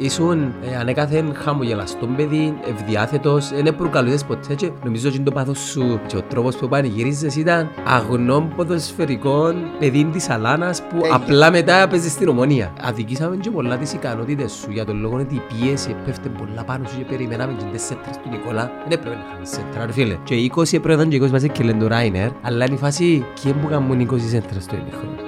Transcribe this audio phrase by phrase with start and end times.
[0.00, 6.00] Ήσουν ε, ανέκαθεν χαμογελαστόν παιδί, ευδιάθετος, δεν προκαλούσες ποτέ και νομίζω ότι το πάθος σου
[6.06, 11.14] και ο τρόπος που πανηγυρίζεις ήταν αγνών ποδοσφαιρικών παιδί της Αλάνας που Τέλεια.
[11.14, 12.72] απλά μετά παίζεις στην ομονία.
[12.82, 16.88] Αδικήσαμε και πολλά τις ικανότητες σου για τον λόγο ότι η πίεση πέφτει πολλά πάνω
[16.88, 18.70] σου και περιμέναμε και τις σέντρες του Νικόλα.
[18.88, 20.16] Δεν έπρεπε να κάνεις σέντρα ρε φίλε.
[20.24, 22.78] Και 20 έπρεπε να ήταν και 20 μαζί και λένε το Ράινερ, αλλά είναι η
[22.78, 25.25] φάση και που κάνουν 20 σέντρες στο ημίχρονο.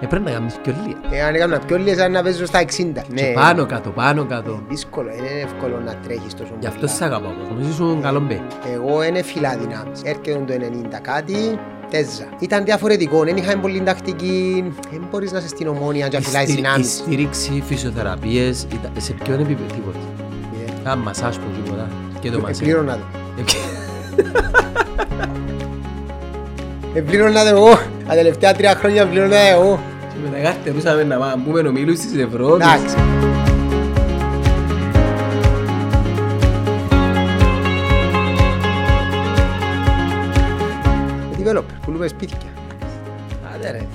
[0.00, 0.12] Κανένας.
[0.12, 1.22] Έπρεπε να κάνεις πιο λίγα.
[1.22, 3.02] Ε, αν έκανα πιο λίγες αν να παίζω στα 60.
[3.14, 3.32] Και Ναι.
[3.34, 4.60] πάνω κάτω, πάνω κάτω.
[4.68, 6.92] Δύσκολο, δεν είναι εύκολο να τρέχεις τόσο Γι' αυτό πολλά.
[6.92, 7.30] σ' αγαπάω.
[7.50, 8.40] Νομίζω ήσουν καλό μπέ.
[8.74, 10.00] Εγώ είναι φυλά δυνάμεις.
[10.04, 11.58] Έρχεται το 90 κάτι,
[11.90, 12.26] τέζα.
[12.38, 14.64] Ήταν διαφορετικό, δεν είχαμε πολύ τακτική.
[14.90, 16.92] Δεν μπορείς να είσαι στην ομόνια και να φυλάεις Η στήρι- Η δυνάμεις.
[16.96, 19.98] στήριξη, φυσιοθεραπείες, ήταν- σε ποιον επίπεδο τίποτα.
[20.66, 21.88] Ε, Κάνα μασάζ που τίποτα.
[22.20, 22.62] Και το ε, μαζί.
[22.62, 23.02] Πλήρωνα το.
[26.94, 27.68] Ε, Πλήρωνα το εγώ.
[28.08, 29.80] Τα τελευταία τρία χρόνια πλήρωνα εγώ.
[30.22, 32.66] Και μετά καρτερούσαμε να πάμε, μπούμε ομίλους της Ευρώπης.
[32.66, 32.96] Εντάξει.
[41.38, 42.38] Developer, πουλούμε σπίτια.
[43.54, 43.86] Άντε ρε.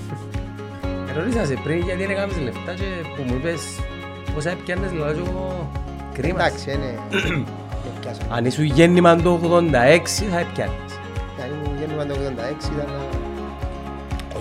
[1.10, 2.84] Ερώτησα σε πριν γιατί δεν έκανες λεφτά και
[3.16, 3.62] που μου είπες
[4.34, 5.72] πόσα έπιανες λέω και εγώ
[6.14, 6.46] κρίμα.
[6.46, 7.00] Εντάξει, είναι...
[7.84, 8.22] δεν πιάσα.
[8.30, 9.70] Αν ήσουν γέννημα το 86
[10.32, 10.92] θα έπιανες.
[11.44, 12.18] Αν ήμουν γέννημα το 86
[12.74, 12.88] ήταν...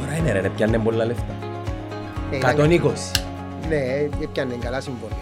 [0.03, 1.44] Ωραία είναι ρε, ρε, πιάνε πολλά λεφτά.
[2.35, 2.93] Ε, ήταν- 120.
[3.69, 5.19] Ναι, έπιανε καλά συμβόλαια.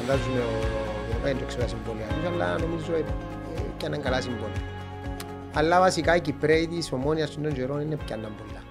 [0.00, 0.76] Φαντάζομαι ο...
[1.22, 3.02] Δεν ξέρω τα συμβόλαια τους, αλλά νομίζω ε, ε,
[3.74, 4.62] έπιαναν καλά συμβόλαια.
[5.54, 8.62] Αλλά βασικά οι Κυπρέοι της Ομόνιας των καιρών είναι πιάναν πολλά.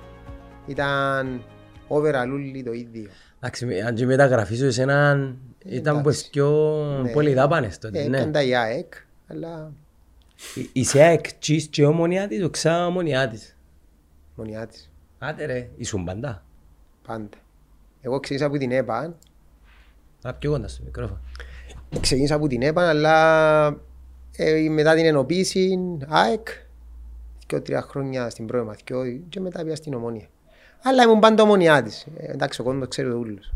[0.67, 1.41] Ήταν
[1.87, 3.09] overall όλοι το ίδιο.
[3.39, 5.13] Εντάξει, με- αν και η μεταγραφή σου εσένα
[5.65, 6.01] ήταν Εντάξει.
[6.03, 6.49] πως πιο
[7.03, 7.09] Ναι.
[7.11, 8.17] πολύ δάπανες τότε, Ε, ναι.
[8.17, 8.93] Έπιαν τα η ΑΕΚ,
[9.27, 9.71] αλλά
[10.55, 13.55] Η- Είσαι εκτσίς και ομονιά της, ο ξά ομονιά της.
[14.35, 16.43] μονιά της, Άντε ρε, ήσουν παντά.
[17.07, 17.27] πάντα.
[18.07, 19.15] Εγώ ξεκίνησα από την ΕΠΑ,
[20.21, 21.19] Να πιο κοντά στο μικρόφωνο.
[22.01, 23.65] ξεκίνησα από την ΕΠΑ, αλλά
[24.37, 25.77] ε, μετά την ενοποίηση
[26.07, 26.47] ΑΕΚ,
[27.45, 30.25] και τρία χρόνια στην πρώτη μαθηκό και μετά πήγα στην Ομόνια.
[30.83, 32.07] Αλλά ήμουν πάντα ομονιά της.
[32.17, 33.51] Ε, εντάξει, ο κόσμος ξέρει το ούλος.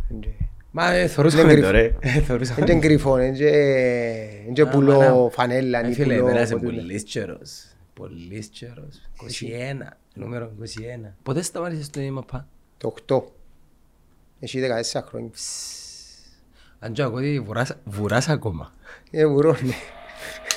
[0.71, 1.93] Μα ε, Δεν θωρούσαμε κρυφ- το ρε.
[1.99, 2.65] Ε, θωρούσαμε.
[2.65, 5.29] Δεν είναι κρυφό, δεν είναι Α, πουλώ μάνα.
[5.29, 6.65] φανέλα, Ε, ή Φίλε, πουλώ πέρασε ποτέ.
[6.65, 7.63] πολύς καιρός.
[7.93, 9.01] Πολύς καιρός.
[9.21, 11.13] 21, νούμερο 21.
[11.23, 12.47] Πότε σταμάτησες το ΙΜΑΠΑ.
[12.77, 13.23] Το 8.
[14.43, 15.29] Έχει 14 χρόνια.
[16.79, 18.71] Αν και ακούω ότι βουράς- βουράς ακόμα.
[19.11, 19.73] Ε, βουρώ, ναι.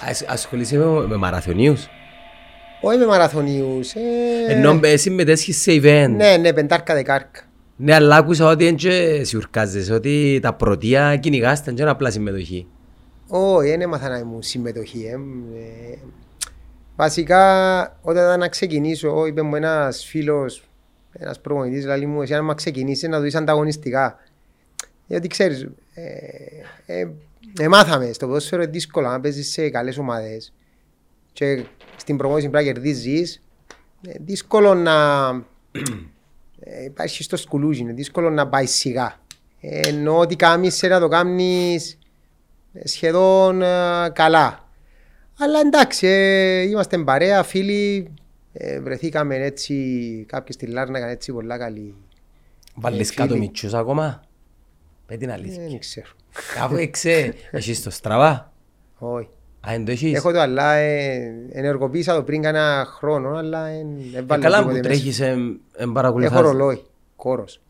[0.09, 1.87] Ασ- Ασχολείσαι με με μαραθωνίους.
[2.81, 3.93] Όχι με μαραθωνίους.
[3.95, 4.01] ε,
[4.49, 6.09] Ενώ ε, συμμετέσχεις σε event.
[6.11, 7.41] Ναι, ναι, πεντάρκα δεκάρκα.
[7.77, 12.67] Ναι, αλλά άκουσα ότι δεν και σιουρκάζεσαι, ότι τα πρωτεία κυνηγάς δεν είναι απλά συμμετοχή.
[13.29, 15.05] Όχι, δεν έμαθα να ήμουν συμμετοχή.
[15.05, 15.13] ε.
[15.13, 15.99] Ε,
[16.97, 20.63] Βασικά, όταν ήταν να ξεκινήσω, είπε μου ένας φίλος,
[21.19, 24.19] ένας προπονητής, λέει μου, εσύ αν ξεκινήσεις να το δεις ανταγωνιστικά.
[25.07, 26.03] Γιατί ξέρεις, ε,
[26.87, 27.09] ε,
[27.59, 30.53] ε, μάθαμε, στο ποδόσφαιρο είναι δύσκολο να παίζεις σε καλές ομάδες
[31.33, 31.65] και
[31.97, 33.43] στην προπόνηση πρέπει να κερδίζεις.
[34.07, 35.29] Ε, δύσκολο να
[36.61, 39.19] ε, υπάρχει στο σκουλούζι, είναι δύσκολο να πάει σιγά.
[39.61, 41.99] Ε, ενώ ότι κάνεις να το κάνεις
[42.73, 44.69] ε, σχεδόν ε, καλά.
[45.39, 48.15] Αλλά εντάξει, ε, είμαστε παρέα, φίλοι,
[48.57, 49.75] ε, βρεθήκαμε έτσι,
[50.29, 51.95] κάποιοι στη Λάρνακα έτσι πολλά καλοί.
[52.75, 53.27] Βάλεις φίλοι.
[53.27, 54.23] κάτω μητσούς ακόμα;
[55.07, 55.63] Πες την αλήθεια.
[55.69, 56.07] Δεν ξέρω.
[56.63, 58.53] Αφού εξέ, έχεις το στραβά;
[58.99, 59.29] Όχι.
[59.69, 63.87] Α, δεν το έχεις; Έχω το αλλά ε, ενεργοποίησα το πριν κάνα χρόνο, αλλά ε,
[64.15, 64.81] Ε, έβαλα Καλά τίποτε που μέσα.
[64.83, 66.41] τρέχεις εν εν Έχω παρακολουθάς.
[66.41, 66.83] ρολόι,
[67.17, 67.61] κόρος.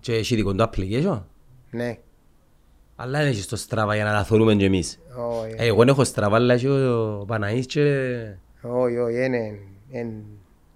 [0.00, 1.22] Και έχεις δικό του application;
[1.70, 1.98] Ναι.
[2.96, 5.00] Αλλά δεν έχεις το στραβά για να τα θωρούμε και εμείς.
[5.16, 7.80] Όχι, Ε, Εγώ δεν έχω στραβά, αλλά έχει ο Παναής και...
[8.62, 9.58] όχι, όχι, είναι...
[9.98, 10.22] είναι-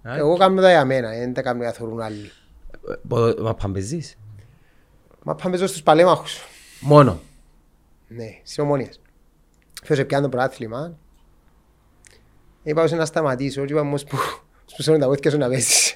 [0.03, 2.31] Α, Εγώ κάνω τα για μένα, δεν τα κάνω για θωρούν άλλοι.
[2.89, 4.17] ε, πο- Μα παμπεζείς.
[5.23, 6.39] Μα πάμε εδώ στους παλέμαχους.
[6.81, 7.19] Μόνο.
[8.07, 9.01] Ναι, στις ομόνιες.
[9.83, 10.97] Φέρω πιάνω το πρωτάθλημα.
[12.63, 14.17] Είπα όσο να σταματήσω, και είπα όμως που
[14.71, 15.93] σπούσαν τα πόδια σου να πέσεις.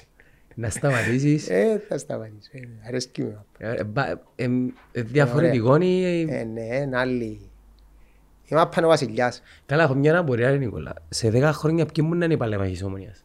[0.54, 1.48] Να σταματήσεις.
[1.48, 3.44] Ε, θα σταματήσω, ε, αρέσκει μου.
[3.58, 4.48] Ε, ε, μπα- ε,
[4.92, 6.32] ε, Διαφορετικό είναι...
[6.38, 7.50] Ε, ναι, είναι άλλη.
[8.46, 9.42] Είμαι απάνω βασιλιάς.
[9.66, 10.94] Καλά, έχω μια απορία, ρε Νικόλα.
[11.08, 13.24] Σε 10 χρόνια ποιοι ήμουν οι παλέμαχοι της Ομονίας;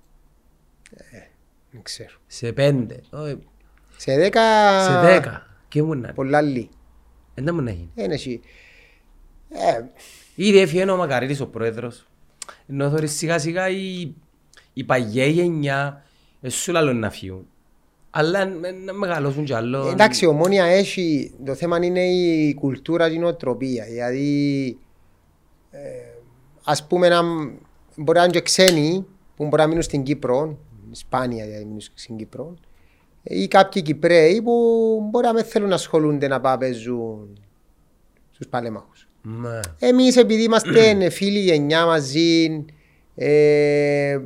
[1.71, 2.17] Δεν ξέρω.
[2.27, 2.85] Σε 5.
[3.09, 3.37] Όχι,
[3.97, 4.41] Σε δέκα...
[4.83, 5.41] Σε 10.
[5.69, 6.05] Ποιοι ήμουν.
[6.15, 6.69] Πολλά άλλοι.
[7.35, 7.91] Δεν τα μου να γίνει.
[7.95, 8.41] Είναι εσύ.
[9.49, 9.81] Ε,
[10.35, 12.07] Ήδη έφυγε ο Μακαρίτης ο πρόεδρος.
[12.67, 14.13] Ενώ θωρείς σιγά σιγά η,
[14.73, 16.03] η παγιά γενιά
[16.41, 17.47] ε, σου λαλούν να φύγουν.
[18.09, 19.87] Αλλά ε, να μεγαλώσουν κι άλλο.
[19.89, 21.31] εντάξει, η ομόνια έχει...
[21.45, 23.85] Το θέμα είναι η κουλτούρα και η νοοτροπία.
[23.85, 24.88] Δηλαδή, ε,
[26.63, 27.21] ας πούμε, να,
[27.95, 29.05] μπορεί να είναι και ξένοι
[29.35, 30.57] που μπορεί να μείνουν στην Κύπρο,
[30.91, 32.53] σπάνια δηλαδή μείνουν στην Κύπρο,
[33.23, 34.53] ή κάποιοι Κυπρέοι που
[35.09, 37.39] μπορεί να μην θέλουν να ασχολούνται να πάνε παίζουν
[38.31, 39.07] στους παλέμαχους.
[39.21, 39.59] Μα.
[39.79, 42.65] Εμείς επειδή είμαστε φίλοι γενιά μαζί,
[43.15, 44.19] ε,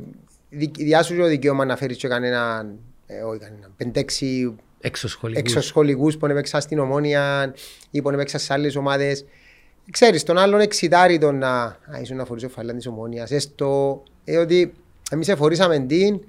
[0.50, 5.42] δικ- διά σου το δικαίωμα να φέρεις και κανέναν, ε, όχι κανέναν, πεντέξι Εξωσχολικούς.
[5.42, 7.54] εξωσχολικούς που έπαιξαν στην Ομόνια
[7.90, 9.24] ή που έπαιξαν σε άλλες ομάδες.
[9.90, 14.36] Ξέρεις, τον άλλον εξητάρει τον να α, ήσουν να φορήσω φαλά της Ομόνιας, έστω, ε,
[14.36, 14.72] ότι
[15.10, 16.20] εμείς εφορήσαμε την,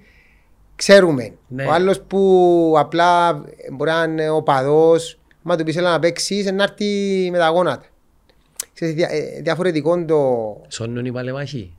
[0.75, 1.34] ξέρουμε.
[1.48, 1.66] Ναι.
[1.66, 3.44] Ο άλλος που απλά
[3.74, 7.86] μπορεί να είναι οπαδός, μα του πεις έλα να παίξεις, να έρθει με τα γόνατα.
[8.74, 10.62] Ξέρεις, δια, ε, διαφορετικό το...
[10.68, 11.74] Σώνουν οι παλεμάχοι;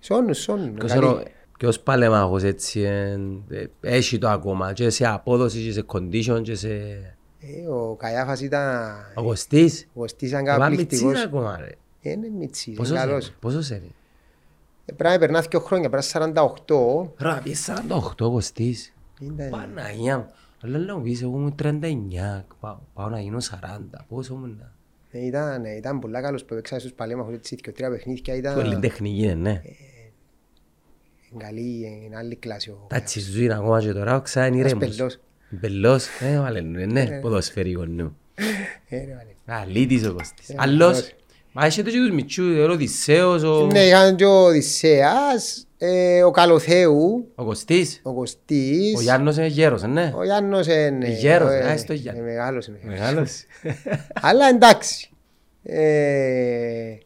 [0.00, 0.74] Σώνουν, σώνουν.
[0.74, 1.04] Ποιος Καλή.
[1.06, 1.22] είναι ο-
[1.58, 6.54] Ποιος παλεμάχος έτσι εν- ε, έχει το ακόμα και σε απόδοση και σε condition και
[6.54, 6.68] σε...
[7.40, 8.94] Ε, ο Καϊάφας ήταν...
[9.14, 9.88] Ο Κωστής.
[9.94, 11.02] Ο Κωστής ήταν Μα καταπληκτικός.
[11.04, 11.70] μητσής ακόμα ρε.
[12.00, 13.32] Είναι μητσής, Πόσο είναι σε καλός.
[13.40, 13.74] Πόσο σε
[14.84, 16.32] Ε, Πρέπει να περνά δύο χρόνια, πρέπει να είναι
[16.66, 17.12] 48.
[17.18, 18.92] Ρε, πιες 48 ο Κωστής.
[19.20, 20.26] Είναι- Παναγιά μου.
[20.62, 24.04] Αλλά να μου πεις, εγώ ήμουν 39, πάω, πάω να γίνω 40.
[24.08, 24.62] Πόσο ήμουν.
[25.10, 28.54] Ε, Ήταν, ε, ήταν πολλά καλός που έπαιξα στους παλέμαχους έτσι και τρία παιχνίδια ήταν
[28.54, 29.62] Πολύ τεχνική είναι, ναι.
[31.38, 32.70] καλή, είναι άλλη κλάση.
[32.70, 34.68] ο- Τα τσιζούιν ακόμα και τώρα, ξά είναι
[35.50, 35.60] Ένας ήρεμος.
[35.60, 36.06] πελός.
[36.18, 38.16] Πελός, ε, βάλε νου, ναι, ποδοσφαιρικό νου.
[38.88, 39.16] Ε, ρε,
[39.46, 39.60] βάλε.
[39.62, 40.48] Αλήτης ο Κωστής.
[40.48, 41.12] Ε, Άλλος, άλλος.
[41.52, 43.66] μα έχετε και τους μητσούς, ο Οδυσσέος, ο...
[43.72, 48.00] Ναι, είχαν και ο Οδυσσέας, ε, ο Καλοθέου, ο Κωστής.
[48.02, 48.96] ο Κωστής.
[48.98, 50.12] Ο Γιάννος είναι γέρος, ε, ναι.
[50.16, 51.08] Ο Γιάννος είναι...
[51.08, 52.20] Γέρος, ε, α, στο Γιάννη.
[52.20, 53.10] είναι μεγάλος, είναι μεγάλος.
[53.10, 53.44] Μεγάλος.
[54.28, 55.08] Αλλά εντάξει.
[55.62, 56.98] Ε,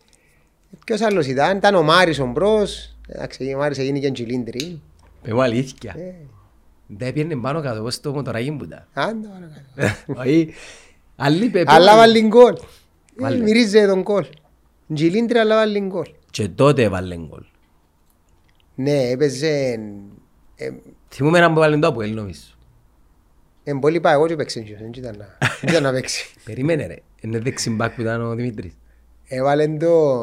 [0.85, 2.97] ποιος άλλος ήταν, ήταν ο Μάρης ο μπρος.
[3.09, 4.81] Εντάξει, ο Μάρης έγινε και τσιλίντρι.
[5.23, 5.95] Πες μου αλήθεια.
[6.91, 8.87] Ε, Δεν πιένε πάνω κάτω, όπως το μοτοράκι μου τα.
[8.93, 10.21] άντα, παρακάτω.
[10.21, 10.55] Όχι.
[11.17, 12.55] Άλλοι πε- Αλλά βάλει γκολ.
[12.55, 12.61] Ε,
[13.23, 13.43] Βάλε.
[13.43, 14.27] Μυρίζει τον γκολ.
[14.95, 16.07] Τζιλίντρι αλλά βάλει γκολ.
[16.31, 17.43] Και τότε έβαλε γκολ.
[18.75, 19.79] Ναι, έπαιζε...
[20.57, 20.71] ε,
[21.09, 22.41] Θυμούμαι έναν που έβαλε το Αποέλ νομίζω.
[23.65, 26.35] Εν πολύ πάει εγώ και παίξε και δεν ήταν να- δεν ήταν να παίξει.
[26.45, 26.97] Περίμενε ρε.
[27.21, 28.73] Είναι δεξιμπάκ που ήταν ο Δημήτρης.
[29.29, 30.23] Έβαλε το...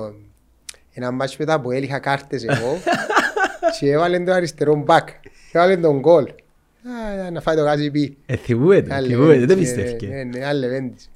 [0.93, 2.77] Ένα μάτσο μετά που έλειχα κάρτες εγώ
[3.79, 5.07] και έβαλε το αριστερό μπακ.
[5.51, 6.25] Έβαλε τον γκολ.
[7.27, 8.17] Α, Να φάει το γάζι πει.
[8.25, 10.07] Ε, θυμούμαι το, Άλλη θυμούμαι, δεν το Λεβέντης, πιστεύκε.
[10.07, 11.09] Ναι, ναι, άλλη Λεβέντης.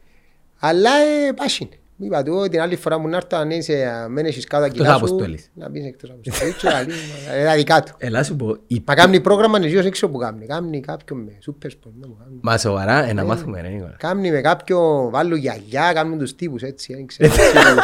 [0.60, 1.68] Αλλά ε, πάσιν.
[1.98, 4.62] Μου είπα του την άλλη φορά μου να έρθω αν είσαι α, μένεις έχεις κάτω
[4.64, 5.06] τα Εκτός κιλά σου.
[5.06, 5.50] αποστολής.
[5.54, 6.56] Να μπεις εκτός αποστολής.
[6.56, 6.88] και καλή,
[7.28, 7.92] μα, ε, τα δικά του.
[7.98, 10.46] Ελά σου πω, η- Μα κάνει πρόγραμμα νεζίος έξω που κάνει.
[10.46, 11.92] Κάνει κάποιον με σούπερ σπορ.
[12.00, 12.40] να μου κάνει.
[12.42, 13.96] Μα σοβαρά, ε, να μάθουμε ρε Νίκολα.
[14.00, 16.94] Κάνει με κάποιον, βάλουν γιαγιά, κάνουν τους τύπους έτσι.
[16.94, 17.84] δεν ξέρω, έτσι τους-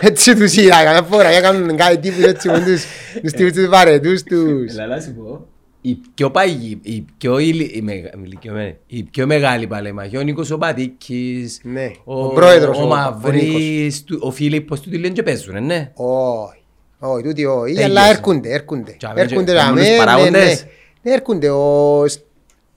[0.00, 2.84] Έτσι τους είδα, καμιά φορά για κάνουν κάτι τύπους έτσι με τους
[3.22, 4.76] τους τύπους τους βαρετούς τους.
[4.76, 5.46] Ελά σου πω,
[5.80, 10.50] η πιο παγή, η πιο ηλι- η μεγα- ηλικιωμένη, η πιο μεγάλη παλέμαχη, ο Νίκος
[10.50, 14.98] ο Πατήκης, Ναι, ο, ο πρόεδρος, ο ο- ο Μαυρής, του- ο Φίλιππος, του τη
[14.98, 15.92] λένε και παίζουνε, ναι.
[15.94, 16.62] Όχι,
[16.98, 17.84] όχι, τούτοι όχι, Τέλειωσε.
[17.84, 18.92] αλλά έρχονται, έρχονται.
[18.92, 20.32] Και αμέ- Έρχονται και να μόνος με, ναι, παράγοντες.
[20.64, 20.70] ναι.
[21.02, 22.20] Ναι, έρχονται ο, Σ-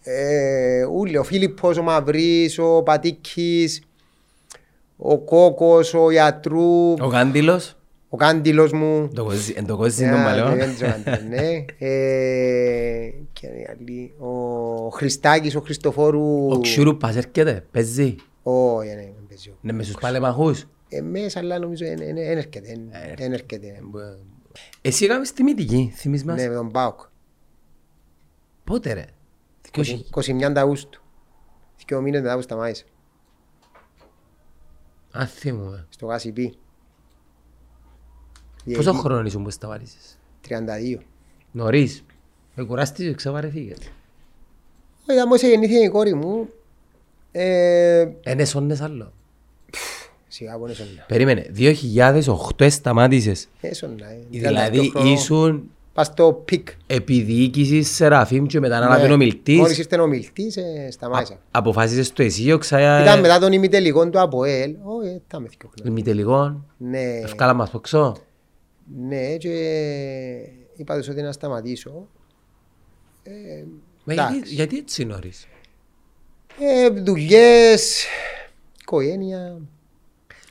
[0.04, 3.82] ε, ούλοι, ο Φίλιππος, ο Μαυρής, ο Πατήκης,
[4.98, 7.76] ο Κόκος, ο Ιατρού, Ο Κάντιλος,
[8.14, 9.08] ο Κάντιλος μου.
[9.14, 10.56] το κοζί- εν το κοζί Α, τον παλαιό.
[10.56, 11.66] δεν ξέρω αν ήταν, ναι.
[11.88, 14.14] Ε, και είναι άλλοι.
[14.18, 16.48] Ο Χριστάκης, ο Χριστοφόρου.
[16.52, 18.16] Ο Ξουρούπας έρχεται, παίζει.
[18.44, 20.66] Όχι, ναι, δεν παίζει ο- Είναι μες στους παλεμαχούς.
[20.90, 22.70] Ε, μέσα, αλλά νομίζω δεν έρχεται.
[22.72, 23.80] εν- εν έρχεται.
[24.82, 27.00] Εσύ έκαμες τη μύτικη, θυμείς μας; Ναι, με τον Πάοκ.
[28.64, 29.06] Πότε ρε;
[29.72, 30.06] 2000.
[30.10, 31.02] 21 Αυγούστου.
[31.88, 32.86] Δύο μήνες μετά που σταμάτησε.
[35.18, 35.86] Α, θυμούμαι.
[35.90, 36.58] Στο Γασιπί.
[38.76, 40.98] Πόσο χρόνο ήσουν που σταμάτησες; 32.
[41.52, 42.04] Νωρίς.
[42.56, 43.78] Ε, κουράστηκες, ξαβαρεθήκες.
[43.78, 46.48] Όχι, ήταν μόλις γεννήθηκε η κόρη μου.
[47.32, 49.12] Ε, Εν έσωνες άλλο.
[50.28, 51.04] Σιγά που είναι σonna.
[51.08, 51.52] Περίμενε,
[52.58, 53.48] 2008 σταμάτησες.
[53.62, 54.18] Έσonna, ε.
[54.30, 55.14] Δηλαδή 38 χρονών.
[55.14, 56.68] ήσουν Πας στο πικ.
[56.88, 58.86] επιδιοίκησης Σεραφείμ και μετά να Ναι.
[58.86, 59.78] αναλάβει ο Μόλις μιλτής.
[59.78, 61.38] ήρθε ο μιλτής, ε, σταμάτησα.
[61.52, 63.02] Αποφάσισες το εσύ, ο ξая...
[63.02, 64.76] Ήταν μετά τον ημιτελικό του ΑΠΟΕΛ.
[64.84, 65.92] Όχι, ε, ήταν με δύο χρόνια.
[65.92, 66.66] Ημιτελικών.
[66.78, 68.16] Ναι, Ευκάλα μας ποξώ.
[68.98, 69.54] Ναι, και
[70.76, 72.08] είπα τους ότι να σταματήσω.
[73.24, 73.64] Ε,
[74.04, 74.36] Μα εντάξει.
[74.38, 75.48] γιατί, γιατί έτσι νωρίς;
[76.60, 78.06] Ε, δουλειές,
[78.82, 79.62] οικογένεια,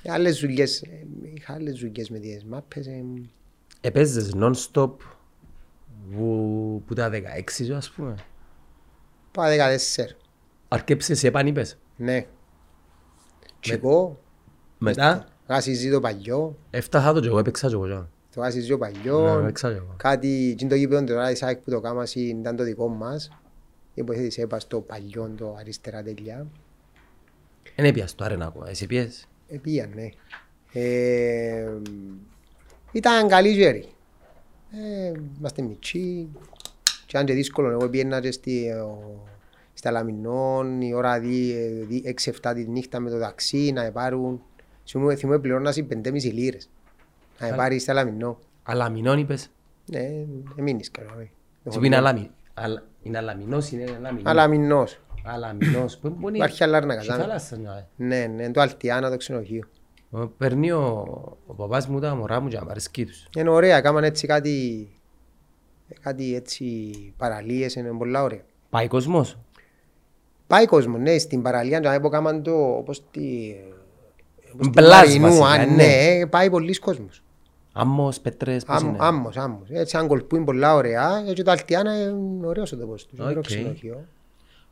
[0.09, 0.83] άλλες δουλειές.
[0.83, 2.87] ε, Είχα άλλες δουλειές με τις μάπες.
[2.87, 3.05] ε,
[3.81, 4.91] Επέζες non-stop
[6.11, 8.15] που, που τα 16 σου ας πούμε.
[9.33, 10.17] Πάω 14.
[10.69, 12.27] Αρκέψες επαν είπες; Ναι.
[13.61, 14.21] Τσικό,
[14.79, 18.09] Μετά; Γάσιζι το παλιό, έφτασα το και εγώ, έπαιξα και εγώ.
[18.41, 18.69] Και εγώ.
[18.69, 19.39] το γάσιζι το Ναι, παλιό.
[19.41, 19.95] έπαιξα και εγώ.
[19.97, 23.31] Κάτι, τι είναι το γήπεδο τώρα, η ΣΑΕΚ που το κάμασι ήταν το δικό μας.
[23.95, 26.47] Υποθέτησε έπας στο παλιό το αριστερά τέλεια.
[27.75, 30.09] Εν έπιας το αρένα ακόμα, εσύ πιες; Ε, πήγαν, ναι.
[30.73, 31.73] Ε,
[32.93, 33.89] ήταν καλή γέρη.
[34.71, 36.29] Ε, είμαστε μητσί.
[37.07, 39.21] Και αν και δύσκολο, εγώ πήγαινα και στη, ο,
[39.75, 41.21] στα Λαμινών, η ώρα
[42.41, 44.43] 6-7 τη νύχτα με το ταξί να πάρουν.
[44.87, 46.69] Θυμούμαι θυμούμαι πληρώνας οι 5,5 λίρες.
[47.41, 48.39] Να με πάρεις στα λαμινό.
[48.63, 49.51] Αλαμινόν είπες;
[49.87, 50.09] Ναι,
[50.57, 51.11] εμείνεις καλά.
[51.21, 51.31] ε.
[51.81, 52.31] Τι είναι αλαμι...
[52.55, 54.23] αλα- Είναι αλαμινός, είναι αλαμινός.
[54.25, 55.01] Αλαμινός.
[55.25, 55.99] Αλαμινός.
[55.99, 56.37] Πού μπορεί...
[56.37, 57.21] Υπάρχει άλλα να Στη κάνει.
[57.23, 58.07] θάλασσα, ναι.
[58.07, 59.63] Ναι, ναι, το Αλτιάνα το ξενοδοχείο.
[60.11, 61.05] Ο- Παίρνει ο,
[61.47, 63.29] ο παπάς μου τα μωρά μου και αμαρέσκει τους.
[63.37, 64.89] Είναι ωραία, κάμαν έτσι κάτι,
[66.01, 68.43] κάτι έτσι παραλίες, είναι πολλά ωραία.
[68.71, 69.39] Πάει κόσμος;
[70.47, 73.55] Πάει κόσμος, ναι, στην παραλία, να πω κάμαν το, όπως τη...
[74.55, 75.85] όπως τη Μπλάς Μαρινού, βασικά, αν ναι.
[76.19, 77.23] ναι, πάει πολλοί κόσμος.
[77.73, 79.69] Άμμος, πέτρες, πώς Άμμο- είναι; Άμμος, άμμος.
[79.71, 83.39] Έτσι αν κολπούν πολλά ωραία, και το Αλτιάνα είναι ωραίος ο τόπος τους, είναι ωραίο
[83.39, 83.45] Οκ.
[83.47, 84.05] ξενοδοχείο.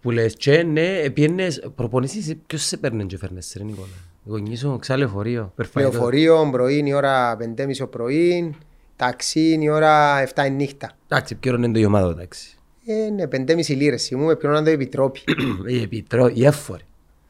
[0.02, 3.87] Που λες και ναι, πιένες, προπονήσεις, ποιος σε παίρνει και φέρνες ρε Νικόλα;
[4.25, 5.90] Γονείς σου, ξαλεωφορείο, περφαϊτό.
[5.90, 8.55] Λεωφορείο, πρωί η ώρα 5.30 το πρωί,
[8.97, 10.90] ταξί η ώρα 7 η νύχτα.
[11.09, 12.57] Εντάξει, ποιο είναι το η ομάδα, εντάξει.
[12.87, 15.21] Ε, ναι, 5.30 λίρες, θυμούμαι ποιον το επιτρόπι.
[15.67, 16.83] Η επιτρό, η έφορη.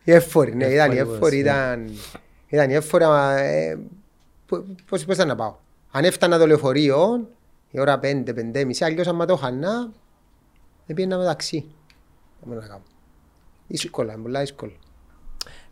[0.05, 1.91] Η έφορη, ναι, ήταν η Εύφορη έφορη, was, ήταν...
[2.49, 3.39] Ήταν η έφορη, αλλά...
[3.39, 3.83] ε, πο-
[4.49, 5.55] Πώς πώς ήταν να πάω;
[5.91, 7.29] Αν έφτανα το λεωφορείο,
[7.71, 9.93] η ώρα 5, 5.30, αλλιώς άμα το χανά,
[10.87, 11.61] δεν πήγαινα με ταξί.
[12.41, 12.83] Δεν μπορώ να κάνω.
[13.67, 14.73] Δύσκολα, είναι πολλά δύσκολα.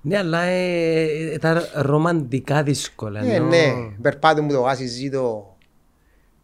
[0.00, 3.20] Ναι, αλλά ε, ήταν ρομαντικά δύσκολα.
[3.24, 5.56] Ε, ενώ- ναι, περπάτω μου το γάσι ζήτω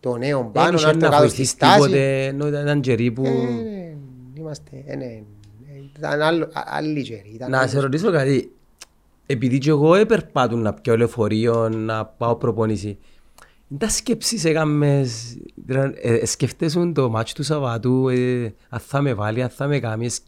[0.01, 1.75] το νέο Δεν πάνω, είχε να έρθω να κάτω στη βοηθήσει στάση.
[1.79, 3.25] τίποτε, ενώ ήταν καιροί που...
[3.25, 3.95] Ε, ναι,
[4.35, 5.23] Είμαστε, ε, ναι,
[5.99, 7.31] ήταν άλλο- α- άλλη καιρή.
[7.35, 8.53] ήταν Να άλλο- σε ρωτήσω κάτι.
[9.33, 12.99] Επειδή και εγώ επερπάτουν να πιω λεωφορείο, να πάω προπονήσει.
[13.79, 19.43] Τα σκέψεις έκαμες, δηλαδή, ε, σκεφτέσουν το μάτσο του Σαββάτου, ε, αν θα με βάλει,
[19.43, 20.23] αν θα με κάνει, εσ-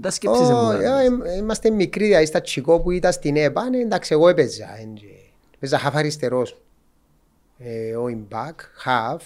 [0.00, 0.70] τα σκέψεις Ω, μου.
[0.70, 4.64] ε, ε, Είμαστε μικροί, δηλαδή στα τσικό που ήταν στην ΕΠΑ, ναι, εντάξει, εγώ έπαιζα.
[4.78, 5.04] ε, και-
[5.54, 6.56] Έπαιζα half αριστερός.
[7.58, 9.20] Ε, Ο Ιμπάκ, half.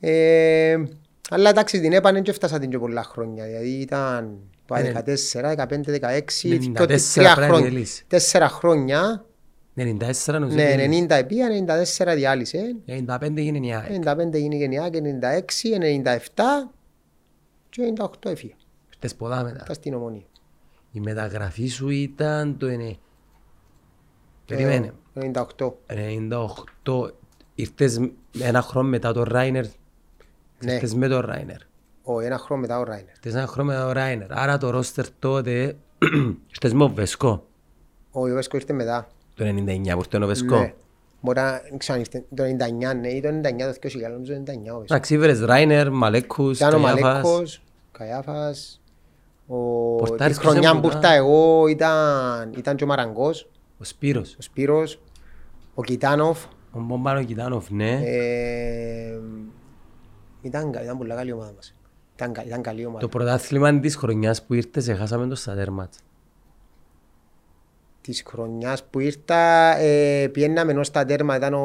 [0.00, 0.82] Ε,
[1.30, 3.44] Αλλά εντάξει, την ΕΠΑ δεν και έφτασα την και πολλά χρόνια.
[3.44, 4.38] Δηλαδή ήταν
[4.80, 7.68] το Ναι, 14, 15, 16, 94 τότε τρία πρέπει να χρόνια.
[7.68, 8.04] διαλύσει.
[8.06, 9.24] Τέσσερα χρόνια.
[9.76, 9.82] 94
[10.26, 10.56] νομίζω.
[10.56, 11.06] Ναι, ότι είναι.
[11.06, 11.48] 90 επία,
[12.00, 12.76] 94 διάλυσε.
[12.86, 14.02] 95 έγινε η ΑΕΚ.
[14.04, 16.70] 95 γίνει γενιά και 96, 97
[17.68, 18.54] και 98 έφυγε.
[18.88, 19.60] Φτες ποδά μετά.
[19.62, 20.24] Ήταν στην ομονία.
[20.92, 22.96] Η μεταγραφή σου ήταν το 9.
[24.46, 24.92] Περιμένε.
[25.14, 25.72] Το 98.
[26.86, 27.10] 98.
[27.54, 28.00] Ήρθες
[28.40, 29.64] ένα χρόνο μετά το Ράινερ.
[30.64, 30.72] Ναι.
[30.72, 31.60] Ήρθες με το Ράινερ.
[32.02, 33.08] Ο ένας χρόνος μετά ο Ράινερ.
[33.14, 34.38] Ήρθες ένα χρόνος μετά το Ράινερ.
[34.38, 35.76] Άρα το ρόστερ τότε
[36.52, 37.46] ήρθες με ο Βεσκό.
[38.10, 39.08] Ο Ιωβέσκο ήρθε μετά.
[39.34, 39.48] Το 99
[39.92, 40.58] που ήρθε ο Βεσκό.
[40.58, 40.74] Ναι.
[41.20, 44.58] Μπορεί να ξανήρθε το 99, ναι, ή το 99 το 2000, νομίζω το 99 ο
[44.62, 44.82] Βέσκο.
[44.88, 47.02] Εντάξει, ήβρες Ράινερ, Μαλέκους, Ήταν ο Καϊάφας.
[47.22, 48.80] Μαλέκος, Καϊάφας,
[49.46, 49.56] ο...
[49.96, 54.34] τη Πορτάρις χρονιά ποιος που έμουν, ήρθα εγώ ήταν, ήταν και ο Μαραγκός, Ο Σπύρος.
[54.38, 55.00] ο Σπύρος,
[55.74, 56.44] ο Κιτάνοφ.
[56.72, 58.00] Ο Μπομπάνο Κιτάνοφ, ναι.
[58.04, 59.18] Ε,
[60.42, 61.74] ήταν, κα- ήταν πολύ καλή ομάδα μας.
[62.22, 63.00] Ήταν, κα- ήταν καλή ομάδα.
[63.00, 65.98] Το πρωτάθλημα της χρονιάς που ήρθες έχασαμε το στα τέρματς.
[68.00, 71.58] Της χρονιάς που ήρθα, ε, πιέναμε ενώ στα τέρμα ήταν ο,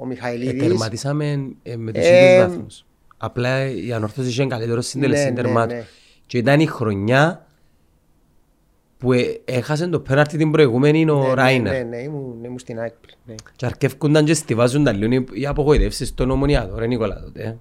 [0.00, 0.62] ο Μιχαηλίδης.
[0.62, 2.84] Ετερματίσαμε ε, με τους Ε, ίδιους βαθμούς.
[3.16, 5.76] Απλά η ανορθώση είχε καλύτερο συντελεστή Ναι, ναι, τερμάτων.
[5.76, 5.84] ναι.
[6.26, 7.46] Και ήταν η χρονιά
[8.98, 11.72] που ε, έχασε το πέναρτι την προηγούμενη ο Ναι, Ράινερ.
[11.72, 12.94] Ναι, ναι, ναι, ήμουν, ήμουν στην ΑΕΚ.
[13.24, 13.34] Ναι.
[13.56, 17.58] Και αρκεύκονταν και στιβάζουν τα λίγο οι απογοητεύσεις στον ομονιάτο, ρε Νικόλα τότε.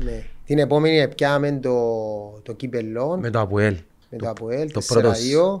[0.00, 0.04] Ε.
[0.04, 0.24] Ναι.
[0.44, 1.72] Την επόμενη πιάμε το,
[2.42, 3.76] το κύπελλο Με το Αποέλ.
[4.10, 4.80] με το Αποέλ, το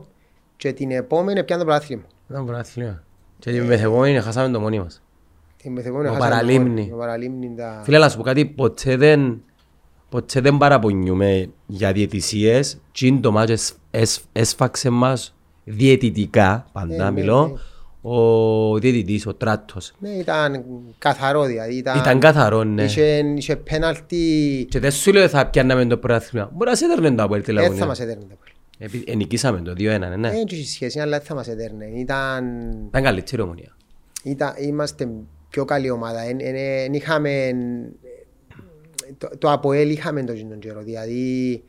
[0.56, 2.02] και την επόμενη πιάμε το πρωτάθλημα.
[2.30, 3.02] Ήταν πρωτάθλημα.
[3.38, 5.02] Και την μεθεπόμενη χάσαμε το μόνοι μας.
[5.56, 6.88] Την μεθεπόμενη Ο χάσαμε Παραλίμνη.
[6.90, 7.80] Το Παραλίμνη τα...
[7.84, 9.42] Φίλε, να σου πω κάτι, ποτέ δεν,
[10.08, 12.78] ποτέ δεν παραπονιούμε για διαιτησίες.
[12.92, 17.52] Τι είναι το μάτς έσ- έσ- έσφαξε μας διαιτητικά, πάντα ναι, μιλώ, ναι.
[18.06, 19.92] Ο διαιτητής, ο Τράτος.
[19.98, 20.64] Ναι, ήταν
[20.98, 21.74] καθαρό δηλαδή.
[21.74, 22.82] Ήταν, Ήταν καθαρό, ναι.
[22.84, 26.50] Είχε, είχε πέναλτι, Και δεν σου λέω θα πιάνναμε το πρωτάθλημα.
[26.54, 27.86] Μπορεί να σε έδερνε το Αποέλ δεν θα τηλεφωνία.
[27.86, 28.22] μας έδερνε.
[28.22, 28.52] το Αποέλ.
[28.78, 30.30] Επί- Ενικήσαμε το 2-1, ναι, ναι.
[30.30, 31.84] Δεν είχε σχέση, αλλά δεν θα μας έδερνε.
[31.84, 32.44] Ήταν,
[32.88, 33.76] Ήταν καλύτερη ομονία.
[34.22, 35.08] ήταν, είμαστε
[35.48, 36.20] πιο καλή ομάδα.
[36.20, 37.50] Εν, εν, εν είχαμε,
[39.18, 40.82] το, το Αποέλ είχαμε το τον καιρό.
[40.82, 41.62] Δηλαδή,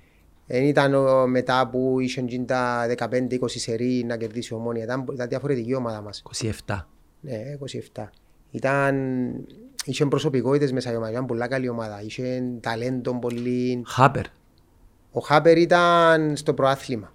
[0.47, 4.83] δεν ήταν ο- μετά που είχε γίνει τα 15-20 σερί να κερδίσει η ομόνια.
[4.83, 6.21] Ήταν, ήταν διαφορετική ομάδα μας.
[6.65, 6.87] 27.
[7.21, 7.37] Ναι,
[7.93, 8.09] 27.
[8.51, 8.95] Ήταν,
[9.85, 12.01] είχε προσωπικότητες μέσα η ομάδα, ήταν πολλά καλή ομάδα.
[12.01, 13.83] Είχε ταλέντο πολύ.
[13.85, 14.25] Χάπερ.
[15.11, 17.13] Ο Χάπερ ήταν στο προάθλημα.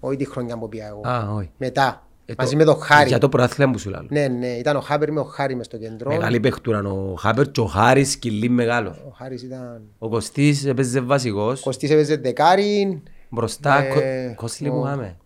[0.00, 1.00] Όχι τη χρονιά που πήγα εγώ.
[1.08, 1.50] Α, όχι.
[1.56, 2.06] Μετά.
[2.24, 3.08] Ε, μαζί το- με τον Χάρη.
[3.08, 4.06] Για το πρωτάθλημα που σου λέω.
[4.08, 6.10] Ναι, ναι, ήταν ο Χάπερ με ο Χάρη μες στο κέντρο.
[6.10, 8.96] Μεγάλη παίχτουρα ο Χάπερ και ο Χάρης σκυλί μεγάλος.
[9.08, 9.82] Ο Χάρης ήταν...
[9.98, 11.60] Ο Κωστής έπαιζε βασικός.
[11.60, 13.02] Κωστής έπαιζε δεκάρι.
[13.28, 15.16] Μπροστά, Ε, κο- Κόσλι ο- μου γάμε.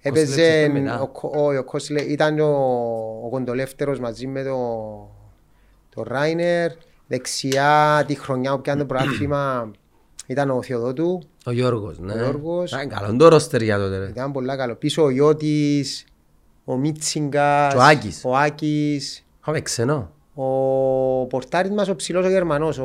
[0.00, 0.66] Έπαιζε...
[0.66, 1.00] Κωστής μετά.
[1.00, 2.46] Ο, Κο- ο, ο Κόσλε, ήταν ο,
[3.24, 4.56] ο κοντολεύτερος μαζί με το,
[5.94, 6.70] το Ράινερ.
[7.06, 9.70] Δεξιά τη χρονιά που πιάνε το προάθλημα
[10.26, 11.22] ήταν ο Θεοδότου.
[11.44, 12.12] Ο Γιώργος, ναι.
[12.12, 12.72] Ο Γιώργος.
[12.72, 13.98] Ήταν καλό το ρόστερ για τότε.
[13.98, 14.08] ρε.
[14.08, 14.74] Ήταν πολλά καλό.
[14.74, 16.04] Πίσω ο Ιώτης,
[16.72, 18.22] ο Μίτσιγκας, Και ο Άκης.
[18.24, 20.10] ο Άκης, Είχαμε ξενό.
[20.34, 22.84] ο πορτάρης μας ο ψηλός ο Γερμανός, ο,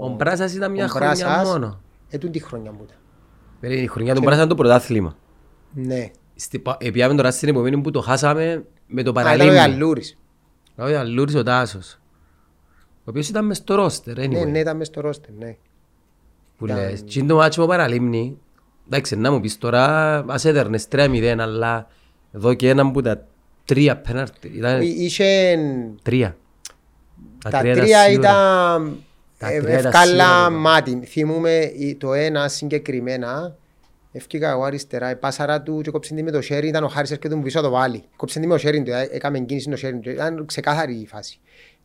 [0.00, 1.48] Ο Μπράσας ήταν μια ο χρονιά Μπράσας.
[1.48, 1.80] μόνο.
[2.10, 2.96] Ε, τούτη η χρονιά μου ήταν.
[3.60, 5.16] Περίμενε, Η χρονιά του Μπράσας ήταν το πρωτάθλημα.
[5.72, 6.10] Ναι.
[6.34, 9.36] Στη πα- ε, Επιάμε τώρα στην επομένη που το χάσαμε με το Α, ήταν ο
[9.36, 9.54] παραλίμνη.
[9.54, 10.18] Γαλλούρης.
[10.76, 11.98] Ο Ιαλούρης ο Τάσος.
[12.98, 14.46] Ο οποίος ήταν μες στο ρόστερ, Ναι, anyway.
[14.50, 15.56] ναι, ήταν μες στο ρόστερ, ναι.
[16.58, 17.02] Που ήταν- λες.
[17.06, 18.38] Και είναι το μάτσο με παραλίμνη.
[18.86, 21.86] Εντάξει, να μου πεις τώρα, ας έδερνες 3-0, αλλά
[22.32, 23.26] εδώ και έναν που τα
[23.64, 24.48] τρία πέναρτι.
[24.56, 25.58] Ήταν Είχε...
[26.02, 26.36] τρία.
[27.42, 28.10] Τα ήταν τρία σίγουρα.
[28.10, 29.02] ήταν
[29.38, 30.50] Τα ε, τρία ήταν ευκάλα σίγουρα.
[30.50, 31.00] μάτι.
[31.06, 33.54] Θυμούμε η- το ένα συγκεκριμένα.
[34.12, 37.10] Ευκήκα εγώ αριστερά, η πάσαρα του και κόψε τη με το χέρι, ήταν ο Χάρης
[37.10, 38.02] έρχεται μου πίσω το βάλει.
[38.16, 41.06] Κόψε τη με το χέρι του, ε, έκαμε κίνηση το χέρι του, ήταν ξεκάθαρη η
[41.06, 41.38] φάση.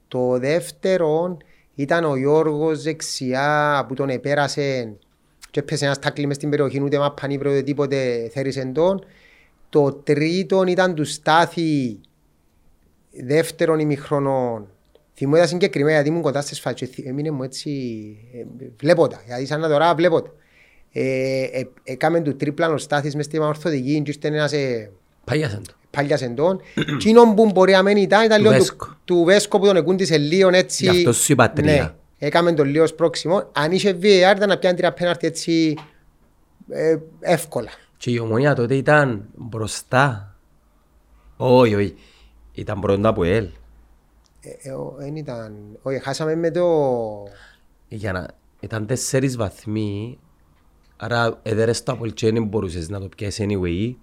[0.07, 1.37] Το δεύτερο
[1.75, 4.93] ήταν ο Γιώργος δεξιά που τον επέρασε
[5.51, 9.05] και έπαιζε ένας τάκλι μες στην περιοχή, ούτε μαπανίπρο ούτε τίποτε θέρισε τον.
[9.75, 11.99] Το τρίτο ήταν του Στάθη
[13.25, 14.67] δεύτερον ημιχρονών.
[15.15, 16.89] Θυμώ ήταν συγκεκριμένα γιατί ήμουν κοντά στις φάτσες.
[16.89, 17.69] Θυ- Έμεινε μου έτσι,
[18.33, 20.29] ε, βλέπω τα, γιατί σαν να τώρα βλέπω τα.
[20.91, 24.91] Ε, ε, έκαμε του τρίπλαν ο Στάθης μες στην ορθοδική και ήρθε ένας ε,
[25.23, 25.73] Παγιάσαν το.
[25.91, 26.61] πάλιας εντών.
[26.93, 28.95] Εκείνο που μπορεί να μένει ήταν, ήταν Του λίγο του, Βέσκο.
[29.05, 30.83] του Βέσκο που τον εκούντισε λίγο έτσι.
[30.83, 31.73] Γι' αυτό σου είπα τρία.
[31.73, 31.91] Ναι,
[32.27, 33.49] έκαμε τον λίγο σπρώξιμο.
[33.51, 35.77] Αν είχε VAR ήταν να πιάνει τρία πέναρτη έτσι
[36.69, 37.69] ε, εύκολα.
[38.05, 40.35] Και η ομονία τότε ήταν μπροστά.
[41.37, 41.95] Όχι, όχι.
[42.53, 43.49] Ήταν πρώτα από ελ.
[44.41, 46.63] Ε, ε, ο- εν ήταν, όχι, χάσαμε με το...
[47.87, 48.27] Για να...
[48.59, 50.19] Ήταν τέσσερις βαθμοί.
[50.97, 53.95] Άρα έδερες το Απολ και δεν μπορούσες να το πιέσεις anyway.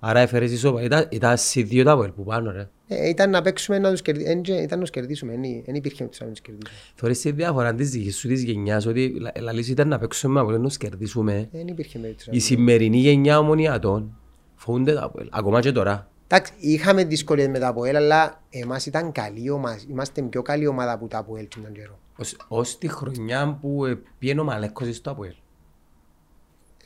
[0.00, 0.82] Άρα έφερες ισόπα.
[0.82, 2.68] Ήταν, ήταν σε δύο τα Απολ που πάνω ρε.
[2.92, 4.40] Ε, ήταν να παίξουμε να τους κερδίσουμε.
[4.42, 5.32] Ήταν να τους κερδίσουμε.
[5.64, 6.70] Δεν υπήρχε να τους κερδίσουμε.
[6.94, 10.40] Θωρείς τη διαφορά της δικής σου της γενιάς ότι λα- λαλείς ήταν να παίξουμε με
[10.40, 11.48] Απολ να τους κερδίσουμε.
[11.52, 14.16] Δεν υπήρχε με τους Η σημερινή γενιά ομονιατών
[14.56, 15.28] φοβούνται τα Απολ.
[15.30, 16.10] Ακόμα και τώρα.
[16.26, 19.78] Εντάξει, είχαμε δυσκολίες με τα ΑΠΟΕΛ, αλλά εμάς ήταν καλή ομάδα.
[19.90, 21.98] Είμαστε πιο καλή ομάδα από τα ΑΠΟΕΛ τον καιρό.
[22.18, 25.32] Ως, ως τη χρονιά που ε, πήγαινε ο Μαλέκος στο Απολ.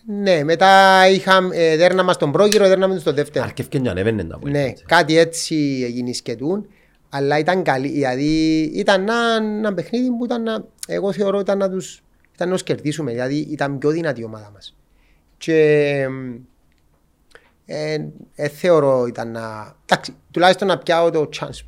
[0.07, 3.45] Ναι, μετά είχαμε, ε, δέρναμε στον πρόκειρο, δέρναμε στον δεύτερο.
[3.45, 4.51] Αρκεύκε και ανέβαινε το Απολ.
[4.51, 6.67] Ναι, κάτι έτσι έγινε σκετούν,
[7.09, 7.89] αλλά ήταν καλή.
[7.89, 12.03] Δηλαδή ήταν ένα, ένα παιχνίδι που ήταν να, εγώ θεωρώ ήταν να τους
[12.35, 14.77] ήταν να τους κερδίσουμε, δηλαδή ήταν πιο δυνατή η ομάδα μας.
[15.37, 16.09] Και
[17.67, 17.99] ε,
[18.35, 21.67] ε, θεωρώ ήταν να, εντάξει, τουλάχιστον να πιάω το chance.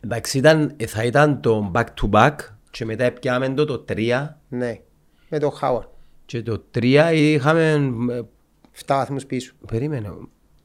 [0.00, 2.34] Εντάξει, ήταν, ε, θα ήταν το back to back
[2.70, 4.80] και μετά έπιαμε το το 3 Ναι,
[5.28, 5.84] με το Χάουαρ.
[6.32, 7.72] Και το 3 είχαμε...
[8.10, 9.52] ε, 7 βαθμούς πίσω.
[9.66, 10.12] Περίμενε.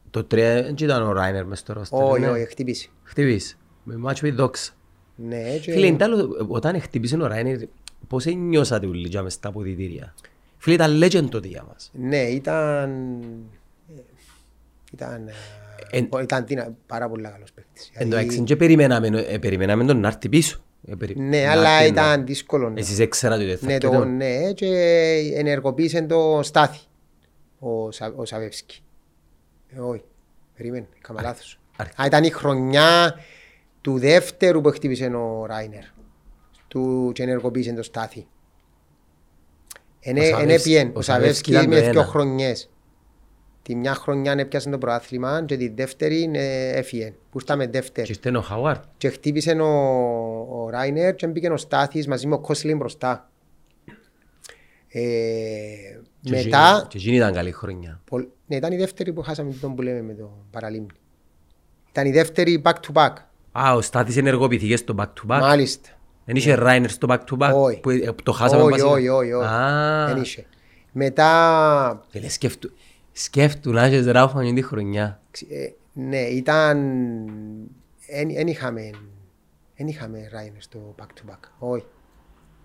[0.09, 2.01] Το 3 δεν ήταν ο Ράινερ μες στο ρόστερ.
[2.03, 2.29] Όχι, ναι.
[2.29, 2.89] όχι, χτύπησε.
[3.03, 3.55] Χτύπησε.
[3.83, 4.71] Με μάτσο με δόξα.
[5.15, 5.71] Ναι, και...
[5.71, 7.59] Φίλε, είναι άλλο, όταν χτύπησε ο Ράινερ,
[8.07, 10.13] πώς νιώσατε όλοι για μες στα αποδητήρια;
[10.57, 11.91] Φίλε, ήταν legend τότε για μας.
[11.93, 12.89] Ναι, ήταν...
[13.89, 14.01] ε,
[14.93, 15.33] Ήταν, ε,
[15.89, 17.89] Εν- ήταν δυνα- πάρα πολύ καλός παίκτης.
[17.93, 20.61] Εν τω Δηλαδή, έξι, και περιμέναμε, ε, περιμέναμε τον να έρθει πίσω.
[20.85, 22.69] Ε, περι- Ναι, να αλλά έρθει, ήταν να- δύσκολο.
[22.69, 24.67] να- Εσείς έξερατε ότι θα Ναι, έρθει το, το- ναι, και
[25.35, 26.79] ενεργοποίησε το Στάθη,
[27.59, 28.81] ο, Σα, ο Σαβεύσκι.
[29.75, 30.03] Ε, όχι,
[30.57, 31.59] περίμενε, έκανα λάθος.
[31.77, 32.03] αρκετά.
[32.03, 33.15] Α, ήταν η χρονιά
[33.81, 35.83] του δεύτερου που χτύπησε ο Ράινερ.
[36.67, 38.27] Του και ενεργοποίησε το Στάθη.
[39.99, 42.03] Εν Ο Σαβεύσκι- έπιεν, ο ο Σαβεύσκι Σαβεύσκι ήταν το με δύο ένα.
[42.09, 42.69] χρονιές.
[43.67, 48.09] Τη μια χρονιά έπιασε το προάθλημα και τη δεύτερη ε, έφυγε, που ήρθαμε Και δεύτερη.
[48.09, 48.83] ήρθε ο Χαουάρτ.
[48.97, 49.67] Και χτύπησε ο,
[50.63, 53.29] ο Ράινερ και μπήκε ο Στάθης μαζί με ο Κόσλιν μπροστά.
[54.87, 55.01] Ε,
[56.21, 58.01] Και μετά, εκείνη- Και εκείνη ήταν καλή χρονιά.
[58.05, 60.87] πολ- ναι, ήταν η δεύτερη που χάσαμε τον που λέμε με το παραλίμνη.
[61.89, 63.13] Ήταν η δεύτερη back to back.
[63.51, 65.39] Α, ο Στάθης ενεργοποιηθήκε στο back to back.
[65.39, 65.89] Μάλιστα.
[66.25, 67.53] Δεν είχε Ράινερ στο back to back.
[67.55, 67.79] Όχι.
[67.79, 68.89] Που ε, το χάσαμε Όχι, βασικά.
[68.89, 69.47] όχι, όχι, όχι.
[69.47, 70.45] Α, Δεν είχε.
[70.91, 72.27] Μετά, Φίλε,
[73.19, 75.21] σκέφτου, σκέφτου να έχεις ράφα την χρονιά.
[75.49, 76.77] ε, ναι, ήταν,
[78.33, 78.89] δεν είχαμε,
[79.77, 81.39] δεν είχαμε Ράινερ στο back to back.
[81.59, 81.85] Όχι.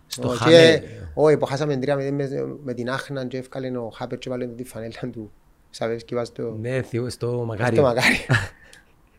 [0.06, 0.56] Στο Όχι, χάμε.
[0.70, 0.82] ε,
[1.14, 2.28] Όχι, που χάσαμε τρία με, με,
[2.64, 5.32] με την Άχνα και έφκαλε ο Χάπερ και βάλε τη φανέλα του.
[5.70, 6.56] Σαβεύσκι βάζει το...
[6.60, 7.82] Ναι, θείο, στο Στο μακάριο.
[7.82, 8.16] μακάρι.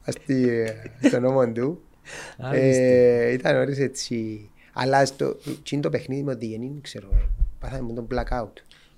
[0.06, 0.68] Asti,
[1.08, 1.82] στο νόμο του.
[2.38, 4.50] Α, Ε, Ήταν ώρες έτσι.
[4.74, 7.08] Αλλά στο τσιν το παιχνίδι με ο Διγενή, δεν ξέρω.
[7.14, 7.18] ε,
[7.60, 8.52] Πάθαμε με τον blackout.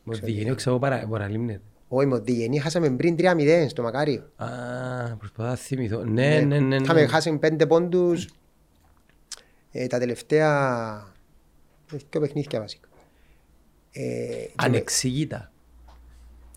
[0.03, 1.61] Μου βγαίνει ξέρω παρα- παραλίμνεται.
[1.95, 4.29] Όχι, με ο Διγενή χάσαμε πριν 3-0 στο μακάριο.
[4.35, 4.47] Α,
[5.17, 6.03] προσπαθώ να θυμηθώ.
[6.03, 6.75] Ναι, ναι, ναι.
[6.75, 7.07] Είχαμε ναι.
[7.07, 8.29] χάσει πέντε πόντους
[9.71, 11.13] ε, τα τελευταία
[11.89, 12.87] δύο παιχνίδια βασικά.
[13.91, 15.51] Ε, και με- Ανεξήγητα.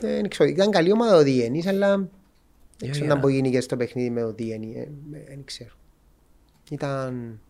[0.03, 2.09] ε, Δεν ξέρω, ήταν καλή ομάδα ο Διένης, αλλά δεν
[2.83, 4.73] Ε, ξέρω για- να μπορεί και στο παιχνίδι με ο Διένη.
[4.77, 5.71] ε, ε, Δεν ξέρω.
[6.71, 7.41] Ήταν,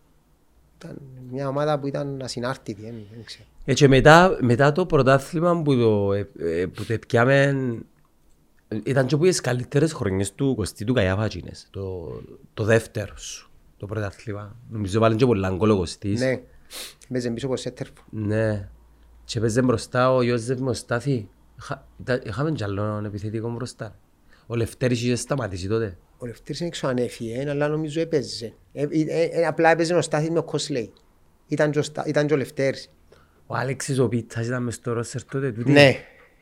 [0.81, 3.43] ήταν μια ομάδα που ήταν ασυνάρτητη, δεν δεν ξέρω.
[3.65, 7.55] Ε, και μετά, μετά το πρωτάθλημα που το, ε, ε, που το πιάμε
[8.83, 11.67] Ήταν και που τις καλύτερες χρονιές του Κωστή του Καϊάφα εκείνες.
[11.71, 12.11] Το,
[12.53, 13.49] το δεύτερο σου.
[13.77, 14.55] Το πρωτάθλημα.
[14.69, 16.19] Νομίζω βάλει και πολλά γκολ ο Κωστής.
[16.19, 16.41] Ναι.
[17.09, 18.03] Παίζε πίσω από σέτερφο.
[18.09, 18.69] Ναι.
[19.25, 21.29] Και παίζε μπροστά ο Ιώσεφ Μοστάθη.
[21.59, 23.95] Είχα- ήταν- Είχαμε κι άλλον επιθετικό μπροστά.
[24.47, 25.97] Ο Λευτέρης είχε σταματήσει τότε.
[26.21, 28.53] Ο Λευτέρης δεν ξέρω αν έφυγε, αλλά νομίζω έπαιζε.
[28.73, 30.93] Ε, ε, ε, απλά έπαιζε ο Στάθης με ο Κοσλέη.
[31.47, 32.91] Ήταν και ο Στα- Ήταν και ο Λευτέρης.
[33.47, 35.51] Ο Άλεξης ο Πίτσας ήταν μες στο ρόστερ τότε.
[35.51, 35.95] τούτη; Ναι.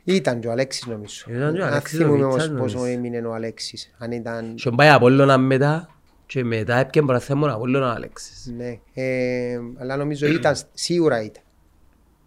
[0.04, 1.26] Ήταν και ο Αλέξης νομίζω.
[1.30, 2.94] Ήταν και ο Αν Αλέξης ο θυμούμαι Πιτσάς, όμως πόσο νομίζω.
[2.98, 3.96] έμεινε ο Αλέξης.
[3.98, 4.56] Αν ήταν...
[4.56, 5.90] Και πάει Απόλλωνα μετά
[6.26, 8.52] και μετά έπιαν πρωτάθλημα ο Απόλλωνα ο Άλεξης.
[8.58, 8.80] Ναι.
[8.94, 11.44] Ε, αλλά νομίζω ήταν, σίγουρα ήταν.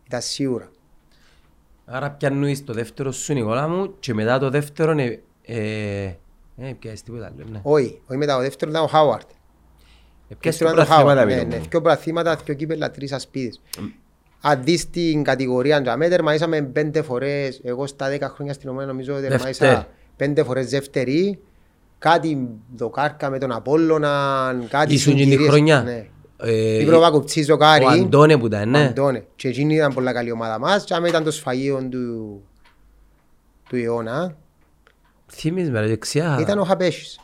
[0.07, 0.71] Ήταν σίγουρα.
[1.85, 6.15] Άρα πιάνουν το δεύτερο σου Νικόλα μου και μετά το δεύτερο ε, ε,
[6.61, 7.61] ε, πιάσεις τίποτα άλλο, ναι.
[7.63, 8.37] Όχι, όχι μετά.
[8.37, 9.29] Ο δεύτερος ήταν ο Χάουαρτ.
[10.29, 11.29] Ε, πιάσεις Δεύτερο το ήταν ο πρωταθλήματα Χάουαρτ.
[11.29, 11.57] Ναι, πίσω ναι.
[11.57, 11.69] μου.
[11.71, 13.61] Δυο πρωταθλήματα, δυο κύπελα, τρεις ασπίδες.
[14.41, 18.87] Αν δεις την κατηγορία για μέτερ, μαΐσαμε πέντε φορές, εγώ στα δέκα χρόνια στην ομάδα
[18.87, 19.73] νομίζω ότι Δεύτερη.
[19.75, 19.85] μαΐσα
[20.17, 21.39] πέντε φορές δεύτερη,
[21.99, 25.49] κάτι δοκάρκα με τον Απόλλωνα, κάτι Ήσουν και τη συγκυρίες.
[25.51, 25.83] χρονιά.
[25.83, 26.07] Ναι.
[26.43, 28.85] Ε, Η πρόβα κουψή ζοκάρι, Ο Αντώνε που ήταν, ο ναι.
[28.87, 29.25] Αντώνε.
[29.37, 32.41] Και εκείνη ήταν πολλά καλή ομάδα μας και άμα ήταν το σφαγείο του,
[33.69, 34.37] του αιώνα,
[35.33, 36.39] Θύμεις με ρε δεξιά.
[36.41, 37.21] ήταν ο Χαπέσης.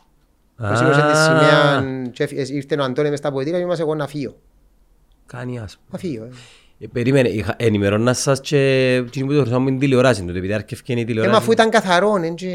[0.55, 0.71] Α.
[0.71, 3.95] Ο σήκωσε τη σημαία και έφυγε- ήρθε ο Αντώνε μες στα ποετήρια και είμαστε εγώ
[3.95, 4.35] να φύγω.
[5.25, 5.81] Κάνει άσπρο.
[5.91, 6.23] Να φύγω.
[6.23, 6.29] ε.
[6.79, 8.57] Ε, Περίμενε, είχα- ενημερώνα σας και
[9.05, 11.33] εκείνοι που το χρησιμοποιούν την τηλεόραση τότε, επειδή άρκευκε η Ε, τηλεόραση.
[11.35, 12.49] μα αφού ήταν καθαρό, ναι, και...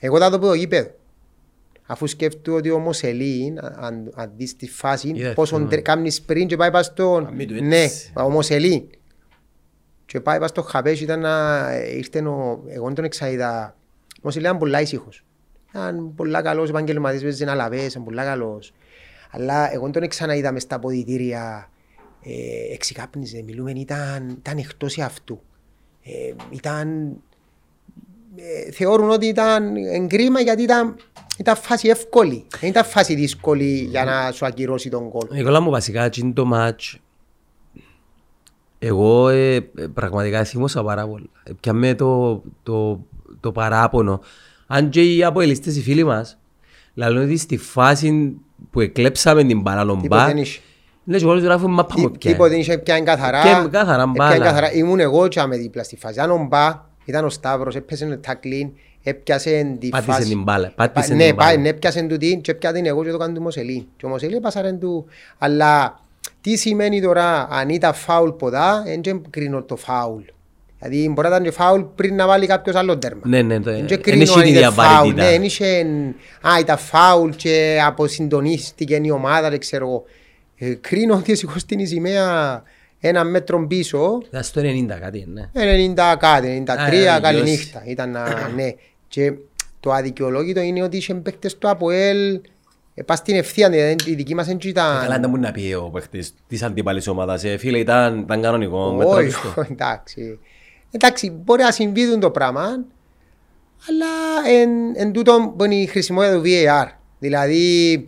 [0.00, 0.90] εγώ θα το πω το γήπεδο.
[1.86, 5.70] Αφού σκέφτομαι ότι ο Μοσελίν, αν, αν δεις τη φάση, Είδα, πόσο θυμάμαι.
[5.70, 7.26] τρε- κάνεις πριν και πάει πας στον...
[7.26, 8.12] Αμήν του Ναι, έτσι.
[8.16, 8.82] ο Μοσελίν.
[10.06, 11.66] Και πάει πας στο Χαπέσι, ήταν να...
[11.96, 12.62] ήρθε ο...
[12.68, 13.76] εγώ δεν τον εξαείδα.
[14.22, 15.24] Ο Μοσελίν ήταν πολλά ήσυχος.
[15.70, 18.72] Ήταν πολλά καλός επαγγελματής, παίζε αλαβές, ήταν πολλά καλός.
[19.30, 21.70] Αλλά εγώ δεν τον ξαναείδα μες στα ποδητήρια.
[22.24, 25.42] Ε, εξικάπνιζε, μιλούμε, ήταν, ήταν εκτός αυτού.
[26.02, 27.16] Ε, ήταν
[28.36, 30.96] ε, θεωρούν ότι ήταν εγκρίμα γιατί ήταν,
[31.38, 32.46] ήταν φάση εύκολη.
[32.60, 35.28] Δεν ήταν φάση δύσκολη για να σου ακυρώσει τον κόλ.
[35.30, 37.00] Νικόλα μου βασικά εκείνο το μάτς
[38.84, 41.26] εγώ ε, ε, πραγματικά θύμωσα πάρα πολλά.
[41.42, 43.00] Ε, Πιάμε το, το,
[43.42, 44.20] το παράπονο.
[44.66, 46.38] Αν και οι αποελιστές οι φίλοι μας
[46.94, 48.36] λαλούν ότι στη φάση
[48.70, 50.60] που εκλέψαμε την μπάλα τον Τίποτε δεν μπα είχε.
[51.04, 52.30] λες και όλους γράφουν μάπα μου Τι- πια.
[52.30, 53.42] Τίποτε δεν είχε πιάνει καθαρά.
[53.42, 54.30] Πιάνει καθαρά Ε, μπάλα.
[54.30, 54.72] πιάνει καθαρά.
[54.72, 56.20] Ήμουν εγώ και άμε δίπλα στη φάση.
[56.20, 58.70] Αν ο Μπα ήταν ο Σταύρος, έπαιζε το τάκλιν,
[59.02, 60.28] έπιασε τη Πάτησε φάση.
[60.28, 61.48] την μπάλα, πάτησε Πα- την Ναι, μπάλα.
[61.48, 63.88] πάει, ναι, έπιασε του την και έπιασε την εγώ και το κάνω του Μοσελή.
[63.96, 65.04] Και ο Μοσελή έπασαρε του.
[65.38, 66.00] Αλλά
[66.40, 70.22] τι σημαίνει τώρα αν ήταν φάουλ ποδά, δεν κρίνω το φάουλ.
[70.82, 73.20] Δηλαδή μπορεί να ήταν και φάουλ πριν να βάλει κάποιος άλλο τέρμα.
[73.24, 74.86] Ναι, ναι, το- Δεν εν και έχει κρίνω αν τη ήταν φάουλ.
[74.88, 75.22] διαβαρύτητα.
[75.22, 75.86] Ναι, δεν είχε,
[76.40, 80.04] α, ήταν φάουλ και αποσυντονίστηκε η ομάδα, δεν ξέρω εγώ.
[80.56, 82.62] Ε, κρίνω ότι σηκώς την σημαία
[83.00, 85.50] ένα μέτρο πίσω, Ήταν στο 90 κάτι, ναι.
[85.52, 87.48] 90 κάτι, 93, Α, καλή γιος.
[87.50, 87.82] νύχτα.
[87.86, 88.74] Ήταν, να- ναι.
[89.08, 89.32] Και
[89.80, 92.40] το αδικαιολόγητο είναι ότι είχε παίκτες του ΑΠΟΕΛ,
[92.94, 95.18] ε, πας στην ευθεία, δηλαδή η δική μας δεν Καλά ήταν...
[95.18, 97.44] ήταν που να πει ο παίχτης της αντίπαλης ομάδας.
[97.44, 98.92] Ε, Φίλε, ήταν, ήταν κανονικό.
[98.92, 99.54] μέτρα Όχι, πιστό.
[99.70, 100.38] εντάξει.
[100.94, 102.84] Εντάξει, μπορεί να συμβεί το πράγμα,
[103.88, 104.06] αλλά
[104.58, 106.86] εν, εν τούτο που είναι η χρησιμότητα του VAR.
[107.18, 108.04] Δηλαδή,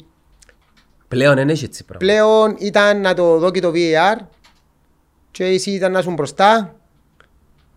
[1.08, 2.06] Πλέον δεν έχει έτσι πράγμα.
[2.06, 4.16] πλέον ήταν να το δω και το VAR
[5.30, 6.74] και εσύ ήταν να σου μπροστά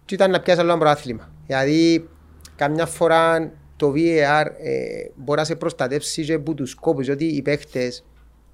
[0.05, 1.31] και ήταν να πιάσεις άλλο ένα προάθλημα.
[1.47, 2.09] Δηλαδή,
[2.55, 7.41] καμιά φορά το VAR ε, μπορεί να σε προστατεύσει και από τους σκόπους, ότι οι
[7.41, 8.03] παίχτες,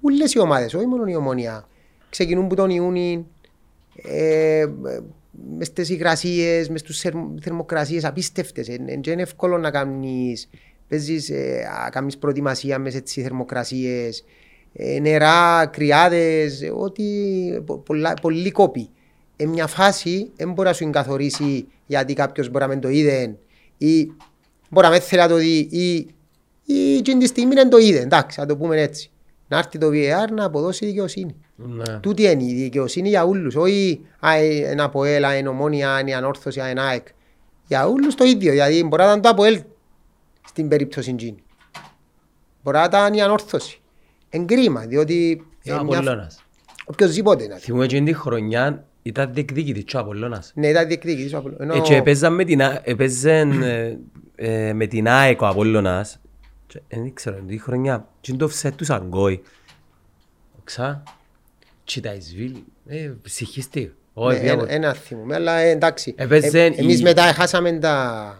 [0.00, 1.68] όλες οι ομάδες, όχι μόνο η ομονία,
[2.10, 3.26] ξεκινούν που τον Ιούνι,
[4.02, 4.66] ε,
[5.38, 8.66] ε, μες στις υγρασίες, μες στις θερμ- θερμοκρασίες απίστευτες.
[8.66, 10.48] Δεν είναι εύκολο να κάνεις,
[10.88, 14.24] παίζεις, ε, να κάνεις προετοιμασία μες έτσι θερμοκρασίες,
[14.72, 17.04] ε, νερά, κρυάδες, ε, ό,τι
[17.66, 18.88] πο- πολλά, πολλοί κόποι.
[19.36, 23.36] En μια φάση δεν μπορεί να σου εγκαθορίσει γιατί κάποιος μπορεί να μην το είδε
[23.78, 24.12] ή
[24.70, 25.94] μπορεί να μην θέλει να το δει ή,
[26.64, 29.10] ή εκείνη τη στιγμή δεν το είδε, εντάξει, να το πούμε έτσι.
[29.48, 31.34] Να έρθει το VAR να αποδώσει δικαιοσύνη.
[31.56, 31.98] Ναι.
[31.98, 36.16] Τούτη είναι η δικαιοσύνη για όλους, όχι α, ε, ένα ΑΠΟΕΛ, α, ένα ομόνια, ένα
[36.16, 37.06] ανόρθωση, α, ένα ΑΕΚ.
[37.66, 39.62] Για όλους το ίδιο, δηλαδή μπορεί να ήταν το ΑΠΟΕΛ
[40.46, 41.42] στην περίπτωση εκείνη.
[42.62, 43.80] Μπορεί να ήταν η ανόρθωση.
[44.30, 46.42] Εγκρίμα, διότι Ε, Ο ε, μια- Απολλώνας.
[46.84, 50.52] οποιοςδήποτε να Θυμούμαι εκείνη τη χρονιά ήταν διεκδίκητης και ο Απολλώνας.
[50.54, 51.62] Ναι, ήταν διεκδίκητης ο Απολλώνας.
[51.64, 53.98] Ενώ- Ε, και έπαιζαν με την, Α- έπαιζαν, ε,
[54.34, 56.18] ε, με την ΑΕΚ ο Απόλλωνας.
[56.66, 58.08] Και Δεν ξέρω, τη χρονιά.
[58.20, 59.42] Και είναι το offset του Σαγκόη.
[60.64, 61.02] Ξα.
[61.84, 62.56] Και τα Ισβήλ.
[62.86, 63.86] Ε, ψυχίστηκε.
[63.86, 63.92] Ναι,
[64.24, 64.70] Όχι, ένα- διάβολος.
[64.70, 66.14] Ένα θυμούμαι, αλλά ε, εντάξει.
[66.16, 68.38] Έπαιζε Ε, η- Εμείς μετά χάσαμε τα...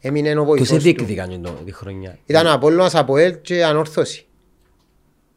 [0.00, 0.76] Έμεινε ο Τους βοηθός του.
[0.78, 4.26] διεκδικαν εκείνη το- τη χρονιά; Ήταν ο Απόλλωνας, ΑΠΟΕΛ και ανόρθωση.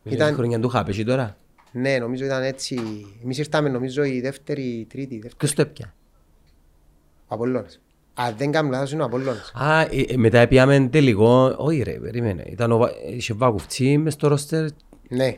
[0.03, 1.37] Είναι ήταν- τη χρονιά του Χάπεση τώρα;
[1.71, 2.79] Ναι, νομίζω ήταν έτσι.
[3.23, 5.35] Εμείς ήρθαμε νομίζω η δεύτερη, η τρίτη, η δεύτερη.
[5.37, 5.93] Ποιος το έπια;
[7.27, 7.79] Ο Απολλώνας.
[8.13, 9.51] Αν δεν κάνω λάθος είναι ο Απόλλωνας.
[9.55, 12.43] Α, ε, ε, μετά πήγαμε τελικό, όχι ρε, περίμενε.
[12.49, 14.65] Ήταν ο Βα- είχε Βακουφτσί μες στο ρόστερ
[15.09, 15.37] Ναι.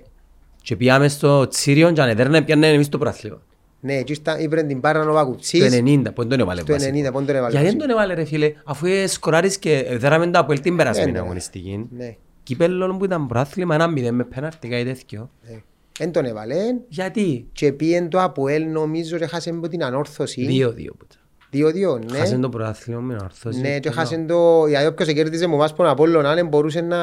[0.64, 3.42] Και πήγαμε στο Τσίριον και αν έδερνε πιάνε εμείς το πράθλημα.
[3.80, 5.74] Ναι, εκεί ήταν- ήπρε την πάρα ο Το Βακουτσής.
[5.74, 6.92] 90, που δεν τον έβαλε Το βασικό.
[6.98, 7.78] 90, πότε τον έβαλε Γιατί δεν βασικό.
[7.80, 11.24] τον έβαλε ρε φίλε, αφού ε, σκοράρεις και δέραμε το από την περασμένη Ναι, ναι.
[11.26, 11.88] αγωνιστική.
[11.98, 12.16] Ναι.
[12.44, 15.30] Κύπελλον που ήταν πράθλημα, ένα μηδέν με πέναρτη κάτι τέτοιο.
[15.50, 15.62] ναι.
[16.00, 16.56] Εν τον έβαλε.
[16.88, 20.46] Γιατί, Και πήγαινε το Αποέλ νομίζω και χάσε από την ανόρθωση.
[20.46, 21.22] δύο-δύο που ήταν.
[21.54, 22.18] 2-2, ναι.
[22.18, 23.60] Χάσαν το πρωτάθλημα με ορθώση.
[23.62, 24.68] Ναι, και χάσε το...
[24.68, 26.98] Γιατί όποιος κέρδιζε μου βάζει τον Απόλλωνα, αν μπορούσε να...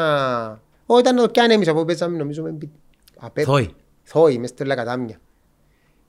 [0.87, 2.69] Ω, ήταν το πιάνε εμείς από παίζαμε νομίζω με απέ...
[3.45, 3.75] Θόη.
[4.03, 5.21] Θόη, μες τρελά κατάμια.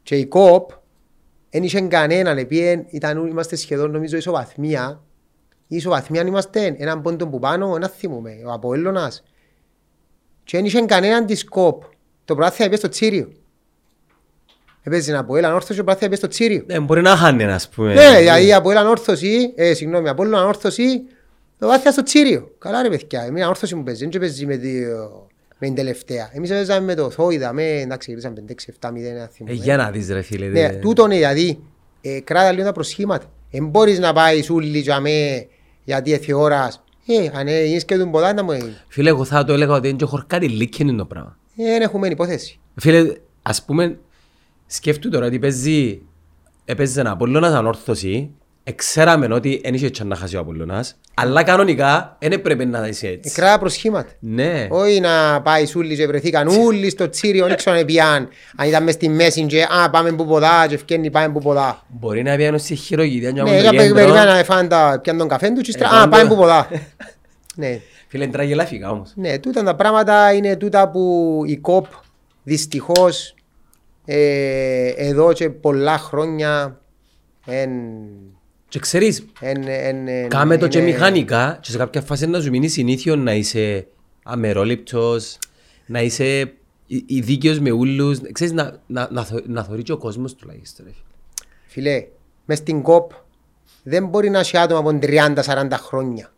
[0.03, 0.69] Και η ΚΟΠ,
[1.49, 5.03] δεν είχε κανέναν, επίεν, ήταν, είμαστε σχεδόν νομίζω ισοβαθμία.
[5.67, 9.23] Η ισοβαθμία είμαστε έναν πόντο που πάνω, ένα θυμούμε, ο Αποέλλωνας.
[10.43, 11.83] Και δεν είχε κανέναν της ΚΟΠ.
[12.25, 13.31] Το πράθυα είπε στο Τσίριο.
[14.83, 16.63] Έπαιζε από Αποέλ ανόρθωση, ο πράθυα είπε στο Τσίριο.
[16.65, 17.93] Ναι, μπορεί να χάνε, ας πούμε.
[17.93, 21.01] Ναι, δηλαδή από έναν όρθωση, ε, συγγνώμη, από έναν όρθωση,
[21.59, 22.55] το βάθια στο Τσίριο.
[22.57, 25.27] Καλά ρε παιδιά, μια όρθωση μου παίζει, δεν παίζει με, δύο,
[25.63, 26.29] με την τελευταία.
[26.33, 29.51] Εμείς παίζαμε με το Θόιδα, με, εντάξει, γυρίσαμε 5-6-7-0, ένα Ε, θυμό.
[29.51, 30.45] για να δεις ρε φίλε.
[30.47, 31.59] Ναι, δε- τούτο είναι δηλαδή,
[32.01, 33.25] ε, κράτα λίγο τα προσχήματα.
[33.51, 35.47] Δεν μπορείς να πάεις σούλη για με,
[35.83, 36.83] γιατί έθι ώρας.
[37.07, 39.73] Ε, αν ε, είσαι και τον ποδά, να μου ε, Φίλε, εγώ θα το έλεγα
[39.73, 41.37] ότι είναι και χορκάτι λύκη είναι το πράγμα.
[41.55, 42.59] δεν έχουμε υπόθεση.
[42.75, 43.97] Φίλε, ας πούμε,
[44.67, 46.01] σκέφτου τώρα ότι παίζει,
[46.65, 48.31] έπαιζε ένα Απόλλωνας ανόρθωση,
[48.63, 53.07] εξέραμε ότι δεν είχε τσάν να χάσει ο Απόλλωνας, αλλά κανονικά δεν έπρεπε να είσαι
[53.07, 53.31] Ε, έτσι.
[53.31, 54.11] κράτα προσχήματα.
[54.19, 54.67] Ναι.
[54.69, 58.29] Όχι να πάει σούλης και βρεθήκαν όλοι στο τσίριο, δεν ξέρω αν πιάν.
[58.55, 61.83] Αν ήταν μες στη μέση και α, πάμε που ποδά και ευκένει πάμε που ποδά.
[61.87, 64.33] Μπορεί να πιάνω σε χειρογητία και Ναι, να για το πε- περιμένα κέντρο.
[64.35, 66.67] να φάνε τα πιάνε τον καφέ του και στρα- Ε, α, πάντα- πάμε που ποδά.
[67.55, 69.11] Ναι, Φίλε, είναι τραγελάφικα όμως.
[69.15, 71.85] ναι, τούτα τα πράγματα είναι τούτα που η ΚΟΠ
[72.43, 73.35] δυστυχώς
[74.05, 76.79] ε, εδώ και πολλά χρόνια
[77.45, 77.69] εν,
[78.71, 82.41] Και ξέρεις, εν, εν, εν, κάμε το και είναι- μηχανικά και σε κάποια φάση να
[82.41, 83.87] σου μείνει συνήθιο να είσαι
[84.23, 85.37] αμερόληπτος,
[85.85, 86.39] να είσαι
[86.87, 90.35] η- η δίκαιος με ούλους, ξέρεις, να, να, να, θω- να θωρεί και ο κόσμος
[90.35, 90.85] τουλάχιστον.
[90.85, 91.03] ρε φίλε.
[91.67, 92.07] Φίλε,
[92.45, 93.11] μες στην ΚΟΠ
[93.83, 96.33] δεν μπορεί να έχει άτομα από 30-40 χρόνια.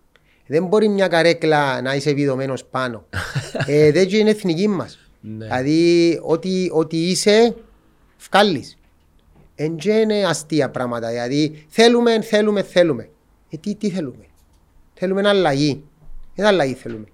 [0.47, 3.05] Δεν μπορεί μια καρέκλα να είσαι βιδωμένος πάνω.
[3.65, 4.99] ε, δεν είναι εθνική μας.
[5.21, 5.45] Ναι.
[5.45, 7.55] Δηλαδή, ό,τι, ό,τι είσαι,
[8.31, 8.77] βγάλεις.
[9.55, 11.07] Εν και είναι αστεία πράγματα.
[11.09, 13.09] Δηλαδή, θέλουμε, θέλουμε, θέλουμε.
[13.49, 14.25] Ε, τι, τι θέλουμε;
[14.93, 15.83] Θέλουμε αλλαγή.
[16.35, 17.05] Δεν αλλαγή θέλουμε.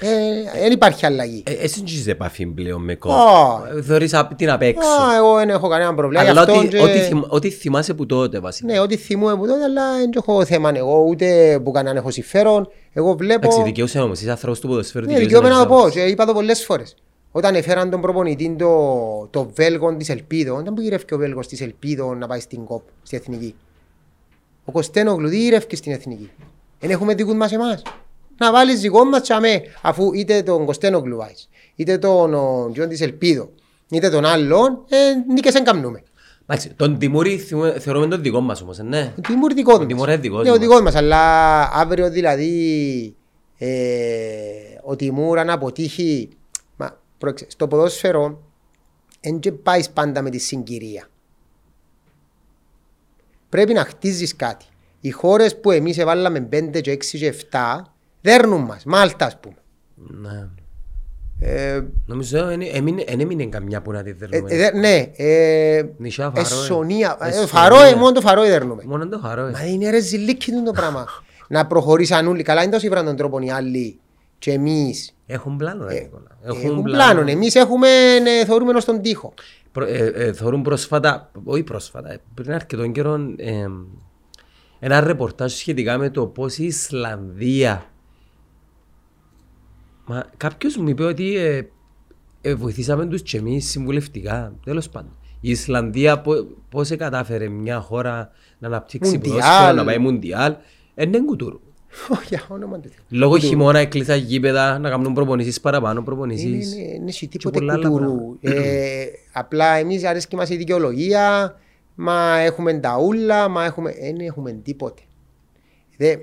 [0.00, 1.42] Ε, δεν υπάρχει αλλαγή.
[1.46, 2.96] Ε, Εσύ δεν είσαι επαφή πλέον με Ω.
[2.96, 3.62] κόμμα.
[3.86, 4.88] Θεωρείς απ' την απ' έξω.
[4.88, 6.22] Α, εγώ δεν έχω κανένα πρόβλημα.
[6.22, 8.72] Γι' Αλλά αυτό ό,τι, και- ό,τι, θυμ- ό,τι θυμάσαι που τότε βασικά.
[8.72, 12.68] Ναι, ό,τι θυμούμαι από τότε, αλλά δεν έχω θέμα εγώ, ούτε που κανέναν έχω συμφέρον.
[12.92, 13.46] Εγώ βλέπω.
[13.46, 15.06] Εντάξει, δικαιούσε όμως, είσαι άνθρωπος του ποδοσφαίρου.
[15.06, 15.90] Ναι, δικαιούσε δικαιούμαι να το να πω.
[15.90, 16.94] Και είπα το πολλές φορές.
[17.36, 21.60] Όταν έφεραν τον προπονητή το, το Βέλγο της Ελπίδων, δεν που γυρεύει ο Βέλγος της
[21.60, 23.54] Ελπίδων να πάει στην ΚΟΠ, στη Εθνική.
[24.64, 26.30] Ο Κωστένογλου τι γυρεύει στην Εθνική.
[26.80, 27.82] Δεν έχουμε δικούς μας εμάς.
[28.38, 33.00] Να βάλεις δικό μας τσαμέ, αφού είτε τον Κωστένογλου βάζεις, είτε τον ο, Τζον της
[33.00, 33.48] Ελπίδων,
[33.90, 36.02] είτε τον άλλον, ε, νίκες δεν καμνούμε.
[36.42, 39.12] Εντάξει, τον Τιμούρη θυμούμε- θεωρούμε τον δικό μας όμως, ε, ναι.
[39.18, 39.86] Ο Τιμούρ δικός μας.
[39.86, 40.60] Τιμούρ είναι δικός Ναι, ο μας.
[40.60, 43.14] δικός μας, αλλά αύριο δηλαδή
[43.58, 43.68] ε,
[44.84, 46.36] ο Τιμούρ αν αποτύχει, μα,
[47.18, 48.42] πρόεξε, στο ποδόσφαιρο
[49.20, 51.06] δεν και πάεις πάντα με τη συγκυρία.
[53.48, 54.64] Πρέπει να χτίζεις κάτι.
[55.00, 58.84] Οι χώρες που εμείς εβάλαμε 5 και 6 και 7 δέρνουν μας.
[58.84, 59.56] Μάλτα ας πούμε.
[59.94, 60.48] Ναι.
[61.40, 64.52] Ε, Νομίζω δεν έμεινε- δεν έμεινε καμιά που να τη ε, δέρνουμε.
[64.52, 66.42] ε, δε- ναι, ε, Νησιά Φαρόε.
[66.42, 67.16] Εσσονία.
[67.20, 67.46] Ε, Εσσονία.
[67.46, 68.82] Φαρόε, μόνο το Φαρόε δέρνουμε.
[68.86, 69.46] Μόνο το χαρό.
[69.46, 69.50] ε.
[69.50, 71.06] Μα είναι ρε ζηλίκι το πράγμα.
[71.48, 72.42] να προχωρήσαν όλοι.
[72.42, 73.98] Καλά είναι τόσο βραν τον τρόπο οι άλλοι
[74.38, 75.15] και εμείς.
[75.26, 76.38] Έχουν πλάνο, ρε Ε, Νικόλα.
[76.42, 77.20] Έχουν πλάνο.
[77.30, 77.88] Εμείς έχουμε,
[78.40, 79.34] ε, θεωρούμε ως τον τοίχο.
[79.72, 83.66] Προ- ε, ε, Θεωρούν πρόσφατα, όχι πρόσφατα, ε, πριν αρκετών καιρών, ε,
[84.78, 87.84] ένα ρεπορτάζ σχετικά με το πώς η Ισλανδία
[90.08, 91.62] Μα κάποιος μου είπε ότι ε,
[92.40, 95.10] ε, βοηθήσαμε τους και εμείς συμβουλευτικά, τέλος πάντων.
[95.40, 99.34] Η Ισλανδία πο- πώς ε, κατάφερε μια χώρα να αναπτύξει Μουντιάλ.
[99.38, 100.56] ποδόσφαιρο, να πάει μουντιάλ,
[100.94, 101.60] είναι κουτούρου.
[102.28, 103.04] Για όνομα του Θεού.
[103.18, 106.74] Λόγω χειμώνα έκλεισαν γήπεδα να κάνουν προπονήσεις παραπάνω, Είναι- προπονήσεις.
[106.74, 108.36] είναι- Είναι σε και τίποτε πολλά άλλα κουτουρού.
[108.40, 111.54] Ε, Απλά εμείς αρέσκει μας η δικαιολογία,
[111.94, 113.92] μα έχουμε τα ούλα, μα έχουμε...
[114.00, 115.02] Δεν έχουμε τίποτε.
[115.96, 116.16] Δε,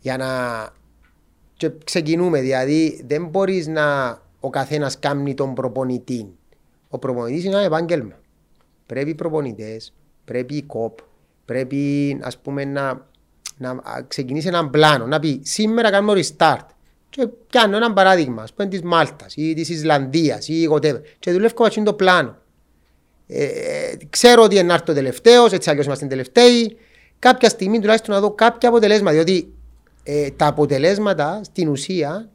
[0.00, 0.28] για να
[1.56, 6.26] και ξεκινούμε, δηλαδή δεν μπορείς να ο καθένας κάνει τον προπονητή.
[6.88, 8.18] Ο προπονητής είναι ένα επάγγελμα.
[8.86, 9.92] Πρέπει οι προπονητές,
[10.24, 10.98] πρέπει η κοπ,
[11.44, 13.06] πρέπει ας πούμε να,
[13.56, 16.66] να α, ξεκινήσει έναν πλάνο, να πει σήμερα κάνουμε restart.
[17.10, 21.00] Και πιάνω ένα παράδειγμα, ας πούμε της Μάλτας ή της Ισλανδίας ή whatever.
[21.18, 22.36] Και δουλεύω με το πλάνο.
[23.26, 26.76] Ε, ε, ξέρω ότι είναι να έρθω τελευταίος, έτσι αλλιώς είμαστε τελευταίοι.
[27.18, 29.12] κάποια στιγμή τουλάχιστον να δω κάποια αποτελέσματα.
[29.12, 29.54] Διότι
[30.02, 32.30] ε, τα αποτελέσματα στην ουσία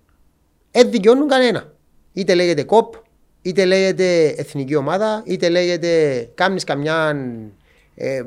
[0.72, 1.74] δεν δικαιώνουν κανένα.
[2.14, 2.94] Είτε λέγεται κοπ,
[3.42, 7.16] είτε λέγεται εθνική ομάδα, είτε λέγεται κάμνεις καμιά
[7.96, 8.24] ε, ε,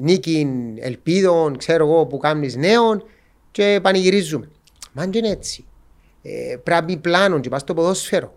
[0.00, 0.46] νίκη
[0.78, 3.02] ελπίδων, ξέρω εγώ, που κάμνεις νέων
[3.50, 4.48] και πανηγυρίζουμε.
[4.92, 5.64] Μα δεν είναι έτσι.
[6.22, 8.34] Ε, πρέπει πλάνο και πας στο ποδόσφαιρο.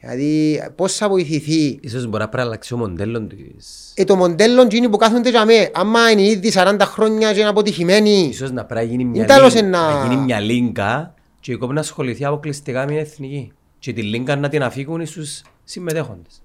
[0.00, 3.92] Δηλαδή πώς θα βοηθηθεί; Ίσως μπορεί να πρέπει να αλλάξει ο μοντέλος της...
[3.94, 5.70] Ε, το μοντέλο είναι που κάθονται για μέ.
[5.74, 8.10] Άμα είναι ήδη 40 χρόνια και είναι αποτυχημένοι.
[8.30, 11.52] Ίσως να πρέπει να γίνει μια, Είναι τέλος λίγκα, ένα- να γίνει μια λίγκα και
[11.52, 13.52] η κόπη να ασχοληθεί αποκλειστικά με την εθνική.
[13.78, 16.42] Και τη λίγκα να την αφήκουν στους συμμετέχοντες.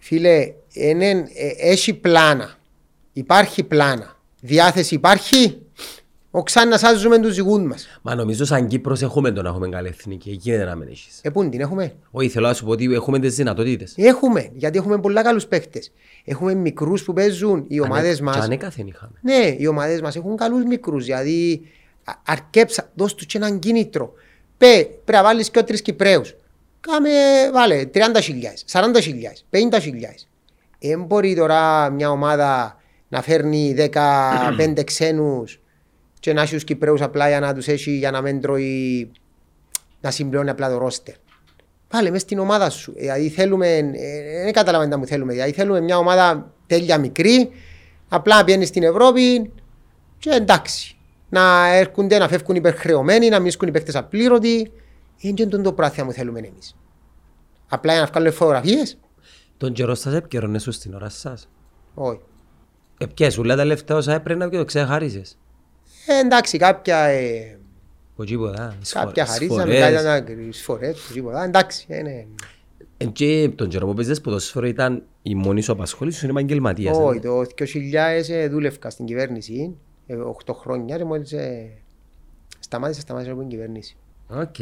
[0.00, 2.54] Φίλε, είναι, ε, έχει πλάνα.
[3.12, 4.16] Υπάρχει πλάνα.
[4.40, 5.58] Διάθεση υπάρχει.
[6.30, 7.98] Ο ξανά σάζουμε τους δικούς μας.
[8.02, 10.30] Μα νομίζω σαν Κύπρος έχουμε το να έχουμε καλή εθνική.
[10.30, 11.18] Εκεί δεν να μην έχεις.
[11.22, 13.94] Ε, πού την έχουμε; Όχι, θέλω να σου πω ότι έχουμε τις δυνατότητες.
[13.96, 15.92] Έχουμε, γιατί έχουμε πολλά καλούς παίχτες.
[16.24, 18.36] Έχουμε μικρούς που παίζουν οι ομάδες Και μας.
[18.36, 19.12] ανέκαθεν είχαμε.
[19.22, 21.60] Ναι, οι ομάδες μας έχουν καλούς μικρούς, δηλαδή
[22.04, 24.12] α- αρκέψα, δώσ' τους και έναν κίνητρο.
[24.58, 26.34] Πέ, πρέπει να βάλεις και ο τρεις Κυπρέους.
[26.80, 27.10] Κάμε,
[27.52, 28.00] βάλε, 30.000,
[28.72, 28.82] 40.000,
[29.50, 29.60] 50.000.
[30.78, 35.60] Δεν μπορεί τώρα μια ομάδα να φέρνει 15 ξένους
[36.20, 39.10] και να έχει τους Κυπρέους απλά για να τους έχει για να μην τρώει,
[40.00, 41.14] να συμπληρώνει απλά το ρόστερ.
[41.88, 42.92] Πάλε μες στην ομάδα σου.
[42.96, 45.32] Δηλαδή θέλουμε, ε, δεν καταλαβαίνετε τι μου θέλουμε.
[45.32, 47.50] Δηλαδή θέλουμε μια ομάδα τέλεια μικρή,
[48.08, 49.52] απλά να πηγαίνει στην Ευρώπη
[50.18, 50.96] και εντάξει.
[51.28, 54.72] Να έρχονται, να φεύγουν υπερχρεωμένοι, να μην σκούν οι παίκτες απλήρωτοι.
[55.20, 56.76] Είναι και το πράθυμα που θέλουμε εμείς.
[57.68, 58.98] Απλά για να βγάλουμε φωτογραφίες.
[59.56, 61.48] Τον καιρό σας επικαιρώνε σου στην ώρα σας.
[61.94, 62.20] Όχι.
[62.98, 65.38] Επιές όλα τα λεφτά όσα έπαιρνα και το ξεχάρισες.
[66.06, 67.58] Ε, εντάξει, κάποια, ε,
[68.12, 68.76] Από τίποτα.
[68.92, 70.02] κάποια σφο- χαρίσαμε, σφορές.
[70.02, 71.44] κάποια σφορές, τίποτα.
[71.44, 72.26] Εντάξει, ε, ναι.
[72.96, 76.98] Εν και τον καιρό που παίζες ποδόσφαιρο ήταν η μόνη σου απασχόληση, σου είναι επαγγελματίας.
[76.98, 81.70] ε; Όχι, το 2000 ε, δούλευκα στην κυβέρνηση, ε, 8 χρόνια και μόλις ε,
[82.58, 83.96] σταμάτησα, σταμάτησα από την κυβέρνηση.
[84.28, 84.54] Οκ.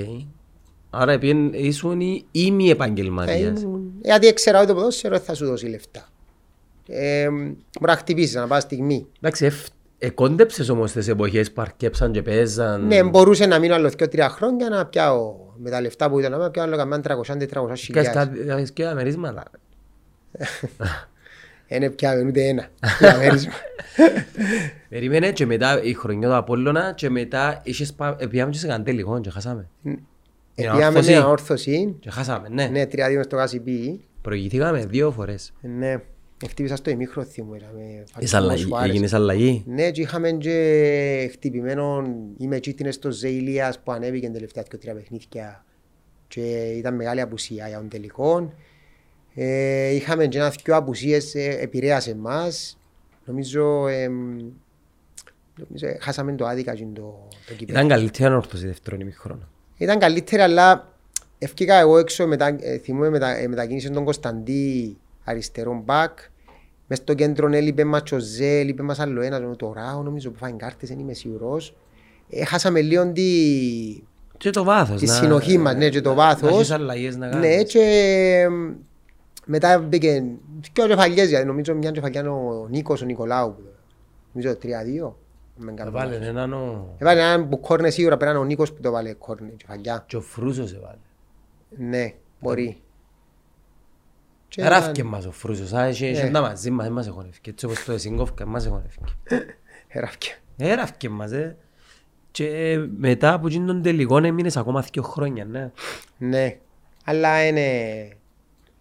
[0.91, 3.63] Άρα επειδή ήσουν η ήμι Ε, επαγγελματίας.
[3.63, 6.09] ήμουν- Γιατί ήξερα ότι το ποδόσφαιρο δεν θα σου δώσει λεφτά.
[6.89, 9.07] Ε, μπορεί να χτυπήσεις, να πας στιγμή.
[9.21, 9.67] Εντάξει, εφ-
[9.99, 12.87] εκόντεψες όμως τις εποχές που αρκέψαν και παίζαν.
[12.87, 16.51] Ναι, μπορούσε να μείνω άλλο 2-3 χρόνια να πιάω με τα λεφτά που ήταν να
[16.51, 18.11] πιάω άλλο καμιά 300-400 Και χιλιάδες.
[18.69, 19.43] στα- και τα μερίσματα.
[21.69, 22.67] Δεν πιάμε ούτε ένα.
[23.01, 23.53] διαμέρισμα.
[24.89, 28.67] Περίμενε και μετά η χρονιά του Απόλλωνα και μετά είχες πά- ε, πήγαμε και σε
[28.67, 29.69] κανένα τελικό και χάσαμε.
[30.61, 31.13] Ε, Είναι Πήγαμε όρθωση.
[31.19, 31.97] με όρθωση.
[32.01, 32.67] Και χάσαμε, ναι.
[32.67, 34.01] Ναι, 3-2 στο Κασιπί.
[34.23, 35.53] Προηγηθήκαμε δύο φορές.
[35.61, 35.97] Ναι,
[36.49, 37.55] χτύπησα στο ημίχρο θυμού.
[37.55, 38.89] era με Είσαι φαντασμό αλλαγή- Σουάρες.
[38.91, 39.65] Έγινες αλλαγή.
[39.67, 42.03] Ναι, και είχαμε και χτυπημένο,
[42.39, 45.65] είμαι τσίτινες στο Ζέιλιας που ανέβηκε τελευταία και τρία παιχνίδια
[46.29, 46.41] και
[46.77, 48.53] ήταν μεγάλη απουσία για τον τελικό.
[49.35, 52.79] Ε, είχαμε και ένας δυο απουσίες, ε, επηρέασε εμάς.
[53.25, 54.37] Νομίζω, εμ,
[55.69, 57.79] νομίζω ε, χάσαμε το άδικα και το, το κυπέλλο.
[57.79, 59.49] Ήταν καλύτερη όρθωση δεύτερον ημιχρόνο.
[59.79, 60.93] Ήταν καλύτερα, αλλά
[61.39, 66.19] ευκήκα εγώ έξω, μετα, ε, θυμούμαι μετα, ε, μετακίνησε τον Κωνσταντή αριστερό μπακ.
[66.87, 70.53] Μες στο κέντρο έλειπε μας Τσοζέ, έλειπε μας άλλο ένας, το Ράο νομίζω που φάει
[70.53, 71.77] κάρτες, δεν είμαι σίγουρος.
[72.31, 73.23] Ε, χάσαμε λίγο τη,
[74.37, 75.01] Και το βάθος.
[75.01, 76.51] τη να- συνοχή μας, ναι, και το να- βάθος.
[76.51, 77.73] Να έχεις αλλαγές να Ναι, κάνεις.
[77.73, 78.49] και ε,
[79.47, 80.25] μετά μπήκε
[80.73, 83.57] και ο κεφαλιές, γιατί νομίζω μια κεφαλιά είναι ο Νίκος, ο Νικολάου.
[84.33, 85.17] Νομίζω 3-2.
[85.61, 86.27] Αν δεν κάνω Έβαλε λάθος.
[86.29, 86.95] έναν ο...
[86.99, 90.05] Έβαλε έναν που κόρνε σίγουρα, πέραν ο Νίκος που το βάλε κόρνε, κεφαλιά.
[90.07, 90.99] Και ο Φρούσος έβαλε.
[91.77, 92.81] Ναι, μπορεί.
[94.49, 95.73] Και Εράφηκε ήταν- μας ο Φρούσος.
[95.73, 96.31] Α, είχε- είχε Ναι.
[96.31, 97.51] τα μαζί μας, δεν μας εχωνεύκε.
[97.51, 99.05] Έτσι όπως το εσύγκοφκα, μας εχωνεύκε.
[99.89, 100.37] Εράφηκε.
[100.57, 101.57] Εράφηκε μας, ε.
[102.31, 105.71] Και μετά από εκείνον τον τελικό έμεινες ακόμα δύο χρόνια, ναι.
[106.19, 106.59] Ναι.
[107.05, 107.63] Αλλά είναι...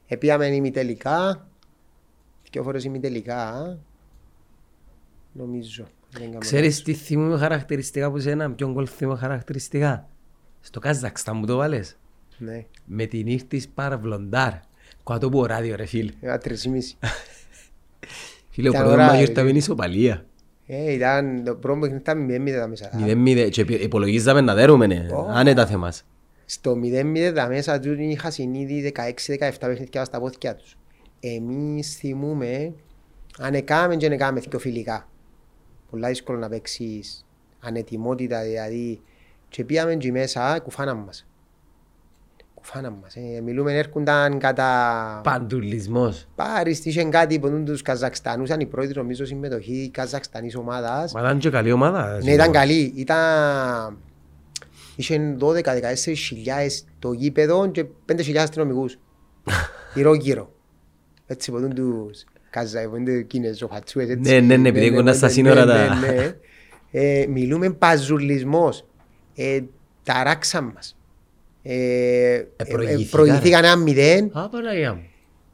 [0.07, 1.47] Επίαμε ημιτελικά.
[2.51, 3.77] Δυο φορές ημιτελικά.
[5.31, 5.85] Νομίζω.
[6.11, 10.09] Δεν κάνω Ξέρεις τι θυμούμαι χαρακτηριστικά που σένα, ποιον γκολ θυμούμαι χαρακτηριστικά;
[10.59, 11.77] Στο Καζακστάν μου το βάλες.
[11.77, 12.55] λάθος.
[12.55, 12.65] Ναι.
[12.85, 14.51] Με την ήρθης Παραβλοντάρ.
[15.03, 16.11] Κάτω από ράδιο ρε φίλε.
[16.21, 16.61] Ένα τρεις
[18.51, 19.31] Φίλε, ο Ήταν πρώτος ωραία, μάγιο ρε.
[19.31, 20.25] ήταν ισοπαλία.
[20.67, 22.89] Ε, ήταν το πρώτο παιχνίδι ήταν 0-0 τα μέσα.
[22.97, 23.49] Μηδέν μηδέν.
[23.49, 25.05] Και υπολογίζαμε να δέρουμε, ναι.
[25.11, 25.27] Ω.
[25.29, 26.03] Άνετα θέμας.
[26.45, 30.77] Στο 0-0 τα μέσα του είχα συνείδη 16-17 παιχνίδια στα πόθηκια τους.
[31.19, 32.73] Εμείς θυμούμε
[33.39, 35.09] αν έκαμε και αν έκαμε πιο φιλικά.
[35.89, 37.25] Πολλά δύσκολο να παίξεις
[37.59, 39.01] ανετοιμότητα δηλαδή.
[39.49, 41.27] Και πήγαμε και μέσα κουφάναν μας.
[42.53, 43.15] Κουφάναν μας.
[43.15, 43.41] Ε.
[43.41, 45.21] Μιλούμε έρχονταν κατά...
[45.23, 46.27] Παντουλισμός.
[46.35, 51.13] Πάρεις, είχαν κάτι που τους Καζακστανούς, ήταν η πρώτη νομίζω συμμετοχή Καζακστανής ομάδας.
[51.13, 52.19] Μα ήταν και καλή ομάδα.
[52.23, 52.93] Ναι, ήταν καλή.
[52.95, 53.97] Ήταν...
[54.95, 55.63] Είχε 12-14
[56.15, 58.99] χιλιάδες το γήπεδο και 5 χιλιάδες αστυνομικούς.
[59.95, 60.51] Γύρω γύρω.
[61.25, 62.25] Έτσι ποτούν τους
[62.57, 64.31] Κάζα, είναι κινεζοχατσούες έτσι.
[64.31, 66.35] Ναι, ναι, ναι, επειδή κοντά στα ναι, σύνορα ναι, τα- ναι, ναι.
[66.91, 68.85] Ε, Μιλούμε παζουλισμός.
[69.35, 69.59] Ε,
[70.03, 70.97] Ταράξαν μας.
[71.63, 73.09] Ε, ε, προηγήθηκαν.
[73.09, 74.31] Προηγήθηκαν ένα μηδέν.
[74.33, 75.01] Α, Παναγιά μου.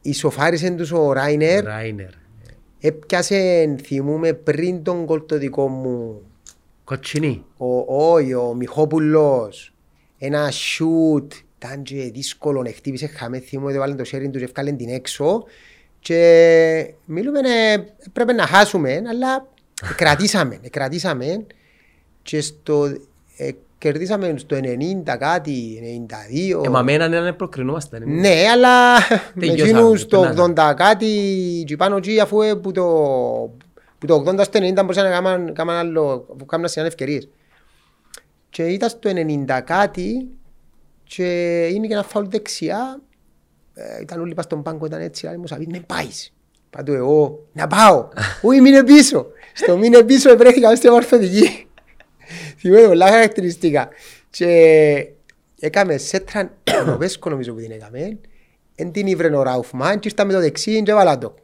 [0.02, 1.64] Ισοφάρισε τους ο Ράινερ.
[1.64, 2.08] Ράινερ.
[2.80, 6.20] Έπιασε, θυμούμε, πριν τον κόλ το δικό μου
[6.84, 7.44] Κοτσινή.
[7.56, 7.66] ο,
[8.12, 9.74] όχι, ο Μιχόπουλος,
[10.18, 14.88] ένα σιούτ, ήταν και δύσκολο, χτύπησε χαμέ, θυμούμαι, βάλει το σέριν τους και ευκάλεν την
[14.88, 15.44] έξω
[16.04, 17.76] και μιλούμε, ε,
[18.12, 19.48] πρέπει να χάσουμε, αλλά
[20.00, 21.46] κρατήσαμε, ε, κρατήσαμε
[22.22, 22.84] και στο,
[23.36, 25.80] ε, κερδίσαμε στο 90 κάτι,
[26.60, 26.64] 92.
[26.64, 28.02] Ε, μα με έναν έναν προκρινόμασταν.
[28.02, 28.20] εμείς.
[28.20, 28.94] Ναι, αλλά
[29.34, 30.52] με Τελειώσαμε, εκείνους το περνάμε.
[30.56, 32.84] 80 κάτι και πάνω εκεί αφού ε, που το,
[33.98, 37.28] που το 80 στο 90 μπορούσαν να κάνουν, κάνουν άλλο, που κάνουν συνάνε ευκαιρίες.
[38.50, 39.10] Και ήταν στο
[39.46, 40.28] 90 κάτι
[41.04, 41.26] και
[41.66, 43.00] είναι και ένα φάουλ δεξιά.
[43.74, 46.32] Ε, ήταν όλοι πας στον πάγκο, ήταν έτσι, αλλά μου σαβεί, με πάεις.
[46.70, 48.08] Πάντου εγώ, να πάω.
[48.42, 49.26] Ούι, μείνε πίσω.
[49.52, 51.66] Στο μείνε πίσω επρέχθηκα μέσα στην ορθοδική.
[52.58, 53.88] Θυμάμαι πολλά χαρακτηριστικά.
[54.30, 55.08] Και
[55.60, 56.50] έκαμε σέτραν,
[56.92, 58.18] ο Βέσκο νομίζω που την έκαμε,
[58.74, 61.34] εν την ήβρε ο Ράουφμαν και ήρθα με το δεξί και έβαλα το.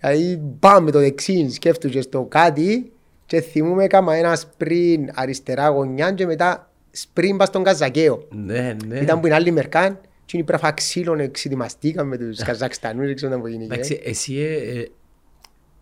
[0.00, 2.92] Δηλαδή πάμε με το δεξί, σκέφτομαι στο κάτι
[3.26, 8.26] και θυμούμαι έκαμα ένα σπριν αριστερά γωνιά και μετά σπριν πας στον Καζακαίο.
[8.30, 8.98] Ναι, ναι.
[8.98, 10.00] Ήταν που είναι άλλη μερκάν
[10.30, 13.64] και είναι πράγμα ξύλων εξετοιμαστήκαμε με τους Καζακστανούς, δεν ξέρω τι γίνει.
[13.64, 14.88] Εντάξει, εσύ, ε, ε,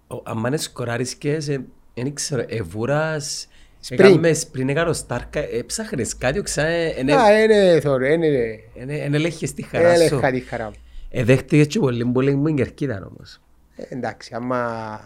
[0.07, 3.49] ο- αν μάνε σκοράρισκες, ε, δεν ξέρω, εβούρας,
[3.81, 4.07] Σπριν.
[4.07, 8.61] έκαμε σπριν, έκανα στάρκα, έψαχνες κάτι, οξά, Α, είναι θωρώ, είναι...
[8.75, 10.03] εν έλεγχες τη χαρά σου.
[10.03, 10.75] Έλεγχα τη χαρά μου.
[11.11, 13.41] Εδέχτηκες και πολύ πολύ μου κερκίδα όμως.
[13.77, 15.01] Ε, Εντάξει, άμα,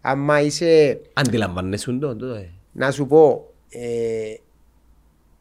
[0.00, 2.50] άμα είσαι, Αντιλαμβάνεσαι το, το, ε.
[2.72, 4.34] να σου πω, ε,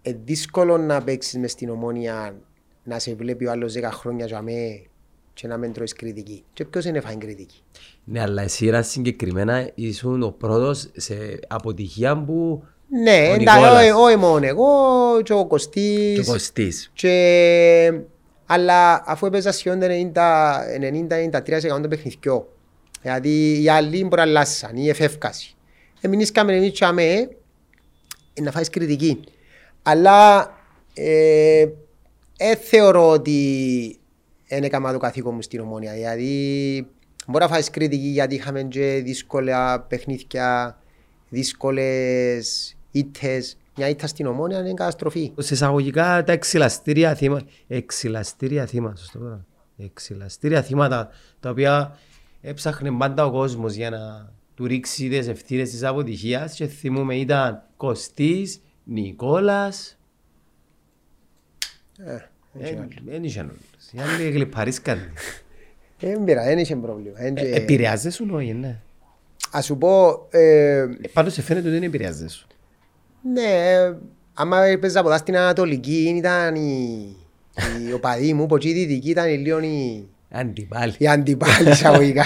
[0.01, 2.35] ε, δύσκολο να παίξεις μες στην ομόνια
[2.87, 4.81] να σε βλέπει ο άλλος 10 χρόνια για μέ
[5.33, 6.43] και να μην τρώεις κριτική.
[6.53, 7.61] Και ποιος είναι φάει κριτική;
[8.03, 13.81] Ναι, αλλά εσύ era συγκεκριμένα ήσουν ο πρώτος σε αποτυχία που Ναι, Ο εντάξει, Νικόλας.
[13.81, 14.65] όχι- όχι μόνο εγώ
[15.23, 16.27] και ο και Κωστής.
[16.27, 16.91] κοστής.
[16.93, 17.99] Και...
[18.45, 22.45] Αλλά αφού έπαιζα σχεδόν το 90-93% των παιχνιδιών,
[23.01, 25.55] δηλαδή οι άλλοι μπορεί να αλλάσαν ή εφεύκαση.
[26.01, 27.29] Εμείς κάμε εμείς και αμέ
[28.41, 29.19] να φάεις κριτική.
[29.83, 30.49] Αλλά
[30.93, 31.65] ε,
[32.37, 33.99] ε, θεωρώ ότι
[34.47, 35.93] δεν έκανα το καθήκον μου στην ομόνια.
[35.93, 36.87] Δηλαδή
[37.27, 40.77] μπορεί να φάεις κριτική γιατί είχαμε και δύσκολα παιχνίδια,
[41.29, 43.57] δύσκολες ήττες.
[43.77, 45.31] Μια ήττα στην ομόνια είναι καταστροφή.
[45.37, 49.45] Σε εισαγωγικά τα εξυλαστήρια θύματα, εξυλαστήρια θύματα, σωστό τώρα.
[49.77, 51.09] Εξυλαστήρια θύματα
[51.39, 51.97] τα οποία
[52.41, 57.63] έψαχνε πάντα ο κόσμος για να του ρίξει τις ευθύνες της αποτυχίας και θυμούμε ήταν
[57.77, 59.94] Κωστής, Νικόλας, Ε, Ε,
[63.05, 63.91] δεν είχε όλους.
[63.91, 64.99] Οι άλλοι γλυπαρίσκαν.
[65.99, 67.15] Δεν πειράζει, δεν είχε πρόβλημα.
[67.21, 68.79] Εν και- Επηρεάζεσαι όχι, ναι.
[69.51, 72.45] Ας σου πω, ε, Ε, Πάντως σε φαίνεται ότι δεν επηρεάζεσαι.
[73.33, 73.95] ναι, ε,
[74.33, 77.15] άμα έπαιζα από στην Ανατολική ήταν η,
[77.89, 80.93] η οπαδοί μου, που εκεί η Δυτική ήταν λίγο η, Αντιπάλοι.
[80.97, 82.25] η αντιπάλη εισαγωγικά.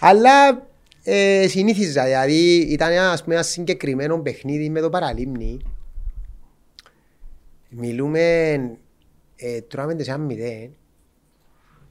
[0.00, 0.66] Αλλά
[1.04, 5.58] ε, συνήθιζα, δηλαδή ήταν ένα, ας πούμε, ένα συγκεκριμένο παιχνίδι με το παραλίμνη.
[7.74, 8.20] Μιλούμε,
[9.36, 10.70] ε, τρώμε σε ένα μηδέν,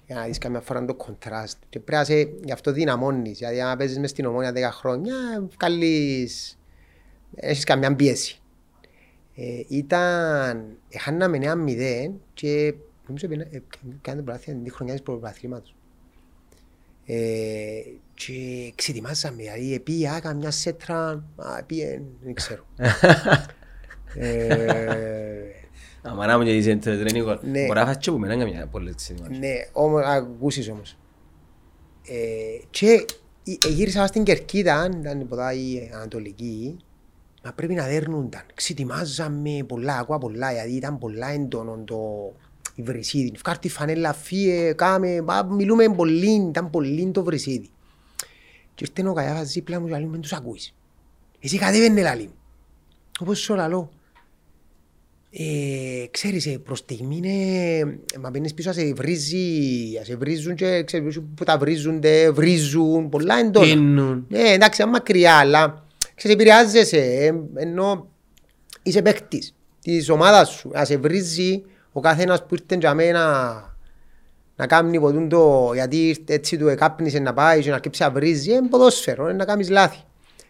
[0.06, 1.58] για να δεις καμιά φορά το κοντράστ.
[1.70, 5.16] Και πρέπει να σε, γι' αυτό δυναμώνεις, δηλαδή αν παίζεις μες στην ομόνια 10 χρόνια,
[5.58, 6.60] βγάλεις,
[7.36, 8.42] έχεις καμιά πίεση.
[9.36, 12.74] Ε, ήταν, χάναμε ένα μηδέν και
[13.08, 13.62] νομίζω ότι ε,
[14.02, 15.76] κάνετε πράθυα την χρονιά της πρωταθλήματος.
[17.06, 17.82] Ε,
[18.14, 22.66] και ξετοιμάζαμε, δηλαδή πήγα καμιά σέτρα, α, πήγε, δεν ξέρω.
[24.16, 25.61] ε,
[26.02, 27.40] Άμα να μου και είσαι τρενικό.
[27.42, 27.66] Ναι.
[27.66, 29.40] Μπορεί να φας και που μένα καμιά πολλές ξενιμάσεις.
[29.40, 30.98] Ναι, όμως, ακούσεις όμως.
[32.08, 33.06] Ε, και
[33.66, 36.78] ε, γύρισα στην Κερκίδα, ήταν ποτά η Ανατολική,
[37.44, 38.44] μα πρέπει να δέρνονταν.
[38.54, 42.32] Ξετοιμάζαμε πολλά, ακούα πολλά, γιατί ήταν πολλά έντονο το
[42.76, 43.32] η βρυσίδι.
[43.38, 47.70] Φκάρτη φανέλα, φύε, κάμε, μα, μιλούμε πολύ, ήταν πολύ το βρυσίδι.
[48.76, 50.74] Και ήρθε ο Καϊάφας δίπλα μου και λέει, μην τους ακούεις.
[51.40, 52.36] Εσύ κατέβαινε λαλή μου.
[53.20, 53.92] Όπως σου λαλώ.
[55.34, 59.48] Ε, ξέρεις, ε, προς στιγμή είναι, μα μπαίνεις πίσω, σε βρίζει,
[60.02, 63.66] σε βρίζουν και ξέρεις που τα βρίζονται, βρίζουν, πολλά εντόνα.
[63.66, 64.26] Πίνουν.
[64.30, 68.08] Ναι, εντάξει, είναι μακριά, αλλά ξέρεις, επηρεάζεσαι, ε, ενώ
[68.84, 73.24] είσαι παίκτης της ομάδας σου, να σε βρίζει ο καθένας που ήρθε για μένα
[74.56, 78.12] να κάνει ποτούν το, γιατί ήρθε έτσι του εκάπνισε να πάει και να αρκέψει να
[78.12, 80.00] βρίζει, είναι ποδόσφαιρο, είναι να κάνεις λάθη.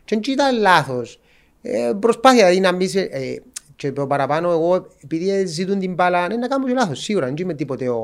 [0.05, 1.19] Και δεν ήταν λάθος.
[1.61, 3.35] Ε, προσπάθεια δηλαδή να μπεις σε, ε,
[3.81, 7.35] και το παραπάνω εγώ, επειδή ζητούν την μπάλα, είναι να κάνω και λάθος, σίγουρα, δεν
[7.37, 7.97] είμαι τίποτε ο,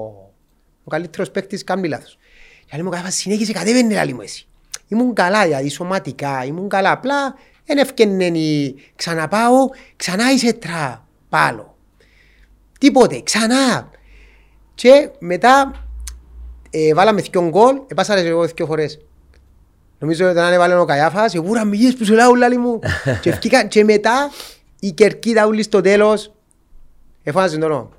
[0.84, 2.17] ο καλύτερος παίκτης κάνει λάθος.
[2.65, 4.47] Η άλλη μου κάθε συνέχισε κατέβαινε η άλλη μου εσύ.
[4.88, 6.91] Ήμουν καλά, δηλαδή σωματικά, ήμουν καλά.
[6.91, 8.75] Απλά δεν έφτιανε η...
[8.95, 11.78] Ξαναπάω, ξανά είσαι τρα, πάλο.
[12.80, 13.89] Τίποτε, ξανά.
[14.75, 15.71] Και μετά
[16.69, 18.99] ε, βάλαμε δυο γκολ, επάσαρες εγώ δυο φορές.
[19.99, 22.80] Νομίζω ότι όταν έβαλε ο Καϊάφας, εγώ μηγές που σου λέω λάλη μου.
[23.21, 24.30] και, ευκήκα, και μετά
[24.80, 26.32] η κερκίδα ούλη στο τέλος,
[27.23, 27.89] εφάνασε τον νόμο.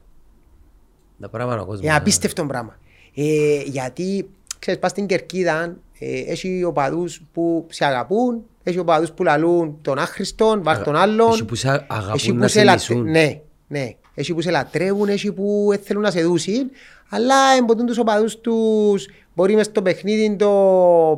[1.20, 1.84] Τα πράγματα ο κόσμος.
[1.84, 2.78] Είναι απίστευτο πράγμα.
[3.14, 9.22] Ε, γιατί, ξέρεις, πας στην κερκίδα, ε, έχει οπαδούς που σε αγαπούν, έχει οπαδούς που
[9.22, 11.30] λαλούν τον άχρηστον, βάρ τον άλλον.
[11.30, 13.10] Έχει που σε Έχει αγαπούν που να σε σε λατε- λυσούν.
[13.10, 13.94] Ναι, ναι.
[14.14, 16.70] Έχει που σε λατρεύουν, έχει που ε, θέλουν να σε δούσουν.
[17.10, 20.50] Αλλά εμποτούν τους οπαδούς τους μπορεί μες στο παιχνίδι το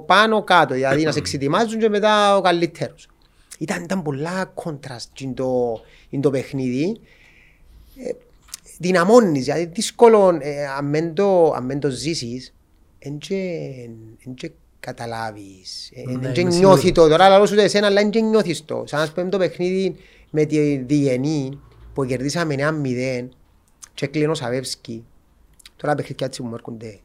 [0.06, 0.74] πάνω κάτω.
[0.74, 3.08] Δηλαδή να σε εξετοιμάζουν και μετά ο καλύτερος.
[3.60, 5.72] Ήταν, ήταν πολλά κόντραστ in το,
[6.12, 7.00] in το παιχνίδι.
[7.96, 8.10] Ε,
[8.78, 12.54] δυναμώνεις, δηλαδή δύσκολο ε, αν μεν το, αν μεν το ζήσεις,
[12.98, 13.34] εν και,
[14.26, 14.50] εν και
[14.80, 17.04] καταλάβεις, ε, Ναι, εν και είμαι νιώθει σίγουρος.
[17.04, 17.08] το.
[17.08, 18.82] Τώρα λαλώ σου το εσένα, αλλά εν και νιώθεις το.
[18.86, 19.96] Σαν να πούμε το παιχνίδι
[20.30, 21.60] με τη Διενή,
[21.94, 23.28] που κερδίσαμε 1-0
[23.94, 25.04] και έκλεινε ο Σαβεύσκι.
[25.76, 26.98] Τώρα παιχνίδια έτσι που μου έρχονται.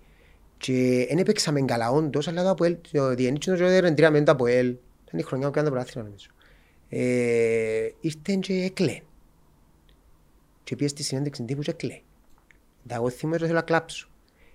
[0.57, 4.25] Και δεν έπαιξαμε καλά όντως, αλλά το Αποέλ, το Διενή και το Τζόδερ τρία μεν
[4.25, 4.75] το Αποέλ.
[5.07, 6.27] Ήταν η χρονιά που έκανε το πρωτάθλημα νομίζω.
[6.89, 9.01] Ε, ήρθε και έκλαιγε.
[10.63, 12.01] Και πήγες στη συνέντευξη τύπου και έκλαιγε.
[12.87, 14.07] Τα εγώ θυμούμαι και θέλω να κλάψω.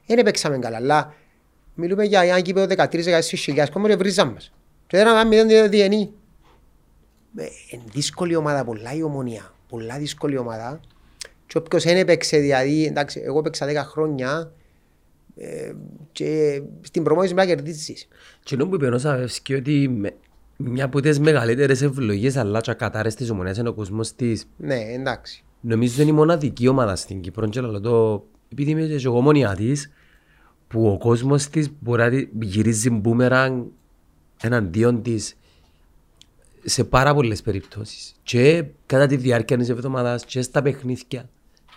[0.06, 1.14] Δεν έπαιξαμε καλά, αλλά
[1.74, 4.52] μιλούμε για ένα κήπεδο 13-16 χιλιάδες, κόμμα και βρίζαν μας.
[4.86, 6.12] Και δεν έκαναμε μηδέν διενή.
[7.36, 9.54] Ε, Είναι δύσκολη ομάδα, πολλά η ομονία.
[9.68, 10.80] Πολλά δύσκολη ομάδα.
[11.46, 14.52] Και όποιος δεν έπαιξε, δηλαδή, εντάξει, εγώ έπαιξα 10 χρόνια
[15.36, 15.72] ε,
[16.12, 18.08] και στην προμόνηση πρέπει να κερδίσεις.
[18.42, 20.16] Και ενώ που είπε ο Σαβεύσκη ότι με-
[20.64, 24.78] μια από τις μεγαλύτερες ευλογίες αλλά και κατάρρες της ομονίας είναι ο κόσμος της Ναι,
[24.92, 25.44] εντάξει.
[25.60, 29.54] Νομίζω είναι η μοναδική ομάδα στην Κύπρο και λέω το επειδή είμαι και εγώ μόνια
[29.54, 29.90] της
[30.68, 33.72] που ο κόσμος της μπορεί να τη γυρίζει μπούμεραν
[34.40, 35.36] εναντίον της
[36.64, 38.14] σε πάρα πολλές περιπτώσεις.
[38.22, 41.28] Και κατά τη διάρκεια της εβδομάδας και στα παιχνίδια.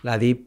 [0.01, 0.45] Δηλαδή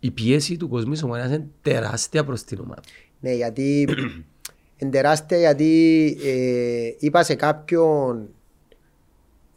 [0.00, 2.80] η πίεση του κόσμου της ομονίας είναι τεράστια προς την ομάδα.
[3.20, 3.88] Ναι, γιατί
[4.76, 8.28] είναι τεράστια γιατί ε, είπα σε κάποιον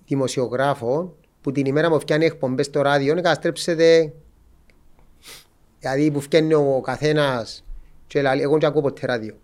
[0.07, 4.13] δημοσιογράφο που την ημέρα που φτιάνει εκπομπές στο ράδιο να καταστρέψετε
[5.79, 7.63] δηλαδή που φτιάνει ο καθένας
[8.07, 9.35] και λαλεί, εγώ δεν ακούω ποτέ ράδιο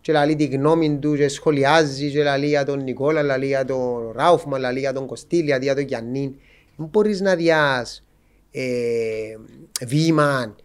[0.00, 4.12] και λαλεί τη γνώμη του και σχολιάζει και λαλεί για τον Νικόλα, λαλεί για τον
[4.14, 6.34] Ράουφμα, λαλεί για τον Κωστήλ, λαλεί για τον Γιάννη.
[6.76, 8.04] Δεν μπορείς να διάς
[8.50, 8.64] ε,
[9.86, 10.56] βήμα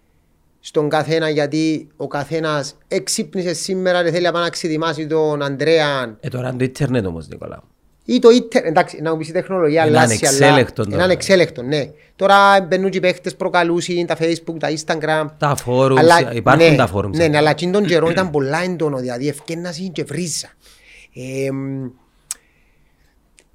[0.65, 6.17] στον καθένα γιατί ο καθένας εξύπνησε σήμερα και θέλει να πάει να ξεδιμάσει τον Αντρέα
[6.19, 7.63] Ε τώρα είναι το ίντερνετ όμως Νικόλα
[8.05, 11.03] ή το ίντερνετ, εντάξει, να μου πεις η τεχνολογία Είναι αλλάζει, αλλά ανεξέλεκτο είναι τώρα.
[11.03, 11.89] ανεξέλεκτο, ναι.
[12.15, 15.25] Τώρα μπαίνουν και οι παίχτες προκαλούσιν, τα facebook, τα instagram.
[15.37, 18.97] τα forums, υπάρχουν ναι, τα forums Ναι, ναι, αλλά εκείνη τον καιρό ήταν πολλά έντονο,
[18.97, 20.47] δηλαδή ευκένασαν και βρίζα.
[21.13, 21.85] Ε, μ,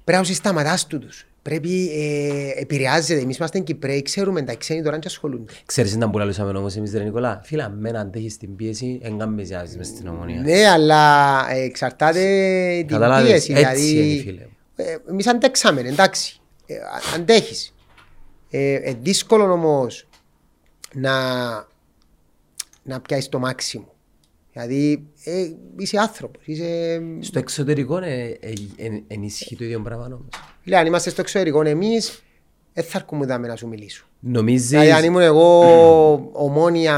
[0.03, 1.28] πρέπει να σταματάς τούτους.
[1.41, 3.19] Πρέπει, ε, επηρεάζεται.
[3.21, 5.53] Εμείς είμαστε Κυπρέοι, ξέρουμε τα ξένοι τώρα και ασχολούνται.
[5.65, 9.77] Ξέρεις να που λαλούσαμε όμως εμείς ρε Νικόλα; Φίλα αν αντέχεις την πίεση έγκαμε ζιάζεις
[9.77, 12.23] μες στην ομονία Ναι, αλλά ε, εξαρτάται
[12.77, 13.53] την Καταλάβες, πίεση.
[13.53, 14.45] έτσι Δηλαδή, είναι, φίλε.
[14.75, 16.39] ε, εμείς αντέξαμε, εντάξει.
[16.65, 17.73] Ε, α- αντέχεις.
[18.49, 20.07] Ε, ε, δύσκολο όμως
[20.93, 21.13] να,
[22.83, 23.93] να πιάσεις το μάξιμο.
[24.51, 26.41] Δηλαδή, ε, είσαι άνθρωπος.
[26.45, 27.01] Είσαι...
[27.19, 30.27] Στο εξωτερικό ε, ε, ε, ενισχύει το ίδιο πράγμα όμως.
[30.69, 32.23] Φίλε, αν είμαστε στο εξωτερικό, εμείς
[32.73, 34.05] δεν θα αρκούμε δάμε να σου μιλήσω.
[34.19, 35.59] Νομίζεις, Δηλαδή, αν ήμουν εγώ
[36.33, 36.97] ομόνια,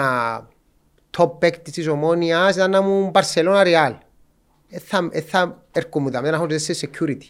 [1.17, 3.95] top παίκτης της ομόνιας, ήταν να ήμουν Barcelona Real.
[4.69, 7.25] Ε, θα, ε, θα έρχομαι δάμε, να έχω και σε security.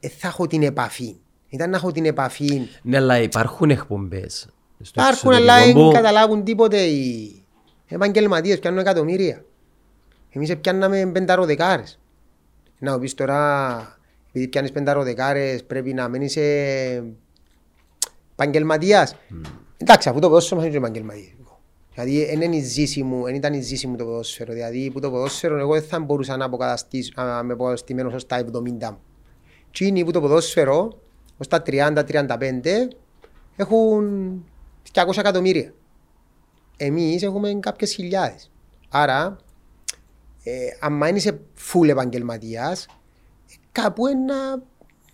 [0.00, 1.16] Ε, θα έχω την επαφή.
[1.48, 2.68] Ήταν να έχω την επαφή.
[2.82, 4.48] ναι αλλά υπάρχουν εκπομπές.
[4.80, 7.34] στο Υπάρχουν, αλλά εξωτερικό δεν που- καταλάβουν τίποτε οι
[7.88, 9.44] επαγγελματίες, πιάνουν εκατομμύρια.
[10.30, 11.98] Εμείς πιάνναμε πενταροδεκάρες.
[12.78, 14.00] Να μου πεις τώρα,
[14.34, 17.04] επειδή πιάνεις πενταροδεκάρες, πρέπει να μένεις ε,
[18.32, 19.16] επαγγελματίας.
[19.76, 21.34] Εντάξει, αφού το ποδόσφαιρο μας είναι και επαγγελματίες.
[21.94, 24.52] Δηλαδή, δεν είναι η ζήση μου, δεν ήταν η ζήση μου το ποδόσφαιρο.
[24.52, 28.44] Δηλαδή, που το ποδόσφαιρο εγώ δεν θα μπορούσα να αποκαταστήσω, να είμαι αποκαταστημένος ως τα
[28.52, 29.00] 70 μου.
[29.70, 31.00] Τι είναι που το ποδόσφαιρο,
[31.38, 32.88] ως τα 30-35,
[33.56, 34.44] έχουν
[34.92, 35.74] 200 εκατομμύρια.
[36.76, 38.50] Εμείς έχουμε κάποιες χιλιάδες.
[38.88, 39.36] Άρα,
[40.42, 43.01] ε, αν είσαι φουλ επαγγελματίας, ε,
[43.72, 44.62] κάπου ένα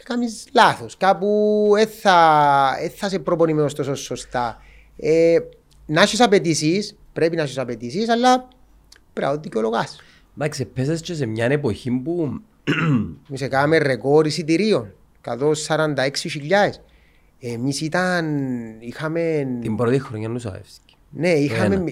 [0.04, 0.96] κάνεις λάθος.
[0.96, 4.62] Κάπου δεν θα, ε, θα είσαι προπονημένος τόσο σωστά.
[4.96, 5.38] Ε,
[5.86, 8.48] να έχεις απαιτήσεις, πρέπει να έχεις απαιτήσεις, αλλά
[9.12, 10.00] πρέπει να το δικαιολογάς.
[10.36, 12.40] Εντάξει, πέσες και σε μια εποχή που
[13.28, 14.92] Εμείς έκαναμε ρεκόρ εισιτηρίων,
[15.24, 16.80] 146.000.
[17.40, 18.26] Εμείς ήταν,
[18.80, 20.96] είχαμε την πρώτη χρονιά του Σαβεύσκη.
[21.10, 21.84] Ναι, είχαμε, Ένα.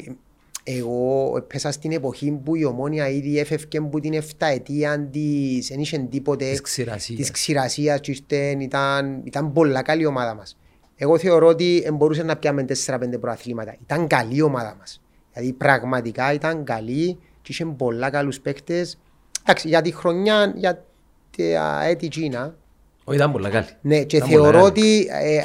[0.66, 5.68] Μι- εγώ πέσα στην εποχή που η ομόνια ήδη έφευκε που την 7 ετία της,
[5.68, 7.18] δεν είχε τίποτε Της ξηρασίας.
[7.20, 10.58] της ξηρασίας και ήρθε, ήταν, ήταν πολλά καλή η ομάδα μας.
[10.96, 13.76] Εγώ θεωρώ ότι δεν μπορούσε να πιάμε 4-5 προαθλήματα.
[13.82, 15.00] Ήταν καλή η ομάδα μας.
[15.32, 18.98] Δηλαδή πραγματικά ήταν καλή και είχε πολλά καλούς παίκτες.
[19.42, 20.84] Εντάξει, για τη χρονιά, για
[21.36, 22.54] τα έτη Κίνα,
[23.04, 23.66] Όχι, ήταν πολλά καλή.
[23.80, 24.70] ναι, και Ήταν θεωρώ πολλά καλή.
[24.70, 25.44] ότι ε,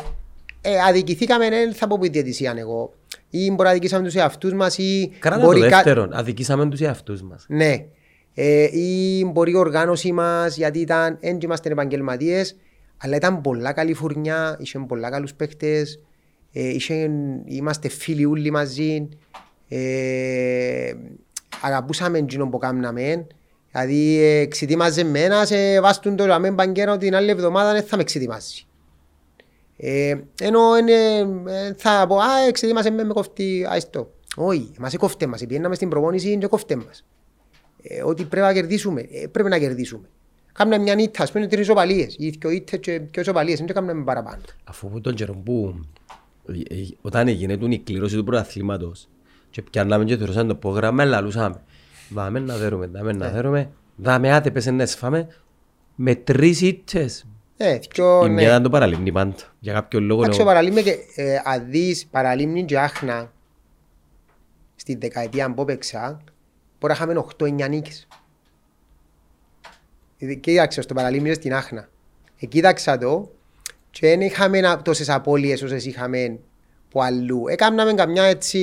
[0.61, 2.93] ε, αδικηθήκαμε, δεν θα πω που η διαιτησία εγώ.
[3.33, 6.79] Ή μπορεί να αδικήσαμε τους εαυτούς μας ή Κράτα το μπορεί κα- δεύτερον, αδικήσαμε τους
[6.81, 7.45] εαυτούς μας.
[7.47, 7.85] ναι.
[8.33, 12.55] Ε, ή μπορεί η οργάνωση μας, γιατί ήταν, δεν είμαστε επαγγελματίες,
[12.97, 15.99] αλλά ήταν πολλά καλή φουρνιά, είχε πολλά καλούς παίχτες,
[16.53, 17.09] ε, είχε,
[17.45, 19.09] είμαστε φίλοι όλοι μαζί,
[19.67, 20.93] ε,
[21.61, 23.27] αγαπούσαμε εκείνο που κάναμε,
[23.71, 27.83] δηλαδή ε, ξετοίμαζε με ένας, ε, βάστον το ραμέν μπαγκέρα ότι την άλλη εβδομάδα δεν
[27.83, 28.65] θα με ξετοιμάσει.
[29.83, 31.17] Ε, ενώ είναι,
[31.51, 34.13] ε, θα πω, α, εξετοίμασε με, με κοφτή, άιστο.
[34.35, 37.05] Όχι, μας κόφτε μας, πήγαιναμε στην προπόνηση και κόφτε μας.
[37.81, 40.09] Ε, ότι πρέπει να κερδίσουμε, ε, πρέπει να κερδίσουμε.
[40.53, 43.73] Κάμουμε μια νύχτα, ας πούμε τρεις οπαλίες, ή δυο ήττες και δυο οπαλίες, δεν το
[43.73, 44.41] κάμουμε παραπάνω.
[44.63, 45.75] Αφού από τον καιρό που
[46.47, 49.07] ε, ε, όταν έγινε η κλήρωση του πρωταθλήματος
[49.49, 51.61] και πιάνναμε και θεωρούσαν το πρόγραμμα, λαλούσαμε.
[52.09, 55.27] Δάμε να δέρουμε, δάμε να δέρουμε, δάμε άτε πες να σφάμε
[55.95, 57.25] με τρεις ήττες.
[57.63, 58.33] Ε, δυο, Η ναι.
[58.33, 59.35] μία ήταν το παραλίμνη πάντα.
[59.59, 63.31] Για κάποιο λόγο Εντάξει, ο εγώ- Παραλίμνη και ε, αν δεις Παραλίμνη και Άχνα
[64.75, 66.21] στην δεκαετία που έπαιξα,
[66.79, 67.25] μπορεί να είχαμε
[67.63, 68.07] 8-9 νίκες.
[70.17, 71.89] Ε, Κοίταξε στο Παραλίμνη και στην Άχνα.
[72.39, 73.31] Ε, κοίταξα το
[73.91, 76.39] και δεν είχαμε να- τόσες απώλειες όσες είχαμε
[76.89, 77.43] που αλλού.
[77.47, 78.59] Έκαναμε καμιά έτσι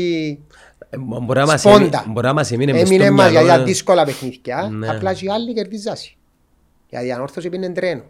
[0.91, 1.77] Ε, μπορεί να μας σπόντα.
[1.77, 3.63] έμει- μπορεί να μας έμεινε μες στο Έμεινε μας μυαλό, για ε.
[3.63, 4.69] δύσκολα παιχνίδια.
[4.73, 4.89] Ναι.
[4.89, 6.13] Απλά και οι άλλοι κερδίζασαι.
[6.89, 8.03] Γιατί η ανόρθωση πίνει τρένο.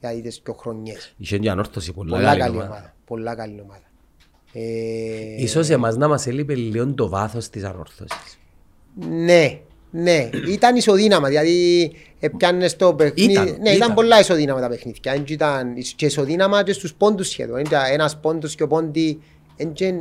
[0.00, 1.14] Γιατί τις πιο χρονιές.
[1.16, 2.68] Είχε και ανόρθωση πολλά Πολλά καλή καλή ομάδα.
[2.70, 2.94] ομάδα.
[3.06, 3.80] Πολλά καλή ομάδα.
[4.52, 8.38] Ε, Ίσως εμάς να μας έλειπε λίγο το βάθος της ανόρθωσης.
[9.10, 9.58] Ναι,
[9.90, 10.30] ναι.
[10.48, 11.28] Ήταν ισοδύναμα.
[11.28, 11.92] Δηλαδή
[12.36, 13.32] πιάνες το παιχνίδι.
[13.32, 13.94] Ήταν, ναι, ήταν, ήταν.
[13.94, 15.12] πολλά ισοδύναμα τα παιχνίδια.
[15.12, 17.58] Εν και Ήταν και ισοδύναμα και στους πόντους σχεδόν.
[17.60, 19.20] Ήταν ένας πόντος και ο πόντι.
[19.56, 20.00] εν και- εν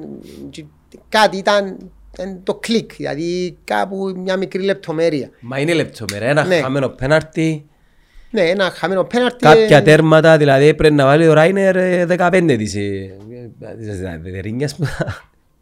[0.49, 0.65] και
[1.09, 1.77] Κάτι ήταν
[2.17, 2.95] εν το κλικ.
[2.95, 5.29] Δηλαδή κάπου μια μικρή λεπτομέρεια.
[5.39, 6.27] Μα είναι λεπτομέρεια.
[6.29, 6.59] Ένα Ναι.
[6.59, 7.65] χαμένο πέναρτι,
[8.35, 9.37] Ναι, ένα χαμένο πέναρτι.
[9.45, 12.75] κάποια τέρματα, δηλαδή πρέπει να βάλει ο Ράινερ ε, 15 της.
[12.75, 13.15] ε,
[13.79, 13.99] της
[14.31, 14.85] δερίνιας που-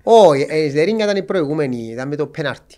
[0.04, 1.78] Όχι, ε, η Στερίνια ήταν η προηγούμενη.
[1.92, 2.76] Ήταν με το πέναρτι.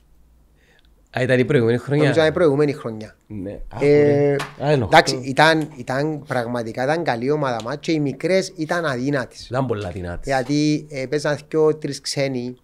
[1.17, 2.31] Α, ήταν η προηγούμενη Νομίζω ήταν η χρονιά.
[2.31, 3.15] προηγούμενη χρονιά.
[3.27, 3.51] Ναι.
[3.51, 4.35] Α, Ε, ωραία.
[4.69, 5.29] Α, είναι εντάξει, οχτώ.
[5.29, 9.47] ήταν, ήταν, πραγματικά ήταν καλή ομάδα μας και οι μικρές ήταν αδύνατες.
[9.47, 10.29] Ήταν πολλά δυνατή.
[10.29, 12.55] Γιατί ε, παίζαν δυο τρεις ξένοι,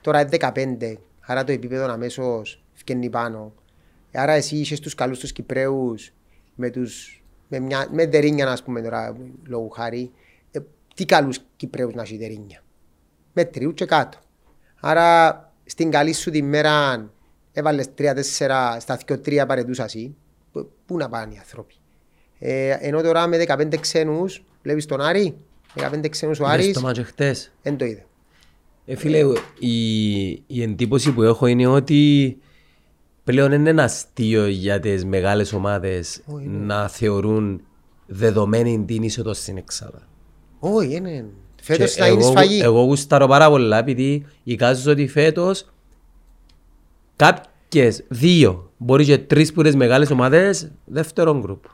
[0.00, 3.52] τώρα είναι 15, άρα το επίπεδο αμέσως φκένει πάνω.
[4.14, 6.12] Άρα εσύ είχες τους καλούς τους Κυπρέους
[6.54, 10.10] με τους, με, μια, με δερίνια ας πούμε τώρα λόγου χάρη,
[10.50, 10.58] ε,
[10.94, 12.62] τι καλούς Κυπρέους να έχει δερίνια.
[13.32, 14.18] Με τριού και κάτω.
[14.80, 17.10] Άρα στην καλή σου τη μέρα
[17.52, 20.14] έβαλες τρία-τέσσερα στα δυο τρία παρετούσα εσύ.
[20.52, 21.74] Πού- Πού να πάνε οι άνθρωποι.
[22.38, 25.36] Ε, ενώ τώρα με 15 ξένους, βλέπεις τον Άρη,
[25.74, 27.52] 15 ξένους ο Είδες Άρης, το μάτσο χτες.
[27.62, 28.06] δεν το είδε.
[28.86, 29.18] Ε, φίλε,
[29.58, 32.38] η, η εντύπωση που έχω είναι ότι
[33.24, 37.60] πλέον είναι ένα αστείο για τις μεγάλες ομάδες να θεωρούν
[38.06, 40.08] δεδομένη την είσοδο στην εξάδα.
[40.58, 41.24] Όχι, είναι.
[41.62, 42.60] Φέτος Και θα είναι εγώ- σφαγή.
[42.60, 45.66] Εγώ γουστάρω πάρα πολλά επειδή εικάζω ότι φέτος
[47.16, 51.64] κάποιες δύο, μπορεί και τρεις που είναι μεγάλες ομάδες, δεύτερον γκρουπ.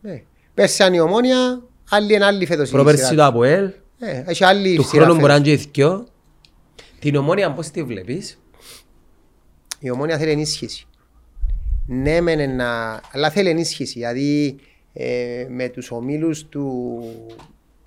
[0.00, 0.22] Ναι.
[0.54, 2.68] Πέρσι αν η ομόνια, άλλη είναι άλλη φέτος.
[2.68, 4.08] η Προπέρσι σειρά το ΑΠΟΕΛ, της.
[4.08, 5.52] Ε, έχει άλλη του σειρά χρόνου μπορεί να φέτος.
[5.52, 6.06] είναι και δυο.
[6.98, 8.38] Την ομόνια πώς τη βλέπεις;
[9.78, 10.86] Η ομόνια θέλει ενίσχυση.
[11.90, 13.00] Ναι, μεν να...
[13.12, 13.92] αλλά θέλει ενίσχυση.
[13.92, 14.56] Δηλαδή
[14.92, 17.00] ε, με τους ομίλους του...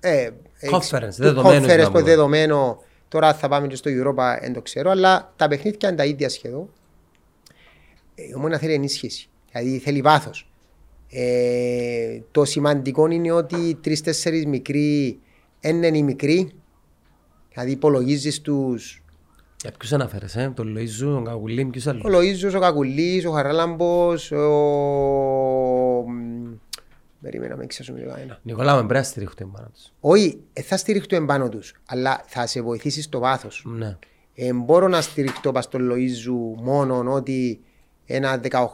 [0.00, 0.30] Ε,
[0.70, 2.02] Conference, του δεδομένους conference να που πούμε.
[2.02, 2.82] δεδομένο.
[3.08, 6.28] Τώρα θα πάμε και στο Europa, δεν το ξέρω, αλλά τα παιχνίδια είναι τα ίδια
[6.28, 6.68] σχεδόν.
[8.14, 9.28] Ε, Η ομόνια θέλει ενίσχυση.
[9.52, 10.46] Δηλαδή θέλει βάθος.
[11.10, 15.20] Ε, το σημαντικό είναι ότι τρει-τέσσερι μικροί
[15.60, 16.52] δεν είναι οι μικροί.
[17.52, 19.01] Δηλαδή υπολογίζεις τους
[19.62, 22.04] Για ποιους αναφέρεσαι, ε; τον Λοΐζου, τον Καγουλή, ποιους Ο άλλους.
[22.06, 24.46] Λοΐζος, ο Κακουλής, ο Χαράλαμπος, ο...
[26.08, 26.52] μ,
[27.20, 28.38] Περίμενα, με ξέσουμε λίγο ένα.
[28.42, 29.92] Νικόλα, με πρέπει να στηρίχτε πάνω τους.
[30.00, 33.64] Όχι, ε, θα στηριχτώ εμπάνω τους, αλλά θα σε βοηθήσεις στο βάθος.
[33.66, 33.98] Ναι.
[34.34, 37.60] Ε, μπορώ να στηριχτώ πας στον Λοΐζου μόνον ότι
[38.06, 38.70] ένα 18-19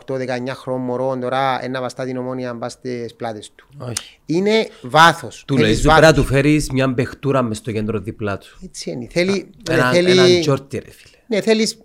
[0.55, 3.69] χρόνο μωρό τώρα ένα βαστά την ομόνια μπας στις πλάτες του.
[3.79, 4.21] Όχι.
[4.27, 5.45] Είναι βάθος.
[5.47, 6.25] Του Θέλεις Λοΐζου πρέπει να βάθος.
[6.25, 8.59] του φέρεις μια μπεχτούρα μες στο κέντρο δίπλα του.
[8.65, 9.07] Έτσι είναι.
[9.11, 11.17] Θέλει, Ένα, θέλει, έναν τζόρτι ρε φίλε.
[11.27, 11.79] Ναι, θέλεις,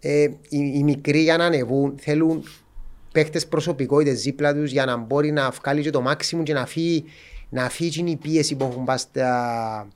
[0.00, 2.44] ε, οι, οι μικροί για να ανεβούν θέλουν
[3.12, 7.04] παίχτες προσωπικότητες δίπλα τους για να μπορεί να βγάλει και το μάξιμο και να φύγει,
[7.48, 9.88] να φύγει η πίεση που έχουν πας, στα,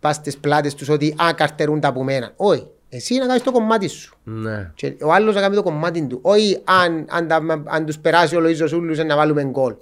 [0.00, 2.32] πας στις πλάτες τους ότι α, καρτερούν τα από μένα.
[2.36, 4.16] Όχι, Εσύ να κάνεις το κομμάτι σου.
[4.24, 4.70] Ναι.
[4.74, 6.18] Και ο άλλος να κάνει το κομμάτι του.
[6.22, 9.74] Όχι αν, αν, τα- αν τους περάσει ο Λοΐζος ούλους να βάλουμε γκολ.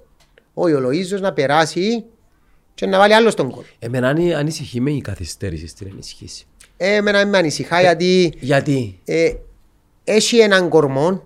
[0.53, 2.03] Όχι, ο Λοΐζος να περάσει
[2.73, 3.63] και να βάλει άλλος τον γκολ.
[3.79, 6.45] Εμένα ανη- ανησυχεί με η καθυστέρηση στην ενισχύση.
[6.77, 9.33] Ε, εμένα με ανησυχά γιατί Γιατί; ε,
[10.03, 11.23] έχει έναν κορμό.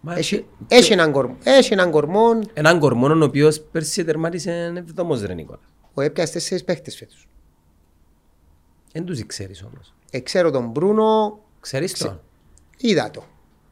[0.00, 1.36] Μα Έχει, έχει έναν κορμό.
[1.44, 2.38] Έχει έναν κορμό.
[2.52, 5.60] Έναν κορμόνο ο οποίος πέρσι τερμάτισε εβδομός ρε Νικόλα.
[5.94, 7.28] Ο έπιασε τέσσερις παίχτες φέτος.
[8.92, 9.94] Εν τους ξέρεις όμως.
[10.10, 12.20] Ε, ξέρω τον Μπρούνο, Ξέρεις το.
[12.76, 13.22] είδα το.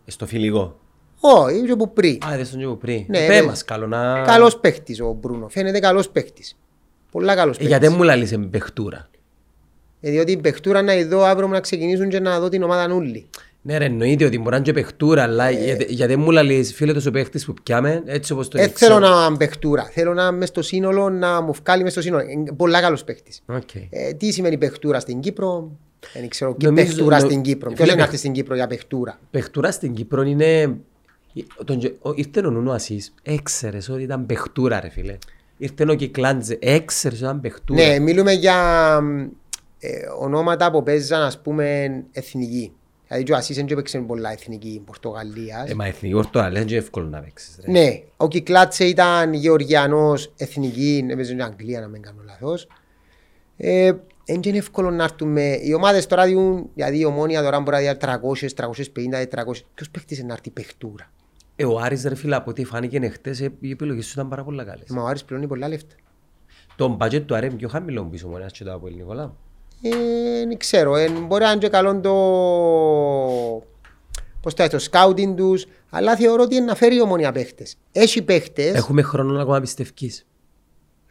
[0.04, 0.78] Ε, Στο φιλικό.
[1.20, 2.18] Όχι, είχε που πριν.
[2.26, 3.04] Α, είδες τον και από πριν.
[3.08, 3.46] Ναι, Πέ ναι.
[3.46, 4.22] μας καλό να...
[4.22, 5.48] Καλός παίχτης ο Μπρούνο.
[5.48, 6.56] Φαίνεται καλός παίχτης.
[7.10, 7.78] Πολλά καλός Ε, παίχτης.
[7.78, 9.08] Γιατί μου λαλείς με παιχτούρα.
[10.00, 13.26] Ε, διότι η παιχτούρα να δω αύριο να ξεκινήσουν και να δω την ομάδα νουλή.
[13.62, 16.92] Ναι ρε εννοείται ότι μπορεί να είναι και παιχτούρα αλλά γιατί, γιατί μου λαλείς φίλε
[16.92, 18.94] τόσο παίχτης που πιάμε έτσι όπως το Δεν ξέρω.
[18.94, 19.84] θέλω να είμαι παιχτούρα.
[19.92, 22.24] Θέλω να είμαι στο σύνολο, να μου βγάλει μες στο σύνολο.
[22.28, 23.42] Είναι πολλά καλός παίχτης.
[23.46, 23.74] Οκ.
[23.90, 25.70] Ε, τι σημαίνει παιχτούρα στην Κύπρο;
[26.12, 27.66] Δεν ξέρω και Νομίζω- παιχτούρα νο- στην Κύπρο.
[27.72, 30.76] Ποιος Φίλε, είναι να παιχ- έρθει στην Κύπρο για παιχτούρα; Παιχτούρα στην Κύπρο είναι...
[31.64, 31.78] Τον...
[31.78, 35.18] γε- ο- Ήρθε ο Νούνο Ασίς, έξερες ότι ήταν παιχτούρα ρε φίλε.
[35.56, 37.86] Ήρθε ο Κυκλάντζε, έξερες ότι ήταν παιχτούρα.
[37.86, 38.56] Ναι, μιλούμε για
[39.78, 39.90] ε,
[40.20, 42.72] ονόματα που παίζαν ας πούμε εθνική.
[43.06, 45.70] Δηλαδή και ο Ασίς δεν έπαιξε πολλά εθνική Πορτογαλίας.
[45.70, 47.70] Ε, μα εθνική ορτογαλία είναι και εύκολο να παίξεις ρε.
[47.70, 52.66] Ναι, ο Κυκλάτσε ήταν Γεωργιανός εθνική, έπαιζε στην Αγγλία να μην κάνω λάθος.
[53.56, 53.92] Ε,
[54.28, 55.58] δεν είναι εύκολο να έρθουμε.
[55.62, 59.60] Οι ομάδες τώρα διούν, δηλαδή η ομόνια τώρα μπορεί να διάρει 300, 350, 400.
[59.74, 61.10] Ποιος παίχτησε να έρθει παιχτούρα;
[61.56, 64.44] Ε, ο Άρης ρε φίλε από ό,τι φάνηκε χτες ε, οι επιλογές σου ήταν πάρα
[64.44, 64.88] πολλά καλές.
[64.90, 65.94] Ε, Μα ο Άρης πληρώνει πολλά λεφτά.
[66.76, 69.34] Το μπάτζετ του Άρη είναι πιο χαμηλό πίσω μόνο και το από Νικόλα.
[69.82, 69.90] Ε,
[70.46, 72.12] δεν ξέρω, ε, μπορεί να είναι και καλό το...
[74.40, 77.76] Πώς το, το σκάουτινγκ τους, αλλά θεωρώ ότι είναι να φέρει η ομόνια παίχτες.
[77.92, 80.26] Έχει παίχτες, Έχουμε χρόνο ακόμα πιστεύεις.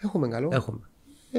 [0.04, 0.50] έχουμε καλό.
[0.54, 0.80] Έχουμε.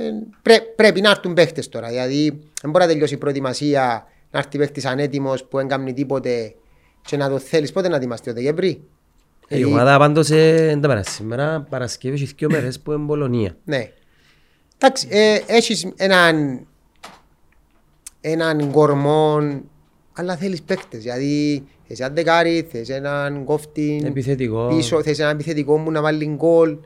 [0.07, 0.11] Ε,
[0.43, 1.89] πρέ, πρέπει να έρθουν παίχτες τώρα.
[1.89, 6.55] Δηλαδή, δεν μπορεί να τελειώσει η προετοιμασία, να έρθει παίχτης ανέτοιμος που δεν κάνει τίποτε
[7.07, 7.73] και να το θέλεις.
[7.73, 8.83] Πότε να ετοιμαστεί ο Δεκέμβρη;
[9.49, 13.03] Ε, Η ομάδα πάντως ε, δεν τα πέρα σήμερα Παρασκευή έχει δύο μέρες που είναι
[13.05, 13.57] Μπολονία.
[13.65, 13.91] Ναι.
[14.79, 16.67] Εντάξει, ε, έχεις έναν,
[18.21, 19.39] έναν κορμό,
[20.13, 21.03] αλλά θέλεις παίχτες.
[21.03, 24.67] Δηλαδή, θες έναν δεκάρι, θες έναν κόφτη Επιθετικό.
[24.77, 26.77] πίσω, θες έναν επιθετικό που να βάλει γκολ.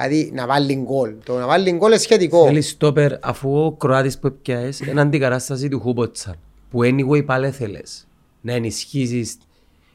[0.00, 1.14] Δηλαδή, να βάλει γκολ.
[1.24, 2.46] Το να βάλει γκολ είναι σχετικό.
[2.46, 6.34] Θέλει στόπερ αφού ο Κροάτης που έπιασες είναι αντικατάσταση του Χούποτσαν
[6.70, 8.08] που anyway πάλι θέλεις
[8.40, 9.36] να ενισχύσεις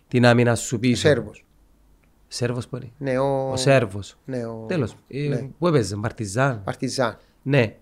[0.07, 1.07] την άμυνα σου πίσω.
[1.07, 1.45] Σέρβος.
[2.27, 2.91] Σέρβος που είναι.
[2.97, 4.17] Ναι, ο, Ο Σέρβος.
[4.25, 4.65] Ναι, ο...
[4.67, 4.95] Τέλος.
[5.07, 5.49] Ε, ναι.
[5.59, 6.61] Πού έπαιζε, Παρτιζάν.
[6.63, 7.17] Παρτιζάν.
[7.41, 7.75] Ναι.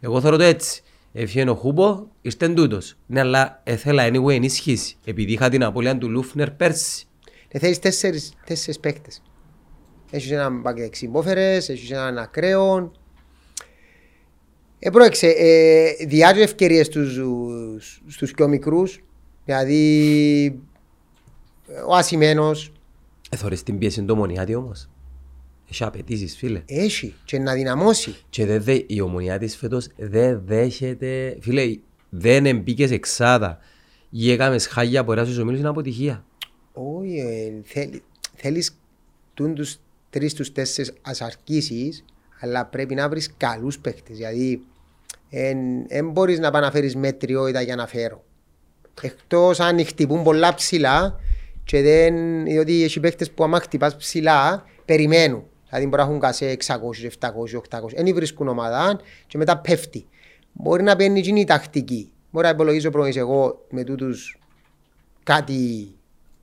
[0.00, 0.82] Εγώ θέλω το έτσι.
[1.12, 2.96] Έφυγε ο Χούπο, ήρθε τούτος.
[3.06, 4.96] Ναι, αλλά ήθελα anyway ενισχύσει.
[5.04, 7.06] Επειδή είχα την απώλεια του Λούφνερ πέρσι.
[7.48, 9.22] Ε, θέλεις τέσσερις, τέσσερις παίκτες.
[10.14, 12.92] Έχεις έναν μπακ μπόφερες, έχεις έναν ακραίο.
[14.78, 17.20] Ε, πρόεξε, ε, διάζει ευκαιρίες στους,
[18.06, 19.04] στους πιο μικρούς.
[19.44, 20.60] Δηλαδή,
[21.88, 22.72] ο Ασημένος
[23.30, 24.88] Ε, θωρείς την πίεση του Ομονιάτη όμως.
[25.70, 26.62] Έχει απαιτήσεις φίλε.
[26.66, 28.16] έχει και να δυναμώσει.
[28.28, 31.36] Και δεν δε, η Ομονιάτης φέτος δεν δέχεται...
[31.40, 31.76] Φίλε,
[32.08, 33.58] δεν εμπήκες εξάδα.
[34.10, 36.24] Ή έκαμες χάγια από εράσους ομίλους είναι αποτυχία.
[36.72, 37.80] Όχι, ε,
[38.34, 38.78] θέλεις,
[40.14, 42.04] θέλεις τούν τους τρεις τους τέσσερις ας αρκίσεις,
[42.40, 44.16] αλλά πρέπει να βρεις καλούς παίκτες.
[44.16, 44.64] Δηλαδή,
[45.88, 48.24] δεν μπορείς να πάει να φέρεις μέτριότητα για να φέρω.
[49.02, 51.20] Εκτός αν χτυπούν πολλά ψηλά
[51.64, 55.44] και δεν, διότι έχει παίκτες που άμα χτυπάς ψηλά, περιμένουν.
[55.68, 57.94] Δηλαδή μπορεί να έχουν κασέ 600, 700, 800.
[57.94, 60.06] Δεν βρίσκουν ομάδα και μετά πέφτει.
[60.52, 62.12] Μπορεί να παίρνει εκείνη η τακτική.
[62.30, 64.38] Μπορεί να υπολογίζω πρώτος εγώ με τούτους
[65.22, 65.88] κάτι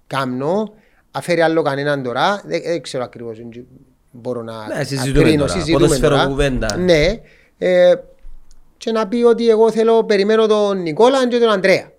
[0.08, 0.74] κάμνο,
[1.12, 3.68] αφαίρει άλλο κανέναν τώρα, δεν, δεν ξέρω ακριβώς, δεν
[4.12, 6.28] μπορώ να Ναι, συζητούμε ακρίνω, τώρα, συζητούμε ποδοσφαίρο τώρα.
[6.28, 6.78] κουβέντα.
[6.78, 7.06] Ναι,
[7.58, 7.94] ε,
[8.78, 11.92] και να πει ότι εγώ θέλω, περιμένω τον Νικόλα και τον Ανδρέα.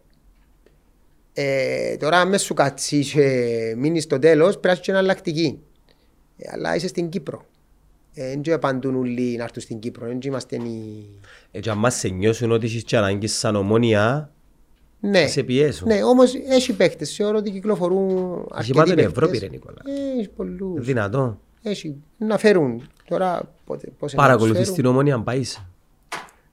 [1.32, 5.58] Ε, τώρα αν μες σου κάτσει και μείνεις στο τέλος, πρέπει να έχεις και εναλλακτική.
[6.36, 7.44] Ε, αλλά είσαι στην Κύπρο.
[8.14, 11.06] Δεν ε, απαντούν όλοι να έρθουν στην Κύπρο, δεν είμαστε οι...
[11.50, 14.31] Έτσι αν μας σε νιώσουν ότι έχεις και ανάγκη σαν ομόνια,
[15.04, 15.88] Ναι, θα σε πιέσουν.
[15.88, 19.12] ναι όμως έχει παίχτες, θεωρώ ότι κυκλοφορούν Έχει αρκετοί πάντα την παίχτες.
[19.16, 19.76] Ευρώπη ρε Νικόλα.
[19.86, 20.84] Ε, Έχεις πολλούς.
[20.86, 21.38] Δυνατό.
[21.62, 22.82] Έχει να φέρουν.
[23.08, 24.90] Τώρα πότε, πώς να Παρακολουθείς τους την φέρουν.
[24.90, 25.62] ομόνια αν πάεις.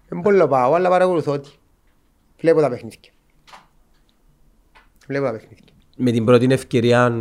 [0.10, 1.50] Δεν μπορώ να πάω, αλλά παρακολουθώ ότι.
[2.40, 3.12] Βλέπω τα παιχνίδια.
[5.08, 5.64] Βλέπω τα παιχνίδια.
[6.02, 7.14] Με την πρώτη ευκαιρία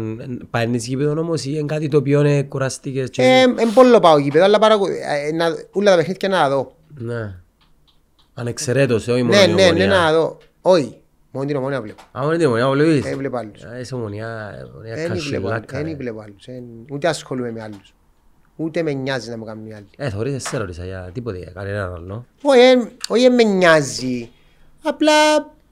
[0.51, 3.23] παίρνεις γήπεδο όμως ή είναι κάτι το οποίο είναι κουραστικές και...
[3.23, 4.99] Ε, Δεν μπορώ να πάω γήπεδο, αλλά παρακολουθώ.
[5.73, 6.73] Όλα τα παιχνίδια να τα δω.
[6.99, 7.35] Ναι.
[8.35, 9.87] Ανεξαιρέτως, όχι μόνο Ναι, η ναι, ναι, ομονία.
[9.87, 10.39] να τα δω.
[10.63, 10.98] Όχι,
[11.31, 12.03] μόνο την ομόνια βλέπω.
[12.13, 13.63] Α, μόνο την ομονία βλέπεις; Δεν βλέπω άλλους.
[13.65, 15.31] Α, Είσαι ομονία, ομονία Δεν βλέπω άλλους.
[15.31, 15.77] κασσουλάκα.
[15.79, 15.95] Δεν ρε.
[15.95, 16.47] βλέπω άλλους.
[16.47, 17.95] Εν- Ούτε ασχολούμαι με άλλους.
[18.57, 19.89] Ούτε με νοιάζει να μου κάνουν οι άλλοι.
[19.97, 22.27] Ε, θωρείς εσύ ρώτησα για τίποτε, για κανέναν άλλο.
[22.43, 24.31] Όχι, εν- όχι εν με νοιάζει.
[24.83, 25.13] Απλά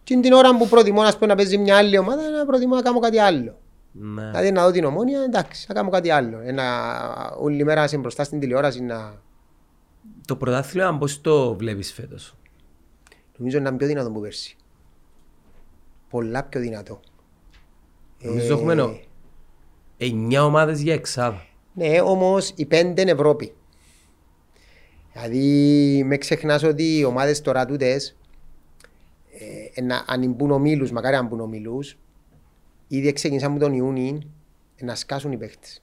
[0.04, 2.82] Και την ώρα που προτιμώ ας πούμε, να παίζει μια άλλη ομάδα, να προτιμώ να
[2.82, 3.58] κάνω κάτι άλλο.
[3.92, 4.26] Ναι.
[4.30, 6.40] Δηλαδή να δω την ομόνια, εντάξει, να κάνω κάτι άλλο.
[6.44, 6.64] Ένα,
[7.38, 9.14] όλη μέρα να είσαι μπροστά στην τηλεόραση να...
[10.26, 12.34] Το πρωτάθλημα πώς το βλέπεις φέτος;
[13.36, 14.56] Νομίζω να είναι πιο δυνατό που πέρσι.
[16.10, 17.00] Πολλά πιο δυνατό.
[18.22, 18.98] Νομίζω έχουμε νο-
[19.98, 21.46] εννιά ομάδες για εξάδα.
[21.74, 23.52] Ναι, όμως οι πέντε είναι Ευρώπη.
[25.12, 28.16] Δηλαδή, με ξεχνάς ότι οι ομάδες τώρα τούτες,
[29.76, 31.98] ε, να, αν μπουν ομίλους, μακάρι αν μπουν ομίλους,
[32.88, 34.18] ήδη ξεκίνησαν από τον Ιούνι
[34.80, 35.82] να σκάσουν οι παίχτες.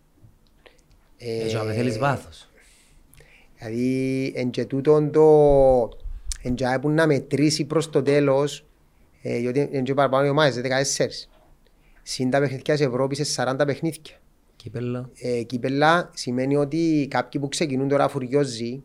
[1.18, 2.50] Ε, Έτσι, αν θέλεις βάθος.
[3.58, 5.24] Δηλαδή, εν και τούτον το...
[6.46, 8.66] Εν και που να μετρήσει προς το τέλος,
[9.26, 10.62] ε, γιατί εν και παραπάνω οι ομάδες,
[10.98, 11.08] 14.
[12.04, 14.22] Συν τα παιχνίδια της Ευρώπης σε 40 παιχνίδια.
[14.56, 15.12] Κύπελλο.
[15.22, 18.82] Ε, κύπελα σημαίνει ότι κάποιοι που ξεκινούν τώρα φουριόζοι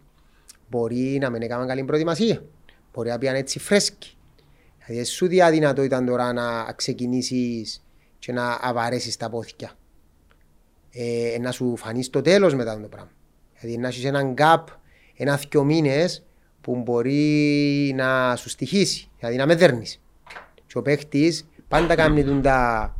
[0.68, 2.44] μπορεί να μην έκαναν καλή προετοιμασία.
[2.92, 4.16] Μπορεί να πήγαν έτσι φρέσκοι.
[4.86, 7.84] Δηλαδή σου διά δυνατότητα τώρα να ξεκινήσεις
[8.18, 9.72] και να αβαρέσεις τα πόθηκια.
[10.90, 13.10] Ε, να σου φανείς στο τέλος μετά το πράγμα.
[13.60, 14.64] Δηλαδή να έχεις έναν gap,
[15.16, 16.24] ένα-δυο μήνες
[16.60, 20.00] που μπορεί να σου στοιχήσει, δηλαδή να με δέρνεις.
[20.68, 22.92] Και ο παίχτης πάντα κάνει τον τα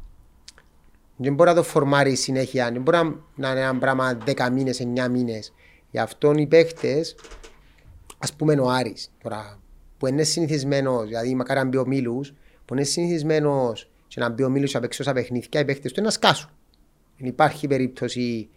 [1.17, 4.81] δεν μπορεί να το φορμάρει συνέχεια, δεν μπορεί να- να είναι ένα πράγμα 10 μήνες,
[4.81, 5.53] 9 μήνες.
[5.91, 7.15] Γι' αυτό οι παίχτες,
[8.19, 9.59] ας πούμε ο Άρης, τώρα,
[9.99, 14.43] που είναι συνηθισμένος, δηλαδή μακάρι να μπει ο Μίλους, που είναι συνηθισμένος και να μπει
[14.43, 16.51] ο Μίλους απ' έξω στα παιχνίδια, οι παίχτες του είναι να σκάσουν.
[17.19, 18.49] Δεν υπάρχει περίπτωση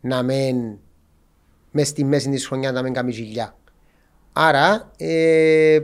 [0.00, 0.78] να μεν
[1.70, 3.56] μες στη μέση της χρονιάς να μην κάνει ζηλιά.
[4.32, 5.80] Άρα, ε,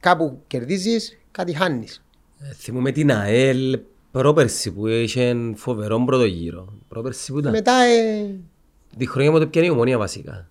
[0.00, 2.02] κάπου κερδίζεις, κάτι χάνεις.
[2.38, 3.78] Ε, Θυμούμε την ΑΕΛ
[4.10, 6.72] πρόπερση που είχε φοβερό πρώτο γύρο.
[6.88, 7.52] Πρόπερση που ήταν.
[7.52, 8.34] Μετά, ε,
[8.98, 10.48] Τη χρονιά μου το πιάνει η ομονία βασικά.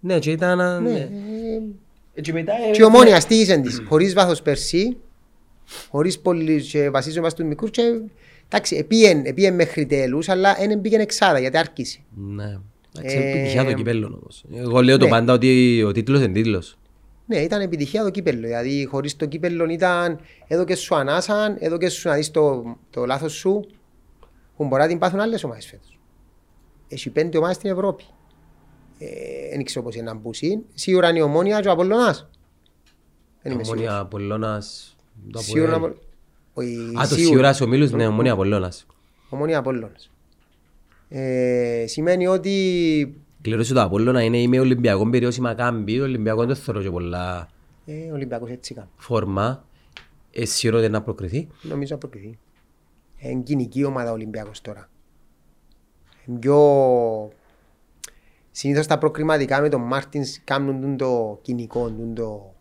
[0.00, 0.82] Ναι, και ήταν...
[0.82, 0.98] ναι, ναι.
[0.98, 1.08] ε,
[2.14, 2.52] Ε, Και μετά...
[2.72, 4.96] Και η ομόνια στήχησε της, χωρίς βάθος περσί,
[5.90, 7.82] χωρίς πολύ και βασίζομαι στους μικρούς και
[8.48, 11.98] εντάξει, επίεν, επίεν μέχρι τέλους, αλλά δεν πήγαινε εξάδα γιατί άρχισε.
[12.14, 12.58] Ναι.
[12.98, 14.44] Εντάξει, Ε, επιτυχία το κυπέλλο όμως.
[14.54, 15.10] Εγώ λέω το ναι.
[15.10, 16.76] πάντα ότι ο τίτλος είναι τίτλος.
[17.26, 21.78] Ναι, ήταν επιτυχία το κύπελλο, δηλαδή χωρίς το κύπελλο ήταν εδώ και σου ανάσαν, εδώ
[21.78, 23.66] και σου να δεις το, το λάθος σου,
[24.56, 25.98] που μπορεί να την πάθουν άλλες ομάδες φέτος.
[26.88, 28.04] Έχει πέντε ομάδες στην Ευρώπη.
[28.98, 29.06] Ε,
[29.50, 30.60] δεν ξέρω πώς είναι να μπουσίν.
[30.74, 32.28] Σίγουρα είναι η ομόνια και ο Απολλωνάς.
[33.42, 33.84] Δεν είμαι σίγουρος.
[33.84, 34.96] Ομόνια Απολλώνας...
[35.30, 35.90] το Σίγουρα Αποέλ.
[35.90, 36.02] Απο-
[36.54, 38.86] όχι, Α, το σίγουρα ο Μίλους, ναι, ομόνια Απολλώνας.
[39.28, 40.10] Ομόνια Απόλλωνας.
[41.08, 46.82] Ε, σημαίνει ότι Κληρώσει το Απόλλωνα είναι είμαι Ολυμπιακό περιόση Μακάμπη, το Ολυμπιακό δεν θέλω
[46.82, 47.48] και πολλά
[47.86, 48.88] ε, ο Ολυμπιακός έτσι κάνει.
[48.96, 49.64] φόρμα.
[50.30, 51.48] Εσύ ρώτε να προκριθεί.
[51.62, 52.38] Νομίζω αποκριθεί.
[53.16, 54.88] Είναι κοινική ομάδα ο Ολυμπιακός τώρα.
[56.26, 56.58] Είναι πιο...
[58.50, 62.54] Συνήθως τα προκριματικά με τον Μάρτινς κάνουν τον το κοινικό, τον το...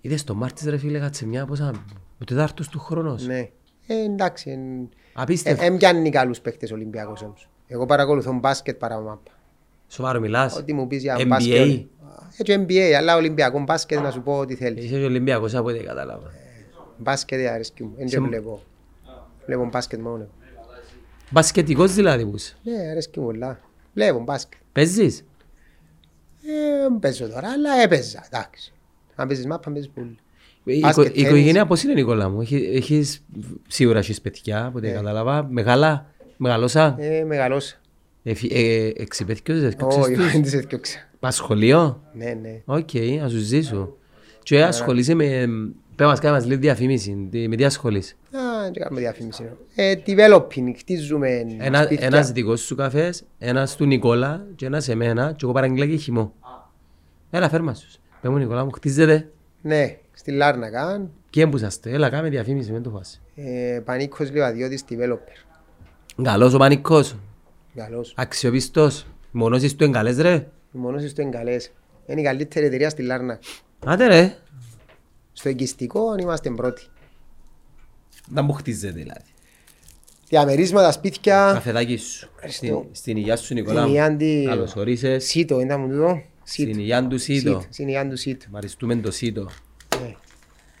[0.00, 1.84] Είδες το Μάρτις ρε φίλε κάτσε μια πόσα...
[2.20, 3.26] Ο τετάρτος του χρόνος.
[3.26, 3.50] Ναι.
[3.86, 4.50] Ε, εντάξει.
[4.50, 5.62] εν- Απίστευτο.
[5.62, 7.48] Ε, εν πιάνει καλούς παίκτες ο Ολυμπιακός όμως.
[7.66, 9.30] Εγώ παρακολουθώ μπάσκετ παρά μάπα.
[9.88, 10.56] Σοβαρό μιλάς.
[10.56, 11.24] Ό,τι μου πεις για NBA.
[11.26, 11.86] μπάσκετ.
[12.38, 14.84] Έτσι NBA, αλλά Ολυμπιακό μπάσκετ να σου πω ό,τι θέλεις.
[14.84, 16.30] Είσαι και Ολυμπιακός από ό,τι κατάλαβα.
[16.98, 17.92] Μπάσκετ δεν αρέσκει μου.
[17.96, 18.62] Δεν Σε- βλέπω.
[19.46, 20.16] Βλέπω μπάσκετ μόνο.
[20.16, 20.30] εγώ.
[21.30, 22.56] Μπασκετικός δηλαδή που είσαι.
[22.62, 23.60] Ναι, αρέσκει μου πολλά.
[23.94, 24.60] Βλέπω μπάσκετ.
[24.72, 25.24] Παίζεις;
[26.42, 28.24] Ε, παίζω τώρα, αλλά έπαιζα.
[28.32, 28.72] Εντάξει.
[29.14, 30.16] Αν παίζεις μάπα, παίζεις πολύ.
[30.64, 31.28] Η, οικο- Μπάσκετ, η τέννις.
[31.30, 33.24] οικογένεια πώς είναι Νικόλα μου; Έχει- Έχεις
[33.68, 34.86] σίγουρα έχεις παιδιά από Ναι.
[34.88, 35.46] ό,τι κατάλαβα.
[35.50, 36.06] Μεγάλα.
[36.36, 37.76] Μεγαλώσα; Ε, μεγαλώσα.
[38.28, 40.98] Εφι- ε, Εξυπέθηκες, Όχι, ευκόξες τους; δεν τις έφτιαξα.
[41.20, 42.62] Πας σχολείο; Ναι, ναι.
[42.64, 42.88] Οκ,
[43.20, 43.96] να σου ζήσω.
[44.42, 45.46] Και ασχολείσαι με...
[45.96, 47.28] Πες μας, κάνε μας λίγο διαφήμιση.
[47.30, 49.50] Τι- Με τι ασχολείσαι; Α, δεν κάνουμε διαφήμιση.
[49.74, 52.06] Ε, developing, χτίζουμε Ένα, σπίτια.
[52.06, 56.32] ένας δικός σου καφές, ένας του Νικόλα και ένας εμένα και εγώ παραγγείλα και χυμό.
[57.30, 57.96] Έλα φέρ μας τους.
[58.20, 59.28] Πες μου Νικόλα μου, χτίζετε.
[59.62, 61.08] Ναι, στη Λάρνακα.
[61.30, 63.20] Και έμπουσαστε, έλα κάμε διαφήμιση, μην το φας.
[63.34, 65.44] Ε, Πανίκος Λιβαδιώτης developer.
[66.22, 67.16] Καλός ο πανικός,
[67.76, 68.12] Καλός.
[68.16, 69.06] αξιοπιστός.
[69.30, 70.48] Μονώσεις του εγκαλές ρε.
[70.70, 71.70] Μόνος στο εγκαλές.
[72.06, 73.38] Είναι η καλύτερη εταιρεία στη Λάρνα.
[73.86, 74.36] Άντε ρε.
[75.32, 76.82] Στο εγκιστικό είμαστε πρώτοι.
[78.28, 79.24] Να μου χτίζετε δηλαδή.
[80.28, 81.50] Διαμερίσματα, σπίτια.
[81.52, 82.30] Καφεδάκι σου.
[82.48, 83.94] Στην, στην υγειά σου Νικόλα Στην μου.
[83.96, 85.24] υγειά τη- Καλώς ορίσες.
[85.24, 86.22] Σίτο, ήταν μου τούτο.
[86.44, 86.78] Στην Σίτο.
[86.80, 87.38] υγειά του Σίτο.
[87.48, 87.64] Σίτο.
[87.70, 88.46] Στην υγειά του Σίτο.
[88.50, 89.50] Μαριστούμε το Σίτο
[90.00, 90.14] Ναι.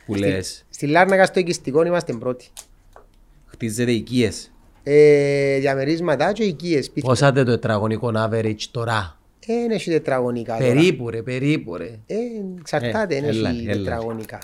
[0.06, 0.64] που λες.
[0.70, 2.48] Στη Λάρνακα στο εγκιστικό είμαστε πρώτοι.
[3.46, 4.50] Χτίζετε οικίες.
[4.88, 7.08] Ε, διαμερίσματα και οικίες, σπίτια.
[7.08, 10.72] Πόσα το τετραγωνικό average τώρα; Ε, Δεν έχει τετραγωνικά τώρα.
[10.72, 11.84] Περίπου ρε, περίπου ρε.
[12.06, 12.14] Ε,
[12.60, 13.72] εξαρτάται, Ε, δεν έλα, έχει έλα.
[13.82, 14.38] τετραγωνικά.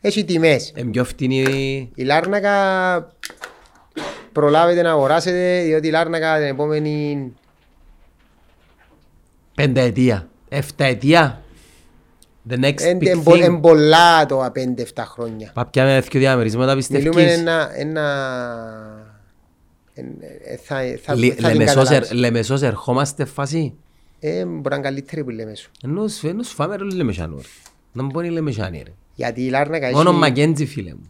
[0.00, 0.72] Έχει τιμές.
[0.76, 2.52] Είναι πιο φτηνή Η Λάρνακα
[4.32, 7.32] προλάβετε να αγοράσετε, διότι η Λάρνακα την επόμενη
[9.54, 11.38] πενταετία, εφταετία.
[12.50, 13.40] The next Εν- big εν πο- thing.
[13.40, 15.50] εν πολλά το 5-7 χρόνια.
[15.54, 17.38] Παπιά με δύο διαμερίσματα Μιλούμε πιστεύεις.
[17.38, 17.70] ένα...
[17.76, 19.12] ένα εν- ε,
[20.64, 22.12] θα, θα, Λι- θα την Λεμεσός ερ- καταλάβεις.
[22.12, 23.74] Λεμεσός ερχόμαστε φάση;
[24.20, 25.70] Ε, μπορεί να είναι καλύτερη που λέμε σου.
[25.84, 27.42] Ενώ σου ενώ σου φάμε ρε Λεμεσάνο ρε.
[27.92, 28.92] Να μου πόνει Λεμεσάνη ρε.
[29.14, 29.94] Γιατί η Λάρνακα έχει...
[29.96, 31.08] Μόνο Μακέντζι φίλε μου.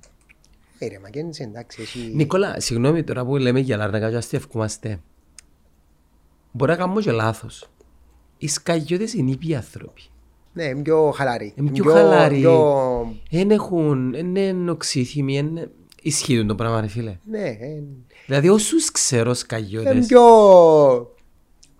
[0.78, 2.10] Ε, ρε, Μακέντζη, εντάξει, έχει...
[2.14, 5.00] Νικόλα, συγγνώμη τώρα που λέμε για Λάρνακα και αστεύκομαστε.
[6.52, 7.68] Μπορεί να κάνουμε και λάθος.
[8.38, 10.02] Οι σκαγιώτες είναι ήπιοι άνθρωποι.
[10.52, 11.52] Ναι, είναι πιο χαλαρή.
[11.56, 12.38] Είναι πιο χαλαροί.
[12.40, 15.70] πιο- Δεν έχουν, είναι νοξύθυμοι, είναι...
[16.02, 17.16] Ισχύουν το πράγμα ρε φίλε.
[17.30, 17.82] Ναι, ε,
[18.26, 20.20] Δηλαδή όσους ξέρω είναι σκαγιώτες πιο...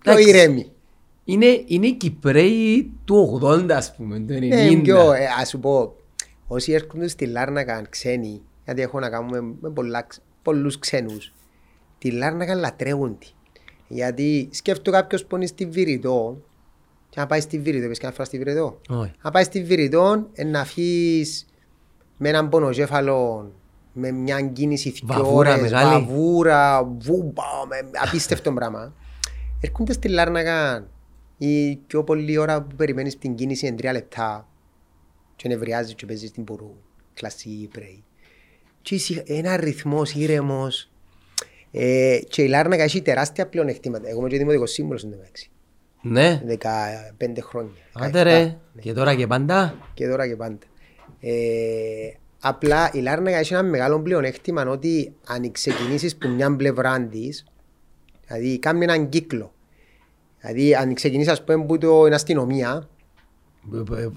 [0.01, 0.29] πιο Εντάξει.
[0.29, 0.71] ηρέμοι.
[1.23, 4.39] είναι, είναι οι Κυπρέοι του 80 ας πούμε, του 90.
[4.39, 5.11] Ναι, είναι πιο...
[5.13, 5.95] ε, Ας σου πω,
[6.47, 11.33] όσοι έρχονται στη Λάρνακα ξένοι, γιατί έχω να κάνουμε με πολλά, ξ- πολλούς ξένους,
[11.97, 13.27] τη Λάρνακα λατρεύουν τη.
[13.87, 16.41] Γιατί σκέφτω κάποιος που είναι στη Βηρητό,
[17.09, 18.81] και να πάει στη Βηρητό, πες κανένα φορά στη Βηρητό.
[18.89, 19.11] Όχι.
[19.23, 21.45] Να πάει στη Βηρητό, ε, να φύγεις
[22.17, 23.51] με έναν πονοκέφαλο,
[23.97, 26.05] με μια κίνηση δυο Βαβούρα ώρες, μεγάλη.
[26.05, 27.75] βαβούρα, βούμπα, με
[28.07, 28.93] απίστευτο πράγμα.
[29.61, 30.87] Έρχονται στη Λάρνακα
[31.37, 34.47] η πιο πολλή ώρα που περιμένεις την κίνηση είναι τρία λεπτά
[35.35, 36.75] και νευριάζεις και παίζεις την πορού,
[37.13, 38.03] κλασσί, πρέι.
[38.81, 40.89] Και ησυχα- ένα ρυθμός ήρεμος
[41.71, 44.09] ε, και η Λάρνακα έχει τεράστια πλεονεκτήματα.
[44.09, 45.49] Εγώ είμαι και δημοτικός σύμβουλος στην μεταξύ.
[46.01, 47.71] Ναι, 15 χρόνια.
[47.93, 48.43] άντε 17, ρε.
[48.43, 48.57] ναι.
[48.81, 49.75] Και τώρα και πάντα.
[49.93, 50.57] Και τώρα και πάντα.
[51.19, 51.33] Ε,
[52.47, 57.45] απλά η Λάρνακα έχει ένα μεγάλο πλεονέκτημα ότι αν ξεκινήσεις που μια πλευρά της,
[58.27, 59.53] δηλαδή κάνει έναν κύκλο.
[60.39, 62.89] Δηλαδή αν ξεκινήσεις ας πούμε που το, την αστυνομία,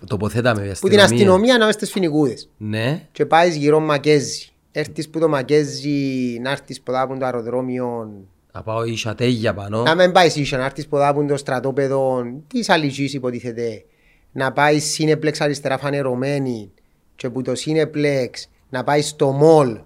[0.06, 3.06] Τοποθέταμε για που την αστυνομία να είμαι στις φινικούδες Ναι.
[3.12, 4.48] και πάεις γύρω Μακέζι.
[4.72, 8.10] Έρθεις που το Μακέζι, να έρθεις που από το αεροδρόμιο,
[8.52, 9.82] Να πάω η σατέγια πάνω.
[9.82, 13.84] να μην πάεις ίσια, να έρθεις που από το στρατόπεδο της Αλυσής υποτίθεται,
[14.32, 16.70] να πάεις σύνεπλεξ αριστερά φανερωμένη
[17.18, 19.78] και που το σύνεπλεξ να πάεις στο μολ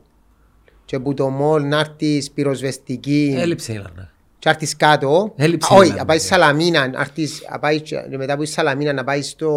[0.85, 4.11] και που το μολ να έρθεις πυροσβεστική Έλειψε η Λάρνακα.
[4.39, 5.33] και να έρθεις κάτω.
[5.37, 6.01] Έλειψε Α, η Όχι, Λάρνακα.
[6.01, 9.51] να πάεις Σαλαμίνα, να έρθεις, να πάεις και μετά από τη Σαλαμίνα να πάεις στο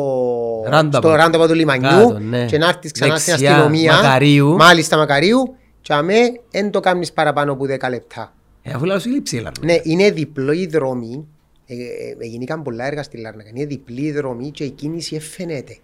[0.71, 0.89] Roundabout.
[0.93, 2.45] στο roundabout του λιμανιού Κάτω, ναι.
[2.45, 3.93] και να έρθεις ξανά στην Δεξιά, αστυνομία.
[3.93, 4.55] Μακαρίου.
[4.55, 6.17] Μάλιστα Μακαρίου και αμέ
[6.51, 8.33] δεν το κάνεις παραπάνω από 10 λεπτά.
[8.61, 9.65] Ε, αφού λέω σου λείψει η Λάρνακα.
[9.65, 11.27] Ναι, είναι διπλό η δρόμη.
[11.65, 11.77] Ε, ε,
[12.19, 13.49] ε, γίνηκαν πολλά έργα στη Λάρνακα.
[13.53, 15.77] Είναι διπλή η δρόμη και η κίνηση εφαίνεται.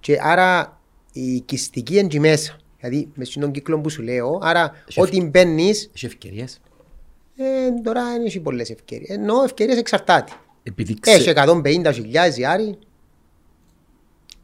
[0.00, 0.80] Και άρα
[1.12, 2.56] η οικιστική είναι και μέσα.
[2.80, 6.60] Δηλαδή, μες στον κύκλο που σου λέω, άρα Έχει ό,τι μπαίνεις, Έχει ευκαιρίες.
[7.36, 9.08] ε, τώρα δεν έχει πολλές ευκαιρίες.
[9.16, 10.32] Ενώ ευκαιρίες εξαρτάται.
[10.62, 11.32] Επειδή Έχει ξε...
[11.36, 12.78] 150.000 διάρρη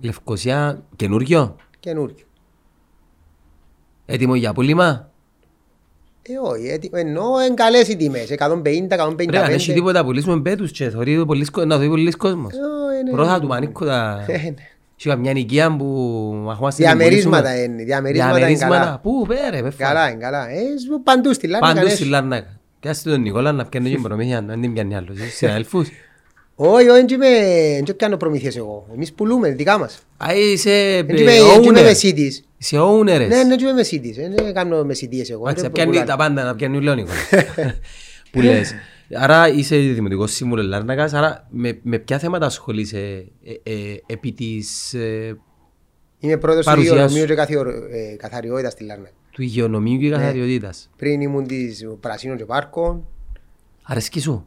[0.03, 2.25] Λευκοσία καινούριο; καινούριο.
[4.07, 5.11] Έτοιμο για πούλημα.
[6.23, 9.31] Ε, όχι, έτι- ενώ είναι καλές οι τιμές, 150, 155.
[9.31, 12.53] Ρε, αν έχει τίποτα πουλήσουμε πέτους και θωρεί πολλής κο- να δει πολλής κόσμος.
[12.53, 13.11] Ε, ναι.
[13.11, 14.27] Πρώτα του μανίκω τα...
[15.05, 15.15] Ε, ναι.
[15.15, 15.85] Έχει καμιά νοικία που
[16.45, 19.01] μαχόμαστε Διαμερίσματα είναι, διαμερίσματα είναι καλά.
[19.03, 19.89] Πού, πέρε, με φάει.
[19.89, 20.49] Καλά, είναι καλά.
[20.51, 20.55] Ε,
[20.87, 21.75] σου- παντού στη Λάρνακα.
[21.75, 21.97] Πάντως ναι.
[21.97, 22.61] στη Λάρνακα.
[22.81, 25.19] Και άστε τον Νικόλα να πιάνει την προμήθεια, να μην πιάνει άλλος.
[25.21, 25.89] Έχεις Συναδελφούς.
[26.61, 27.19] Όχι, όχι, δεν
[27.85, 28.87] δεν πιάνω προμήθειες εγώ.
[28.95, 29.99] Εμείς πουλούμε, δικά μας.
[30.17, 31.83] Α, είσαι Δεν ε, είμαι owner.
[31.83, 32.45] μεσίτης.
[32.59, 33.05] Είσαι owner.
[33.05, 34.17] Ναι, δεν είμαι μεσίτης.
[34.17, 35.43] Δεν κάνω μεσίτιες εγώ.
[35.43, 36.05] Εντάξει, δεν πιάνει πουλάω.
[36.07, 37.29] τα πάντα, να πιάνει ο Νικόλας.
[38.31, 38.75] Που λες.
[39.15, 44.95] Άρα είσαι δημοτικός σύμβουλος Λάρνακας, άρα με, με ποια θέματα ασχολείσαι ε, ε, επί της,
[44.95, 45.39] ε,
[46.19, 47.27] Είμαι πρόεδρος του Παρουσίας; υγειονομείου σου.
[47.27, 49.11] και καθιερο- ε, καθαριότητας στη Λάρνακα.
[49.31, 50.03] του υγειονομίου Ναι.
[50.03, 50.91] και καθαριότητας.
[50.97, 53.07] Πριν ήμουν της Πρασίνων και Πάρκων.
[53.83, 54.47] Αρέσκει σου;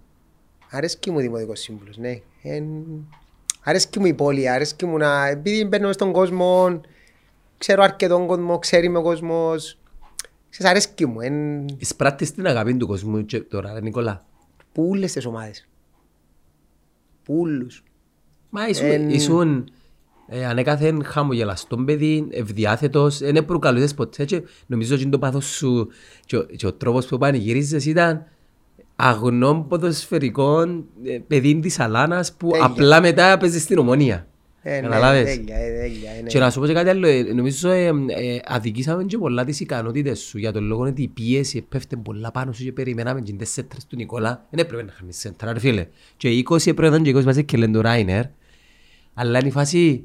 [0.70, 2.20] Αρέσκει μου δημοτικός σύμβουλος, ναι.
[2.44, 3.08] Εν-
[3.64, 5.28] Αρέσκει μου η πόλη, αρέσκει μου να...
[5.28, 6.82] Επειδή μπαίνω στον κόσμο,
[7.58, 9.78] ξέρω αρκετόν κόσμο, ξέρει με ο κόσμος.
[10.50, 11.22] Ξέρεις, αρέσκει μου.
[11.22, 11.66] Εν...
[11.78, 13.82] Εισπράττεις την αγάπη του κόσμου και τώρα, ρε
[14.76, 14.90] Νικόλα.
[14.90, 15.68] Πούλες τις ομάδες.
[17.24, 17.84] Πούλους.
[18.50, 19.70] Μα ήσουν, Εν- ήσουν
[20.28, 25.88] ε, ανέκαθεν χαμογελαστόν παιδί, ευδιάθετος, δεν προκαλούσες ποτέ και νομίζω ότι το πάθος σου
[26.26, 28.26] και, ο- και ο τρόπος που πανηγυρίζεις ήταν
[28.96, 32.66] αγνών ποδοσφαιρικών ε, παιδί της Αλάνας που Τέλεια.
[32.66, 34.28] απλά μετά παίζεις στην ομονία.
[34.64, 35.36] Ε, ναι, Καταλάβες.
[35.36, 36.28] τέλεια, ε, τέλεια, ε, ναι.
[36.28, 39.60] Και να σου πω και κάτι άλλο, ε, νομίζω ε, ε, αδικήσαμε και πολλά τις
[39.60, 43.34] ικανότητες σου για τον λόγο ότι η πίεση πέφτει πολλά πάνω σου και περιμέναμε και
[43.34, 44.46] τις σέντρες του Νικόλα.
[44.50, 45.88] Δεν έπρεπε να χάνεις σέντρα, ρε φίλε.
[46.18, 48.24] Και οι 20 έπρεπε να ήταν και 20 μαζί και λένε το Ράινερ.
[49.14, 50.04] Αλλά είναι η φάση,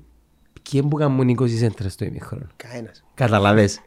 [0.70, 3.04] ποιοι που κάνουν 20 σέντρες στο ημίχρονο; Κανένας.
[3.14, 3.80] Καταλαβες.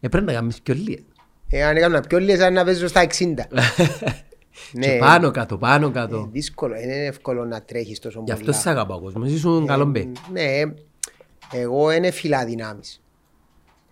[0.00, 1.02] Ε, πρέπει να κάνεις πιο λίγες.
[1.48, 3.48] Ε, αν έκανα πιο λίγες, αν να παίζω στα 60.
[4.72, 4.98] Και Ναι.
[4.98, 6.28] πάνω κάτω, πάνω κάτω.
[6.32, 8.56] Δύσκολο, δεν είναι εύκολο να τρέχεις τόσο Γι' αυτό πολλά.
[8.56, 10.08] σε αγαπά ο κόσμος, ήσουν καλό μπέ.
[10.32, 10.60] Ναι,
[11.52, 13.00] εγώ είναι φιλαδυνάμεις.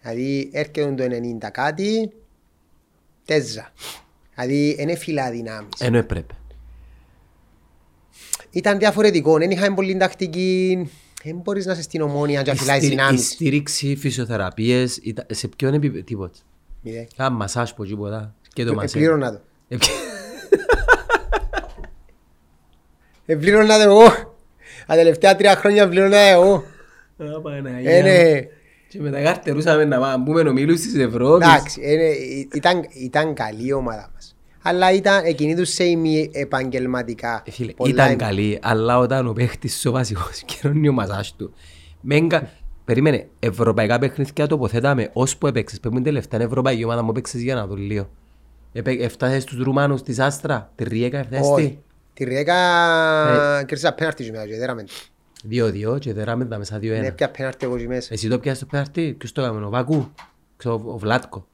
[0.01, 2.12] Δηλαδή έρχεται το 90 κάτι,
[3.25, 3.73] τέζα.
[4.35, 5.81] Δηλαδή είναι φιλαδυνάμεις.
[5.81, 6.35] Ενώ έπρεπε.
[8.51, 10.89] Ήταν διαφορετικό, δεν είχαμε πολύ τακτική,
[11.25, 13.29] Δεν μπορείς να είσαι στην ομόνια και να Η φυλάεις στήρι- Η δυνάμεις.
[13.29, 16.39] στήριξη, φυσιοθεραπείες, ήταν- σε ποιον επίπεδο, τίποτα.
[16.83, 17.07] Μηδέν.
[17.17, 18.35] Κάνα μασάζ που τίποτα.
[18.53, 18.93] Και το Ε, μασάζ.
[18.93, 19.41] Πλήρωνα το.
[23.27, 24.03] Ε, Ε, πλήρωνα το εγώ.
[24.87, 26.64] Τα τελευταία τρία χρόνια πλήρωνα εγώ.
[27.16, 28.07] Α, Παναγία Ε, μου.
[28.07, 28.41] ναι.
[28.89, 31.47] Και μετά καρτερούσαμε να πάμε πούμε ομίλους της Ευρώπης.
[31.49, 32.09] Εντάξει, ε, ναι,
[32.55, 34.37] ήταν, ήταν καλή η ομάδα μας.
[34.62, 37.43] Αλλά ήταν, εκείνη τους σε ημι επαγγελματικά.
[37.47, 41.29] Ε, Φίλε, Πολλά ήταν εμ- καλή, αλλά όταν ο παίχτης ο βασικός καιρώνει ο μασάζ
[41.37, 41.53] του.
[42.01, 42.51] Μένκα,
[42.85, 47.55] περίμενε, ευρωπαϊκά παιχνίδια τοποθέταμε, ώσπου έπαιξες, πες μου την τελευταία ευρωπαϊκή ομάδα μου έπαιξες για
[47.55, 48.09] να δω λίγο.
[48.72, 51.66] Επέ- Έφτασες στους Ρουμάνους της Άστρα, τη Ριέκα έφτασες Όχι.
[51.68, 51.79] τι.
[52.15, 52.55] Τη Ριέκα
[53.59, 53.65] Ε.
[53.65, 54.85] κέρδισα πέναρτη και μετά και δέραμε.
[55.45, 57.12] Δύο-δύο και δέραμε τα μέσα Ναι, δύο-ένα.
[57.12, 58.09] πια πέναρτη εγώ και μέσα.
[58.15, 60.11] Εσύ το πιάσες το πέναρτι, ποιος το έκαμε, ο Βακού,
[60.57, 61.47] ξέρω, ο Βλάτκο,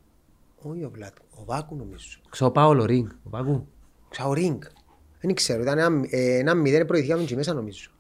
[0.63, 2.19] Όχι ο Βλάτ, ο Βάκου νομίζω.
[2.31, 3.67] ξέρω ο Πάολο Ρίγκ, ο Βακού.
[4.09, 4.63] Ξα ο Ρίγκ.
[5.21, 7.91] Δεν ξέρω, ήταν ένα, ε, ένα μηδέν προηγηθήκαμε και μέσα νομίζω.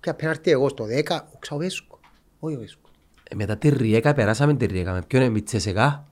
[0.00, 0.88] Πια πέναρτη εγώ στο 10,
[1.34, 1.98] ο Ξα ο Βέσκο.
[2.38, 2.88] Όχι ο Βέσκο.
[3.30, 6.06] Ε, Μετά τη Ριέκα περάσαμε τη Ριέκα, με ποιον είναι, με τη Τσεσεκά.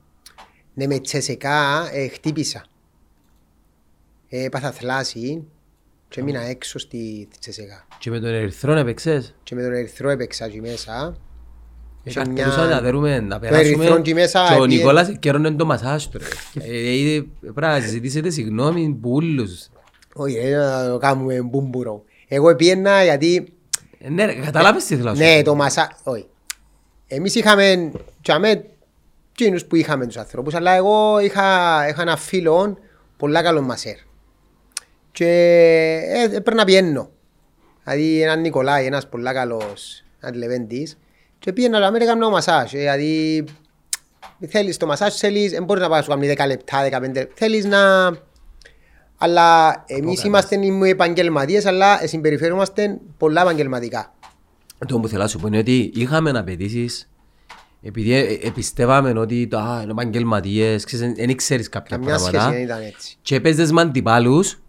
[0.73, 2.65] Ναι, με τσεσεκά ε, χτύπησα.
[4.29, 5.47] Ε, Έπαθα θλάση
[6.15, 7.87] και έμεινα έξω στη στη τσεσεκά.
[7.99, 11.17] Και με τον Ερυθρόν έπαιξες; Και με τον ερυθρό έπαιξα εκεί μέσα.
[12.03, 15.11] Είχε μια- Καρτερούσα να δέρουμε να Το ερυθρό περάσουμε εκεί μέσα, και ο επειδή- Νικόλας
[15.19, 16.17] καιρώνε το μασάζ του.
[16.17, 16.63] ρε.
[16.65, 19.67] Ε, είδε, Πρέπει να ζητήσετε συγγνώμη που ούλους.
[20.13, 22.03] Όχι, ρε, να το κάνουμε μπούμπουρο.
[22.27, 23.47] Εγώ επίαινα γιατί
[23.99, 25.43] Ε, Ναι, ρε, καταλάβες τι θέλω να σου Ναι, πω.
[25.43, 25.97] το μασά...
[26.03, 26.25] Όχι.
[27.07, 27.91] Εμείς είχαμε...
[28.21, 28.65] Τσάμε
[29.31, 32.77] εκείνους που είχαμε τους ανθρώπους, αλλά εγώ είχα, είχα ένα φίλο
[33.17, 33.95] πολλά καλό μασέρ.
[35.15, 35.25] Και
[36.07, 37.09] ε, έπρεπε να πιένω.
[37.83, 40.97] Δηλαδή έναν Νικολάη, ένας πολλά καλός αντιλεβέντης.
[41.39, 42.73] Και πήγαινα να μην έκανα μασάζ.
[42.73, 43.43] Ε, Δηλαδή
[44.47, 47.65] θέλεις το μασάζ, θέλεις, δεν μπορείς να πάει να σου κάνει 10 λεπτά, 15 Θέλεις
[47.65, 48.11] να...
[49.17, 54.13] Αλλά εμείς είμαστε οι επαγγελματίες, αλλά συμπεριφέρομαστε πολλά επαγγελματικά.
[54.87, 57.09] Το που θέλω να σου πω είναι ότι είχαμε απαιτήσεις
[57.81, 62.31] επειδή ε, ε, πιστεύαμε ότι το, α, είναι επαγγελματίες, ξέρεις, δεν ξέρεις κάποια Καμιά σχέση
[62.31, 63.17] πράγματα δεν ήταν έτσι.
[63.21, 64.59] και παίζες με αντιπάλους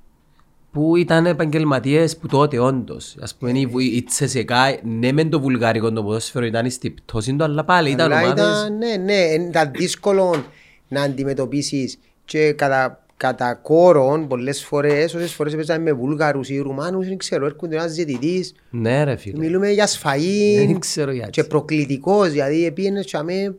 [0.76, 3.16] που ήταν επαγγελματίες που τότε όντως.
[3.20, 7.44] Ας πούμε η, η Τσεσεκά, ναι μεν το βουλγαρικό το ποδόσφαιρο ήταν στη πτώση του,
[7.44, 8.44] αλλά πάλι ήταν Αλλά ομάδες.
[8.44, 10.44] ήταν, ναι, ναι, ήταν δύσκολο
[10.88, 17.06] να αντιμετωπίσεις και κατά, κατά κόρον πολλές φορές, όσες φορές έπαιζαν με Βούλγαρους ή Ρουμάνους,
[17.08, 19.38] δεν ξέρω, έρχονται ένας ζητητής, Ναι ρε φίλε.
[19.38, 21.30] μιλούμε για σφαγή Δεν ξέρω γιατί.
[21.30, 23.54] και προκλητικός, δηλαδή πήγαινες και αμέ,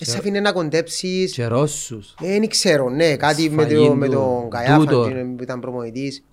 [0.00, 2.14] σε αφήνε να κοντέψεις, Και Ρώσους.
[2.20, 5.02] δεν ξέρω, ναι, κάτι με, Σφαγή το, με του, τον Καϊάφα τούτο.
[5.04, 6.24] εκείνο που ήταν προμονητής.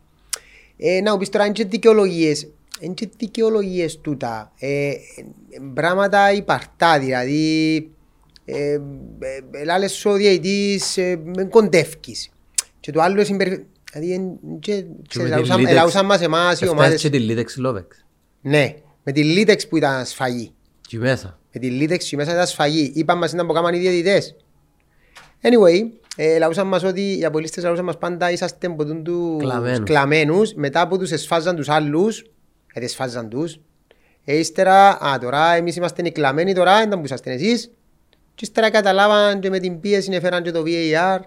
[0.81, 2.47] Ε, να μου πεις τώρα, είναι και δικαιολογίες,
[2.79, 4.51] είναι και δικαιολογίες τούτα.
[4.59, 4.95] Ε, ε,
[5.73, 7.75] πράγματα υπαρτά, δηλαδή,
[8.45, 8.79] ε, ε,
[9.51, 12.29] ε, άλλες ο διαιτής, ε, με κοντεύκεις.
[12.79, 14.71] Και το άλλο συμπεριφέρει, δηλαδή, εν- και,
[15.07, 15.75] ξέρεις, με τη ελαούσαν- Λίτεξ.
[15.77, 17.01] ελαούσαν μας εμάς οι Έφτασες ομάδες.
[17.01, 18.05] και τη Λίτεξ Λόβεξ.
[18.41, 20.51] Ναι, με τη Λίτεξ που ήταν σφαγή.
[20.87, 21.39] Και μέσα.
[21.53, 22.91] Με τη Λίτεξ και μέσα ήταν σφαγή.
[22.95, 24.35] Είπαν μας ήταν που κάμαν οι διαιτητές.
[25.41, 25.81] Anyway,
[26.21, 29.83] ε, λαούσαν μας ότι οι απολύστες λαούσαν μας πάντα είσαστε από τούν τους Κλαμμένους.
[29.83, 30.53] κλαμμένους.
[30.53, 32.25] Μετά που τους εσφάζαν τους άλλους,
[32.71, 33.59] γιατί εσφάζαν τους.
[34.25, 37.71] Ε, ύστερα, α, τώρα εμείς είμαστε οι κλαμμένοι τώρα, ήταν που είσαστε εσείς.
[38.35, 41.19] Και ύστερα καταλάβαν και με την πίεση έφεραν και το VAR.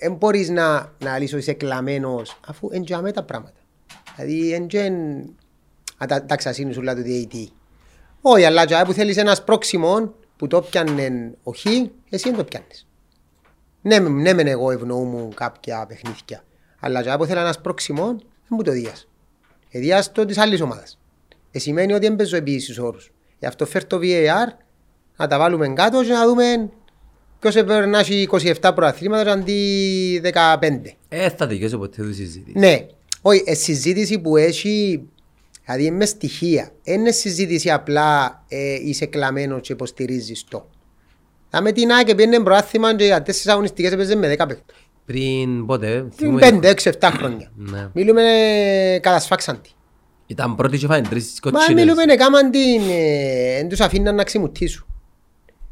[0.00, 3.60] Δεν μπορείς να, να λύσεις ότι είσαι κλαμμένος, αφού εντιαμέ τα πράγματα.
[4.16, 5.24] Δηλαδή, εντιαμέ
[6.08, 7.48] τα, τα ξασύνους όλα του διαιτή.
[8.20, 11.64] Όχι, αλλά και που θέλεις ένας πρόξιμο που το πιάνε ο Χ,
[12.10, 12.86] εσύ δεν το πιάνεις.
[13.82, 16.44] Ναι, μεν- ναι μεν εγώ ευνοούμουν κάποια παιχνίδια.
[16.80, 19.08] Αλλά και που θέλω ένας πρόξιμο, δεν μου το δίας.
[19.70, 20.98] Εδίας το της άλλης ομάδας.
[21.50, 23.12] Ε, σημαίνει ότι δεν παίζω επίσης στους όρους.
[23.38, 24.52] Γι' αυτό φέρ το VAR,
[25.16, 26.70] να τα βάλουμε κάτω και να δούμε
[27.40, 28.28] ποιος επερνάσει
[28.60, 30.96] 27 προαθλήματα αντί 15.
[31.08, 32.58] Ε, θα δικαιώσω ποτέ του συζήτηση.
[32.58, 32.86] Ναι,
[33.22, 35.02] όχι, ε, συζήτηση που έχει,
[35.64, 36.70] δηλαδή μες στοιχεία.
[36.84, 40.68] Δεν είναι συζήτηση απλά ε, είσαι κλαμμένος και υποστηρίζεις το.
[41.54, 44.76] Θα με την ΑΕΚ πήγαινε προάθλημα και για τέσσερις αγωνιστικές έπαιζε με 10 παίκτες.
[45.06, 47.50] Πριν πότε, Πριν θυμούμαι- 5, 6, 7 χρόνια.
[47.70, 47.88] Ναι.
[47.92, 48.22] Μιλούμε
[48.94, 49.70] ε, κατασφάξαν τη.
[50.26, 51.84] Ήταν πρώτη και φάνε τρεις Μα κοτσίνες.
[51.84, 54.86] μιλούμε έκαναν την, ε, εν τους αφήναν να ξημουτήσουν.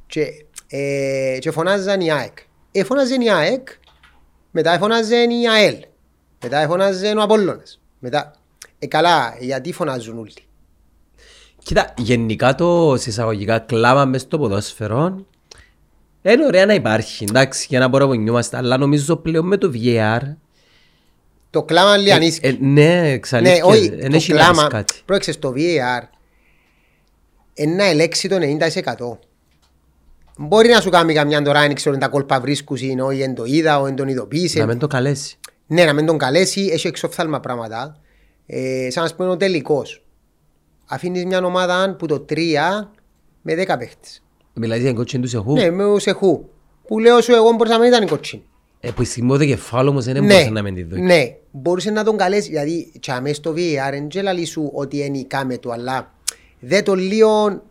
[0.06, 0.26] Και,
[0.68, 2.38] ε, και φωνάζαν η ΑΕΚ.
[2.72, 3.68] Ε, φωνάζαν η ΑΕΚ,
[4.50, 5.74] μετά φωνάζαν η ΑΕΛ,
[6.42, 7.80] μετά φωνάζαν ο Απόλλωνας.
[7.98, 8.32] Μετά,
[8.78, 10.32] ε, καλά, γιατί φωνάζουν όλοι.
[11.62, 15.26] Κοίτα, γενικά το σε εισαγωγικά κλάμα μες στο ποδόσφαιρο
[16.22, 19.70] είναι ωραία να υπάρχει, εντάξει, για να μπορούμε να νιώμαστε, αλλά νομίζω πλέον με το
[19.74, 20.20] VAR
[21.50, 22.46] Το κλάμα λέει ε, ανίσκει.
[22.46, 24.94] ε, ναι, Ναι, εξαλείφθηκε, όχι, δεν το έχει να πεις κλάμα, κάτι.
[25.04, 26.02] πρόεξε στο VAR,
[27.54, 29.18] είναι να ελέξει το 90%.
[30.38, 33.44] Μπορεί να σου κάνει καμιά τώρα, αν ξέρω, τα κόλπα βρίσκους ή όχι, εν το
[33.44, 34.58] είδα, εν τον ειδοποίησε.
[34.58, 35.38] Να μην το καλέσει.
[35.66, 37.96] Ναι, να μην τον καλέσει, έχει εξοφθάλμα πράγματα.
[38.46, 40.04] Ε, σαν να σου πούμε ο τελικός.
[40.86, 42.34] αφήνεις μια ομάδα που το 3
[43.42, 44.22] με 10 παίχτες.
[44.60, 46.48] Μιλάς για κότσιν του Σεχού; Ναι, με ο Σεχού.
[46.86, 48.42] Που λέω σου εγώ μπορούσα να μην ήταν η κοτσίνη.
[48.80, 51.00] Ε, που η στιγμή το κεφάλαιο όμως δεν Ναι, μπορούσε να με τη δώσει.
[51.02, 55.18] ναι, μπορούσες να τον καλέσεις, γιατί και αμέσως στο VAR δεν γέλαλει σου ότι είναι
[55.18, 56.14] η κάμε του, αλλά
[56.60, 57.62] δεν το λίγο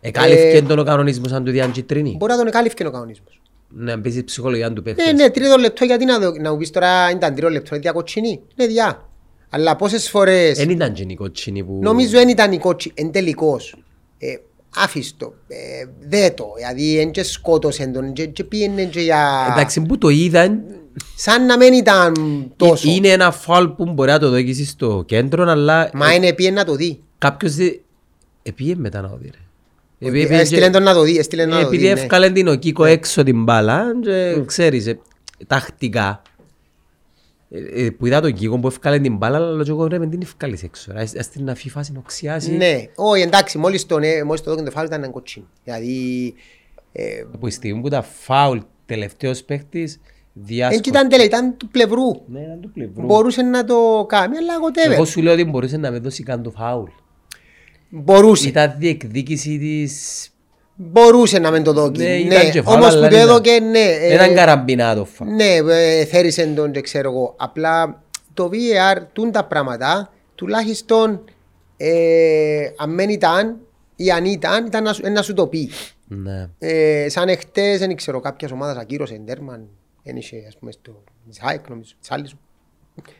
[0.00, 2.16] Εκάλυφκε τον ο κανονισμός αν του διάν κιτρινή.
[2.18, 3.40] μπορεί να τον εκάλυφκε ο κανονισμός.
[3.68, 5.12] Να μπεις η ψυχολογία του Ναι, παίχτες.
[5.12, 8.40] ναι, τρίτο λεπτό, γιατί να, δω- να μου πεις τώρα ήταν τρίτο λεπτό, είναι διακοτσινή.
[8.56, 9.08] Ναι, διά.
[9.50, 11.78] Αλλά πόσες φορές, Δεν ήταν και η κότσινη που...
[11.82, 13.76] νομίζω δεν ήταν η κότσι, εν τελικός.
[14.18, 14.34] Ε,
[14.76, 15.56] άφηστο, ε,
[16.08, 19.48] δέτο, δηλαδή εν και σκότωσε τον, και, και πήγαινε και για...
[19.52, 20.60] Εντάξει, που το είδα,
[21.16, 22.12] Σαν να μην ήταν
[22.56, 22.90] τόσο.
[22.90, 26.64] είναι ένα φάουλ που μπορεί να το δοκίσει στο κέντρο, αλλά Μα είναι πήγαινε να
[26.64, 27.00] το δει.
[27.18, 27.80] κάποιος δεν...
[28.42, 29.38] Επήγε μετά να το δει, ρε.
[30.08, 31.92] Ότι Επειδή- Έστειλε τον να το δει, έστειλε να το Επειδή δει.
[31.94, 32.00] ναι.
[32.00, 34.98] εύκαλε την ο Κίκο έξω την μπάλα, και ξέρεις, ε,
[35.46, 36.22] τακτικά.
[37.52, 39.98] Ε, ε, Που είδα τον Κίκο που εύκαλε την μπάλα, αλλά λέω και εγώ ρε
[39.98, 40.92] με την ευκάλεις έξω.
[40.92, 41.00] ρε.
[41.00, 42.52] Ας την αφή φάση να οξιάσει.
[42.52, 45.46] Ναι, όχι εντάξει, μόλις το, ναι, μόλις το δόκιν το φάουλ ήταν ένα κοτσίνο.
[45.64, 46.34] Δηλαδή,
[46.92, 50.00] ε, Από τη στιγμή που τα φάουλ τελευταίος παίχτης,
[50.32, 50.80] δεν διάσκο.
[50.86, 52.06] ήταν τέλεια, ήταν του πλευρού.
[52.26, 53.02] Ναι, ήταν του πλευρού.
[53.04, 55.06] Μπορούσε να το κάνει, αλλά Εγώ whatever.
[55.06, 56.88] σου λέω ότι μπορούσε να με δώσει καν το φάουλ.
[57.88, 58.48] Μπορούσε.
[58.48, 60.28] Ήταν διεκδίκηση της...
[60.82, 61.98] Μπορούσε να μην το δόκει.
[62.02, 63.78] Ναι, Ναι, ήταν και φάουλ, όμως αλλά που το δεν ήταν- έδωκε, ναι.
[63.78, 65.30] ε, Δεν ήταν καραμπινά το φάουλ.
[65.34, 67.34] Ναι, ε, θέρισε τον και ξέρω εγώ.
[67.38, 68.02] Απλά
[68.34, 71.24] το VAR τούν τα πράγματα, τουλάχιστον
[71.76, 73.56] ε, αν δεν ήταν
[73.96, 75.70] ή αν ήταν, ήταν να σου, να σου το πει.
[76.06, 76.48] Ναι.
[76.58, 79.68] Ε, σαν εχθές, δεν ξέρω, κάποιας ομάδας ακύρωσε εντέρμαν,
[80.02, 82.34] δεν είχε, ας πούμε, στο Ζάικ, νομίζω, της άλλης.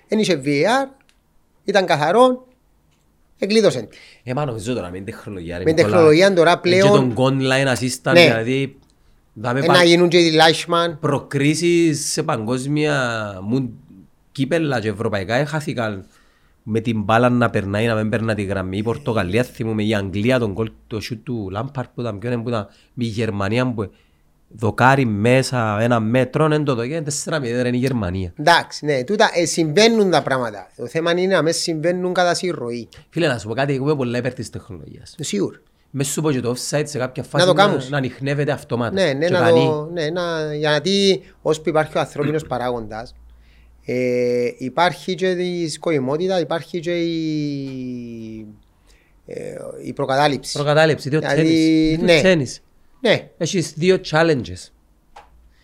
[0.09, 0.89] Δεν είχε VAR,
[1.65, 2.47] ήταν καθαρό,
[3.41, 3.89] εγκλείδωσε.
[4.23, 5.59] Ε, μα νομίζω τώρα με την τεχνολογία.
[5.59, 5.89] ρε, Με Νικόλα.
[5.93, 8.25] τεχνολογία τώρα Ε, Και πλέον τον online assistant, Ναι.
[8.25, 8.77] δηλαδή...
[9.33, 10.99] δάμε ε, πα- να γίνουν και οι Λάισμαν.
[11.01, 13.73] προκρίσεις σε παγκόσμια μου
[14.33, 16.05] κύπελα και ευρωπαϊκά έχαθηκαν
[16.63, 18.77] με την μπάλα να περνάει, να μην περνά τη γραμμή.
[18.79, 22.49] Η Πορτογαλία θυμούμε, η Αγγλία, τον κόλ, το σιούτ του Λάμπαρ που ήταν πιο που
[22.49, 23.91] ήταν η Γερμανία που
[24.53, 28.33] δοκάρει μέσα ένα μέτρο, είναι το δοκάρι, τέσσερα μηδέν είναι η Γερμανία.
[28.39, 30.71] Εντάξει, ναι, τούτα ε, συμβαίνουν τα πράγματα.
[30.77, 32.89] Το θέμα είναι να μην συμβαίνουν κατά συρροή.
[33.11, 35.15] Φίλε, να σου πω κάτι, εγώ είμαι πολλά υπέρ της τεχνολογίας.
[35.19, 35.61] Σίγουρα.
[35.91, 37.81] Μες σου πω και το offside σε κάποια φάση το να, κάμουν.
[37.89, 38.93] να ανοιχνεύεται αυτόματα.
[38.93, 39.65] Ναι, ναι, Και να κάνει.
[39.65, 43.15] το, ναι, να, γιατί ώσπου υπάρχει ο ανθρώπινος παράγοντας,
[43.85, 48.47] ε, υπάρχει και η σκοημότητα, υπάρχει και η,
[49.27, 49.55] ε,
[49.85, 50.53] η προκατάληψη.
[50.53, 51.97] Προκατάληψη, δύο Δηλαδή, τέννις.
[51.97, 52.70] Δύο ναι.
[53.01, 53.21] Τέννις.
[53.21, 54.69] Ναι, Έχεις δύο challenges.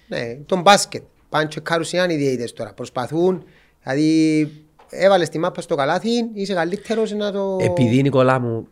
[0.08, 1.02] ναι, τον μπάσκετ.
[1.28, 2.72] Πάνε και καρουσιάν οι διαιτητές τώρα.
[2.72, 3.44] Προσπαθούν,
[3.82, 4.50] δηλαδή
[4.90, 7.56] έβαλες τη μάπα στο καλάθι, είσαι καλύτερος να το...
[7.60, 8.66] Επειδή Νικόλα μου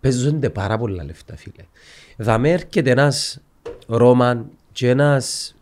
[0.00, 1.64] παίζονται πάρα πολλά λεφτά φίλε.
[2.16, 3.40] Δαμέ έρχεται ένας
[3.86, 5.54] Ρόμαν και ένας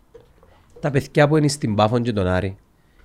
[0.79, 2.57] τα παιδιά που είναι στην Πάφον και τον Άρη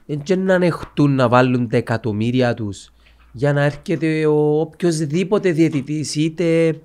[0.07, 2.93] δεν και να ανεχτούν να βάλουν τα εκατομμύρια τους
[3.33, 6.79] για να έρχεται ο οποιοσδήποτε διαιτητής είτε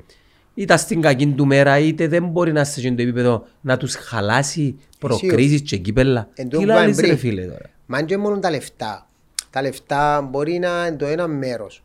[0.55, 4.75] είτε στην κακή του μέρα είτε δεν μπορεί να σε το επίπεδο να τους χαλάσει
[4.99, 6.29] προκρίσεις και κύπελα.
[6.33, 7.17] Εν τω Τι που είπαμε λάλης ρε πριν.
[7.17, 7.69] φίλε τώρα.
[7.85, 9.09] Μα είναι και μόνο τα λεφτά.
[9.49, 11.83] Τα λεφτά μπορεί να είναι το ένα μέρος.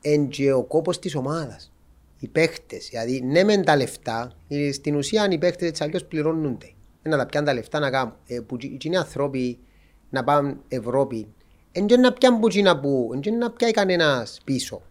[0.00, 1.72] Εν και ο κόπος της ομάδας.
[2.18, 2.88] Οι παίχτες.
[2.90, 6.70] Δηλαδή, ναι μεν τα λεφτά, ε, στην ουσία οι παίχτες έτσι αλλιώς πληρώνονται.
[7.02, 8.14] Δεν να τα πιάνουν τα λεφτά να κάνουν.
[8.26, 9.58] Ε, που οι οι άνθρωποι
[10.10, 11.26] να πάνε Ευρώπη,
[11.72, 14.82] εν και να πιάνουν που εκείνα που, εν και να πιάει κανένας πίσω.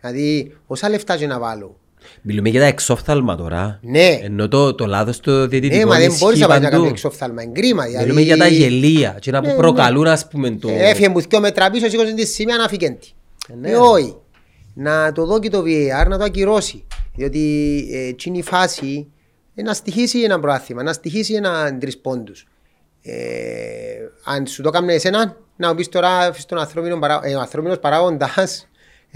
[0.00, 1.78] Δηλαδή, όσα λεφτά και να βάλω.
[2.22, 3.78] Μιλούμε για τα εξόφθαλμα τώρα.
[3.82, 4.18] Ναι.
[4.22, 6.76] Ενώ το, το λάθος το διαιτητικό Ναι, μα δεν ισχύει μπορείς να πάει να παντού.
[6.76, 7.42] κάνεις εξοφθάλμα.
[7.42, 7.84] Είναι κρίμα.
[7.84, 9.16] Δηλαδή, Μιλούμε για τα γελία.
[9.20, 10.68] Και να που Ναι, προκαλούν ας πούμε το...
[10.68, 12.98] Ε, Έφυγε που δυο μέτρα πίσω, σήκωσε τη σημαία να φύγει.
[13.60, 13.70] ναι.
[13.70, 14.16] Ε, όχι.
[14.74, 16.84] Να το δω και το VAR να το ακυρώσει.
[17.14, 17.40] Διότι
[17.92, 19.06] ε, εκείνη η φάση
[19.54, 22.46] ε, να στοιχήσει ένα προάθλημα, να στοιχήσει ένα τρεις πόντους.
[23.02, 23.14] Ε,
[24.24, 27.78] αν σου το έκανε εσένα, να μου πεις τώρα στον ανθρώπινο παρά, ε, ο ανθρώπινος
[27.78, 28.68] παράγοντας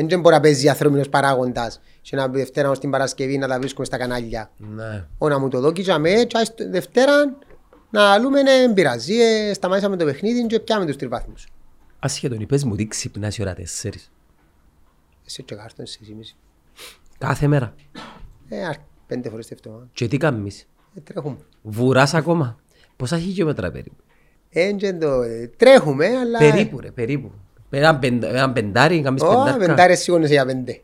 [0.09, 3.87] δεν μπορεί να παίζει ανθρώπινος παράγοντας και να Δευτέρα ως την Παρασκευή να τα βρίσκουμε
[3.87, 4.51] στα κανάλια.
[4.57, 5.07] Ναι.
[5.19, 7.13] Ω, να μου το δω και τζαμέ, και ας το Δευτέρα
[7.91, 11.47] να λούμε ναι, δεν πειράζει, ε, σταμάτησαμε το παιχνίδι και πιάμε τους τριβάθμους.
[11.99, 14.11] Ασχέτον, είπες μου τι ξυπνάς η ώρα τέσσερις.
[15.27, 16.37] Εσύ και κάρτον, εσύ μισή.
[17.19, 17.75] Κάθε μέρα.
[18.49, 19.89] Ε, αρ- πέντε φορές τη εβδομάδα.
[19.93, 21.37] Και τι κάνεις; Ε, τρέχουμε.
[21.63, 22.59] Βουράς ακόμα;
[22.97, 24.03] Πόσα χιλιόμετρα περίπου;
[24.51, 26.39] Ε, και το, ε, τρέχουμε, αλλά...
[26.39, 27.33] Περίπου ρε, περίπου.
[27.71, 29.57] Ένα πεντα- ένα πεντάρι, κάνεις Ω, πεντάρκα.
[29.67, 30.81] πεντάρες σηκώνεσαι για πέντε.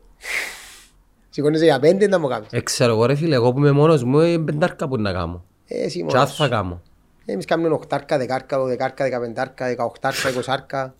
[1.29, 2.47] Σηκώνεσαι για πέντε, να μου κάνεις.
[2.51, 5.45] Ε, ξέρω εγώ ρε φίλε, εγώ που είμαι μόνος μου, ε, πεντάρκα που να κάνω.
[5.67, 6.49] Ε, εσύ Και μόνος αν θα σου.
[6.49, 6.81] κάνω.
[7.25, 10.95] Εμείς κάνουμε οχτάρκα, δεκάρκα, δεκάρκα, δεκαπεντάρκα, δεκαοχτάρκα, εικοσάρκα.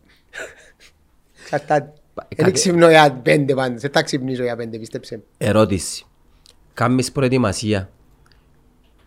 [1.42, 1.94] Εξαρτάται.
[2.14, 3.82] Πα- Δεν κάτι- ξυπνώ για πέντε πάντως.
[3.82, 5.22] Δεν θα ξυπνήσω για πέντε, πίστεψε.
[5.38, 6.06] Ερώτηση.
[6.74, 7.90] Κάμεις προετοιμασία.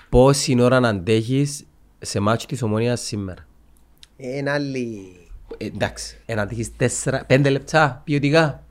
[0.08, 1.64] Πόση ώρα να αντέχεις
[1.98, 3.46] σε μάτσο της ομόνιας σήμερα.
[4.16, 5.14] Ε, Ένα άλλη...
[5.62, 8.64] Ε, εντάξει, ε, να αντέχεις τέσσερα, πέντε λεπτά ποιοτικά.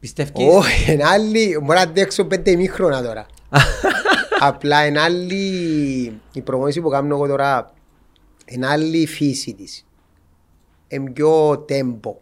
[0.00, 0.32] Πιστεύεις.
[0.48, 3.26] Όχι, είναι άλλη, μπορώ να αντέξω πέντε ημίχρονα τώρα.
[4.40, 5.40] Απλά είναι άλλη,
[6.32, 7.72] η προμόνηση που κάνω εγώ τώρα,
[8.46, 9.86] είναι άλλη η φύση της.
[10.88, 12.16] Είναι πιο τέμπο.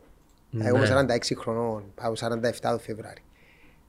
[0.50, 0.66] Ναι.
[0.66, 3.20] Εγώ είμαι 46 χρονών, πάω 47 το Φεβράρι.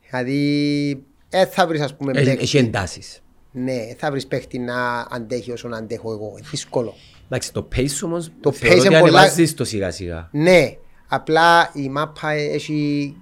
[0.10, 2.68] Δηλαδή, δεν θα βρεις ας πούμε Έχει έχεις παίχτη.
[2.68, 3.24] εντάσεις.
[3.52, 6.34] Ναι, δεν θα βρεις παίχτη να αντέχει όσο να αντέχω εγώ.
[6.38, 6.94] Είναι δύσκολο.
[7.26, 10.30] Εντάξει, το pace όμως Το θεωρώ pace ότι είναι πολλά- ανεβάζεις το σιγά σιγά.
[10.32, 10.76] Ναι,
[11.08, 13.16] απλά η μάπα έχει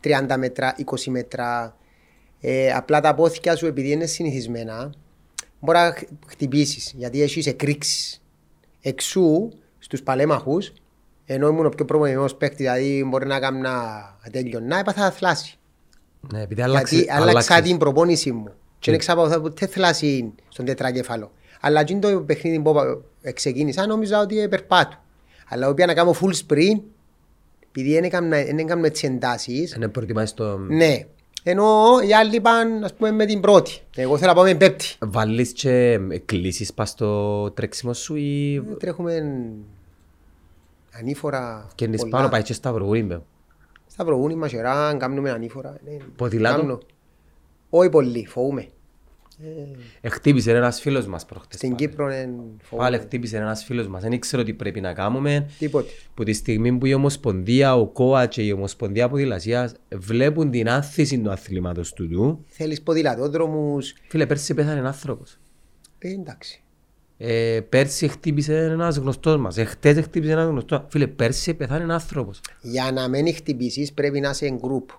[0.00, 1.76] 30 μέτρα, 20 μέτρα.
[2.40, 4.92] Ε, απλά τα πόθηκια σου επειδή είναι συνηθισμένα,
[5.60, 8.22] μπορεί να χ- χτυπήσεις γιατί έχεις εκρήξεις.
[8.80, 9.48] Εξού
[9.78, 10.72] στους παλέμαχους,
[11.24, 13.68] ενώ ήμουν ο πιο προμονημένος παίκτης, δηλαδή μπορεί να κάνω
[14.26, 15.58] ατέλειωνα, έπαθα θλάση.
[16.32, 17.60] Ναι, επειδή άλλαξε- Γιατί άλλαξα άλλαξες.
[17.70, 18.52] την προπόνηση μου.
[18.78, 21.32] Και δεν ξάπα ποτέ θλάση στον τετράκεφαλο.
[21.64, 23.02] Αλλά εκείνο το παιχνίδι που
[23.34, 24.96] ξεκίνησα νόμιζα ότι περπάτου.
[25.48, 26.80] Αλλά όποια να κάνω full sprint,
[27.68, 30.58] επειδή δεν έκανα δεν έκανα τις εντάσεις, Είναι προετοιμάζεις το...
[30.58, 31.06] ναι.
[31.44, 31.66] Ενώ
[32.08, 33.78] οι άλλοι πάνε ας πούμε με την πρώτη.
[33.96, 34.86] Εγώ θέλω να πάω με την πέπτη.
[34.98, 39.42] Βάλεις και κλείσεις πας στο τρέξιμο σου ή Ε, Τρέχουμε
[40.92, 42.16] ανήφορα καίνεις πολλά.
[42.16, 43.22] πάνω πάει και στα βρογούνι.
[43.86, 45.76] Στα προβούνι μαχερά, κάνουμε ανήφορα.
[45.84, 46.78] Ναι, Ποδηλάτο; κάνω.
[47.70, 48.68] Όχι πολύ, φοβούμαι.
[50.00, 51.58] Εχτύπησε ένας φίλος μας προχτές.
[51.58, 51.88] Στην πάλι.
[51.88, 52.98] Κύπρο είναι Πάλι φοβούμαι.
[52.98, 54.02] χτύπησε ένας φίλος μας.
[54.02, 55.50] Δεν ήξερα τι πρέπει να κάνουμε.
[55.58, 55.90] Τίποτε.
[56.14, 61.18] Που τη στιγμή που η Ομοσπονδία, ο ΚΟΑ και η Ομοσπονδία Ποδηλασίας βλέπουν την άνθηση
[61.18, 62.44] του αθλήματος του του.
[62.46, 63.94] Θέλεις ποδηλατόδρομους.
[64.08, 65.38] Φίλε, πέρσι πέθανε ένας άνθρωπος.
[65.98, 66.62] Ε, εντάξει.
[67.18, 69.56] Ε, πέρσι χτύπησε ένας γνωστός μας.
[69.56, 70.84] Εχθές χτύπησε ένας γνωστός.
[70.88, 72.40] Φίλε, πέρσι πέθανε ένας άνθρωπος.
[72.60, 74.94] Για να μην χτυπήσεις πρέπει να είσαι group.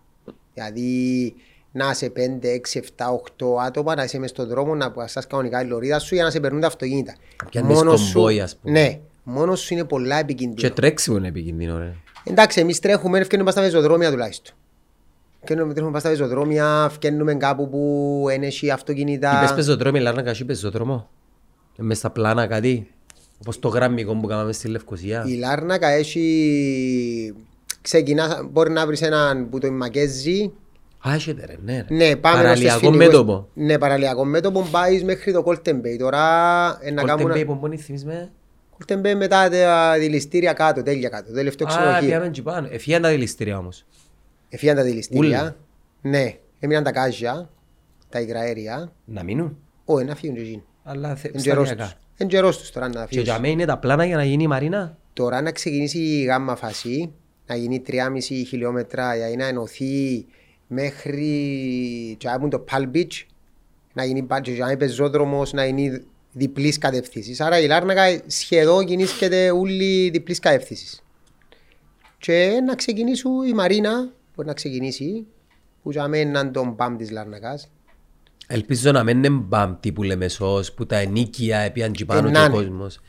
[0.54, 1.34] Δηλαδή
[1.76, 3.12] να είσαι 5, 6, 7,
[3.58, 6.30] 8 άτομα, να είσαι μες στον δρόμο, να πας κανονικά η λωρίδα σου για να
[6.30, 7.16] σε περνούν τα αυτοκίνητα.
[7.50, 8.80] πιάνεις κομπόι, ας πούμε.
[8.80, 10.74] Ναι, μόνος σου είναι πολλά Και επικίνδυνο.
[10.74, 11.94] τρέξιμο είναι επικίνδυνο, ρε.
[12.24, 14.56] Εντάξει, εμείς τρέχουμε, ευκαινούμε στα πεζοδρόμια τουλάχιστον.
[15.42, 19.38] Ευκαινούμε, τρέχουμε στα πεζοδρόμια, ευκαινούμε κάπου που είναι έχει αυτοκίνητα.
[19.38, 21.10] Είπες πεζοδρόμιο, αλλά να κασί πεζοδρόμο.
[21.78, 22.88] Ε, Μες στα πλάνα κάτι.
[23.42, 25.24] Όπως το γραμμικό που κάναμε στη Λευκοσία.
[25.28, 27.34] Η Λάρνακα έχει...
[27.82, 30.52] Ξεκινάς, μπορεί να βρεις έναν που το Μακέζι,
[31.10, 31.96] Α, έχετε ρε, ναι ρε.
[31.96, 33.48] Ναι, πάμε Παραλιακό στο σφινικό- μέτωπο.
[33.54, 35.96] Ναι, παραλιακό μέτωπο πάει μέχρι το Golden Bay.
[36.00, 36.22] Τώρα
[36.82, 37.34] ε, να Golden κάνουμε...
[37.42, 38.32] Bay, πομπονί, θυμείς με.
[38.78, 41.28] Golden Bay μετά τα δηληστήρια κάτω, τέλεια κάτω.
[41.28, 42.08] Το τελευταίο Α, ξενοδοχείο.
[42.08, 42.68] πιάμε και πάνω.
[42.72, 43.86] Εφιάν τα δηληστήρια όμως.
[44.50, 45.40] Εφιάν τα δηληστήρια.
[45.40, 45.56] Ούλα.
[46.02, 47.50] Ναι, έμειναν τα κάζια,
[48.10, 48.92] τα υγραέρια.
[49.06, 49.58] Να μείνουν.
[49.86, 50.64] Όχι, να φύγουν και εκείνοι.
[50.84, 51.90] Αλλά θε- Εν καιρός σταδιακά.
[51.92, 52.00] τους.
[52.18, 53.24] Εν καιρός τους τώρα να Και φύγουν.
[53.24, 54.98] για μένα είναι τα πλάνα για να γίνει η Μαρίνα.
[55.14, 57.12] Τώρα να ξεκινήσει η γάμμα φάση,
[57.48, 60.26] να γίνει 3,5 χιλιόμετρα για να ενωθεί
[60.74, 63.22] μέχρι και από το Palm Beach,
[63.94, 66.00] να γίνει πάλι και για να είναι πεζόδρομος, να γίνει
[66.32, 67.42] διπλής κατευθύνσης.
[67.42, 71.04] Άρα η Λάρνακα σχεδόν κινήσκεται όλη διπλής κατευθύνσης.
[72.18, 75.26] Και να ξεκινήσει η Μαρίνα, μπορεί να ξεκινήσει,
[75.84, 77.72] που για μένα είναι τον μπαμ της Λάρνακας.
[78.48, 82.38] Ελπίζω να μην είναι μπαμ τύπου Λεμεσός που τα ενίκια έπιαν και πάνω Ε, και
[82.38, 82.54] να ο είναι.
[82.54, 83.00] κόσμος.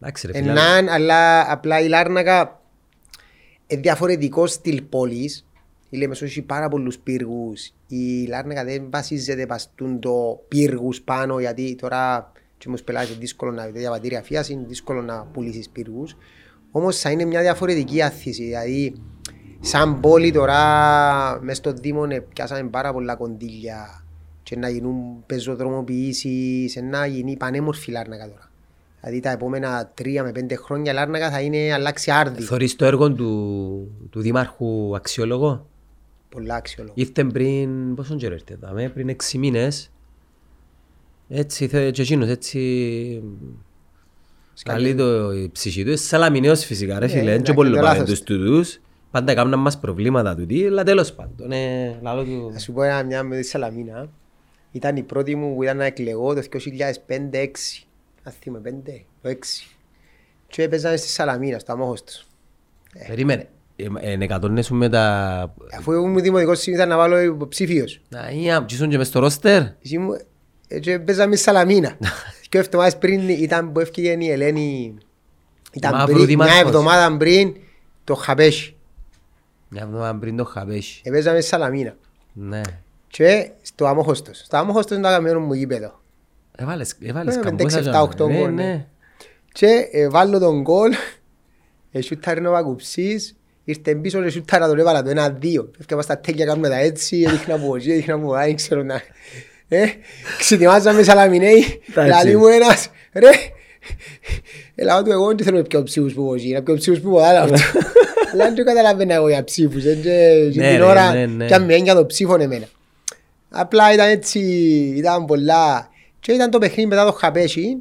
[0.00, 0.50] Εντάξει ρε φίλε.
[0.50, 2.60] αλλά- Ενάν, αλλά απλά η Λάρνακα
[3.66, 5.45] είναι διαφορετικός στυλ πόλης.
[5.88, 7.72] Η Λέμεσος έχει πάρα πολλούς πύργους.
[7.88, 13.52] Η Λάρνακα δεν βασίζεται παστούν το πύργους πάνω γιατί τώρα και μου πελάτες είναι δύσκολο
[13.52, 16.16] να δει διαβατήρια φύας, είναι δύσκολο να πουλήσεις πύργους.
[16.70, 18.42] Όμως θα είναι μια διαφορετική αθήση.
[18.42, 18.94] Δηλαδή,
[19.60, 24.04] σαν πόλη τώρα, μες στο Δήμο ε, πιάσαμε πάρα πολλά κονδύλια
[24.42, 28.50] και να γίνουν πεζοδρομοποιήσεις, ε, να γίνει πανέμορφη η Λάρνακα τώρα.
[29.00, 32.42] Δηλαδή τα επόμενα τρία με πέντε χρόνια η Λάρνακα θα είναι αλλάξει άρδη.
[32.42, 35.66] Θωρείς το έργο του, του Δήμαρχου αξιόλογο;
[36.36, 36.94] Πολλά αξιόλογο.
[36.96, 39.90] Ήρθε πριν, πόσο καιρό ήρθε εδώ, πριν έξι μήνες.
[41.28, 43.22] Έτσι, θε- και εκείνος έτσι...
[44.62, 47.88] Καλεί το η ψυχή του, σαλαμινέος φυσικά ρε Ναι, φίλε, εντάξει, και πολύ το πάνε
[47.88, 48.80] λάθος τους τούτους.
[49.10, 52.50] Πάντα έκαναν μας προβλήματα τούτοι, αλλά τέλος πάντων, ε, λαλό του...
[52.52, 54.08] Θα σου πω ένα μια με τη Σαλαμίνα.
[54.72, 57.46] Ήταν η πρώτη μου που ήταν να εκλεγώ το 2005-2006.
[58.22, 58.90] Αν θυμάμαι, 5,
[59.22, 59.34] το 6.
[60.46, 62.26] Και έπαιζαν στη Σαλαμίνα, στο αμόχωστος.
[63.08, 65.54] Περίμενε, ε, ε, εκατόνες σου με τα...
[65.78, 68.00] Αφού εγώ ήμουν δημοτικός ήταν να βάλω υποψήφιος.
[68.08, 69.62] Να, ή, και ήσουν και μες στο ρόστερ.
[69.82, 70.20] Εσύ μου-
[70.68, 71.96] ε, Και παίζαμε στη Σαλαμίνα.
[72.48, 74.94] Και εβδομάδες πριν ήταν που έφυγε η Ελένη.
[75.72, 76.60] Ήταν Μαύρου πριν, μια δήμαρχος.
[76.60, 77.56] εβδομάδα πριν
[78.04, 78.76] το Χαπέσι.
[79.68, 81.00] Μια εβδομάδα πριν το χαβέσι.
[81.04, 81.96] Έπαιζαμε στη Σαλαμίνα.
[82.32, 82.60] Ναι.
[83.08, 84.38] Και στο αμόχωστος.
[84.44, 86.00] Στο αμόχωστος είναι το αγαπημένο μου γήπεδο.
[86.56, 88.64] Έβαλες, έβαλες Ε, καμπόσα πέντε, για εφτά, να- οκτώ ναι, γκολ, ναι.
[88.64, 88.86] ναι.
[89.52, 90.92] Και ε, βάλω τον γκολ,
[91.92, 93.35] ε, σούταρε ο Βακουψής,
[93.68, 95.70] ήρθε πίσω και σούταρα τον έβαλα το ένα-δύο.
[95.80, 99.02] Έφυγα στα τέλεια κάνουμε τα έτσι, έδειχνα από εκεί, έδειχνα από εκεί, ξέρω να...
[99.68, 99.84] Ε,
[100.38, 101.64] ξετοιμάζαμε σαλαμινέοι,
[101.94, 102.14] Τα έτσι.
[102.16, 103.30] λαλί μου ένας, ρε,
[104.74, 107.38] έλα του εγώ δεν θέλω πιο ψήφους που εγώ εκεί, να πιο ψήφους που ποτέ
[107.38, 107.54] αυτό.
[108.32, 109.84] Αλλά δεν καταλαβαίνα εγώ για ψήφους.
[109.84, 111.46] ε, και- και Ναι, την ρε, ώρα ναι, ναι.
[111.46, 112.66] κι αν με έννοια το ψήφο εμένα.
[113.50, 114.40] Απλά ήταν έτσι,
[114.96, 115.88] ήταν πολλά.
[116.20, 117.76] Και ήταν το παιχνίδι μετά το χαπέσι.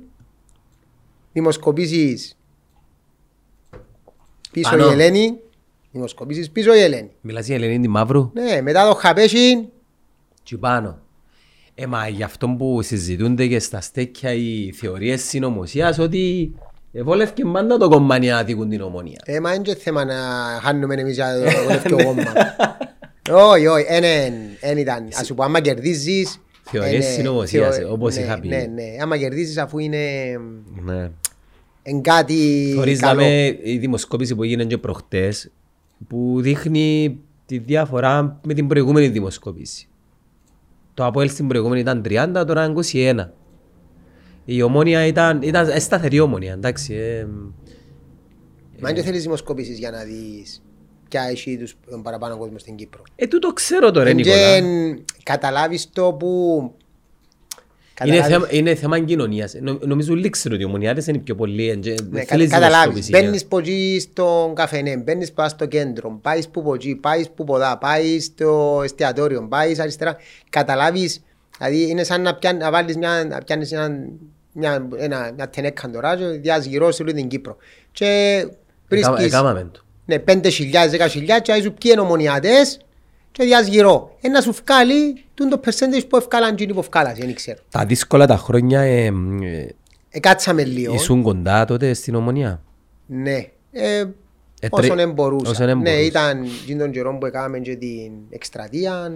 [1.33, 2.37] Δημοσκοπήσεις
[4.51, 4.89] πίσω Πάνω.
[4.89, 5.39] η Ελένη.
[5.99, 7.09] Δημοσκοπήσεις πίσω η Ελένη.
[7.21, 9.69] Μιλάς για Ελένη τη Μαύρου; Ναι, μετά το χαπέσι
[10.43, 10.99] και πάνω.
[11.75, 16.51] Ε, μα γι' αυτό που συζητούνται και στα στέκια οι θεωρίες συνωμοσίας ότι
[16.91, 19.21] ευόλευκε πάντα το κομμάτι να δίκουν την ομονία.
[19.25, 20.13] Ε, μα είναι και θέμα να
[20.61, 22.23] χάνουμε εμείς για το βολεύκιο κόμμα.
[23.31, 23.85] Όχι, όχι,
[24.61, 25.07] δεν ήταν.
[25.19, 26.39] Ας σου πω, άμα κερδίζεις...
[26.71, 28.47] Θεωρίες ε, ναι, συνωμοσίας, θεω- όπως ναι, είχα πει.
[28.47, 29.99] Ναι, ναι, άμα κερδίζεις αφού είναι
[30.83, 31.09] Ναι.
[31.83, 33.19] εν κάτι Θωρείς καλό.
[33.21, 35.51] δάμε η δημοσκόπηση που έγινε και προχτές
[36.07, 39.87] που δείχνει τη διαφορά με την προηγούμενη δημοσκόπηση.
[40.93, 43.29] Το Αποέλ στην προηγούμενη ήταν 30, τώρα είναι 21.
[44.45, 46.93] Η ομόνια ήταν, ήταν σταθερή ομόνια, εντάξει.
[46.93, 47.27] Ε,
[48.81, 50.61] Μα δεν θέλεις δημοσκοπήσεις για να δεις
[51.09, 53.01] ποια έχει τους τον παραπάνω κόσμο στην Κύπρο.
[53.15, 54.35] ε, τούτο ξέρω τώρα, Εν Νικόλα.
[54.59, 56.73] και καταλάβεις το που...
[58.03, 59.53] Είναι καταλάβεις- θέμα, είναι θέμα κοινωνίας.
[59.61, 61.69] Νο, νομίζω όλοι ξέρουν ότι οι ομονιάτες είναι πιο πολλοί.
[61.69, 65.31] εν και Ναι, δεν κα- θέλεις καταλάβεις, δημοσκόπηση για- μπαίνεις από εκεί στον καφενέ, μπαίνεις
[65.31, 70.17] πάνω στο κέντρο, πάεις που από εκεί, πάεις που ποδά, πάεις στο εστιατόριο, πάεις αριστερά,
[70.49, 71.21] καταλάβεις,
[71.57, 73.89] δηλαδή είναι σαν να, πιάν, να βάλεις μια, να πιάνεις ένα,
[74.53, 77.57] μια, ένα, μια τενέκα τώρα και διάς γύρω σε όλη την Κύπρο.
[77.91, 78.51] Και Εκάμα-
[78.89, 79.81] βρίσκεις Εκάμαμε το.
[80.05, 82.79] ναι, πέντε χιλιάδες, δέκα χιλιάδες και άισου ποιοι είναι ομονιάτες
[83.37, 84.15] και διάς γύρω.
[84.21, 87.59] Ένα σου βγάλει τον το percentage που ευκάλαν εκείνοι που ευκάλαν, δεν ξέρω.
[87.69, 89.67] Τα δύσκολα τα χρόνια ε, ε,
[90.09, 90.93] Ε, κάτσαμε λίγο.
[90.93, 92.61] ήσουν κοντά τότε στην ομονία;
[93.05, 93.47] Ναι.
[93.71, 93.97] Ε,
[94.59, 95.49] Ε, όσον τρε- εμπορούσα.
[95.51, 95.99] όσον Ναι, εμπορούσα.
[96.01, 99.13] ήταν εκείνον τον καιρό που έκαναμε και την εκστρατεία.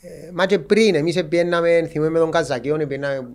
[0.00, 3.28] Ε, μα και πριν, εμείς πιέναμε, θυμούμε με τον Καζακίον, πιέναμε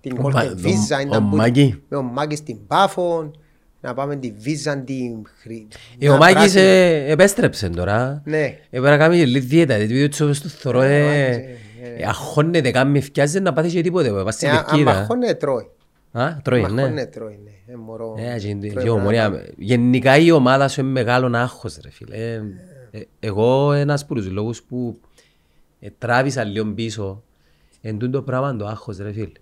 [0.00, 1.82] την Ο Μα- Golden Visa, ο- ήταν ο που- Μάκη.
[1.88, 3.30] με τον Μάκης στην Πάφο,
[3.84, 5.68] να πάμε τη Visa, την χρη...
[5.98, 8.22] Ε, ο Μάκης ε, επέστρεψε τώρα.
[8.24, 8.38] Ναι.
[8.44, 11.04] Ε, πρέπει να κάνει και λίγη δίαιτα, γιατί το τσόπες του θωρώ, Ναι, ο ε,
[11.04, 14.64] Μάκης, ε, ε, ε, αγχώνεται, κάνει φτιάζει να πάθει και τίποτε, πας στην Ε, Αν
[14.64, 14.92] κερκίδα.
[14.94, 15.70] μαχώνε τρώει.
[16.12, 16.68] Α, τρώει, ναι.
[16.68, 17.72] Μαχώνε τρώει, ναι.
[17.72, 18.92] Ε, μωρό, Ε, και- τρώει και πράγματα.
[18.92, 19.44] ομονία.
[19.56, 22.16] Γενικά η ομάδα σου είναι μεγάλο άγχος ρε φίλε.
[22.16, 22.42] Ε,
[22.90, 25.00] ε, Εγώ ένας από τους λόγους που
[25.80, 27.22] ε, τράβησα λίγο πίσω
[27.80, 29.32] εν τούτο το πράγμα το άγχος ρε φίλε.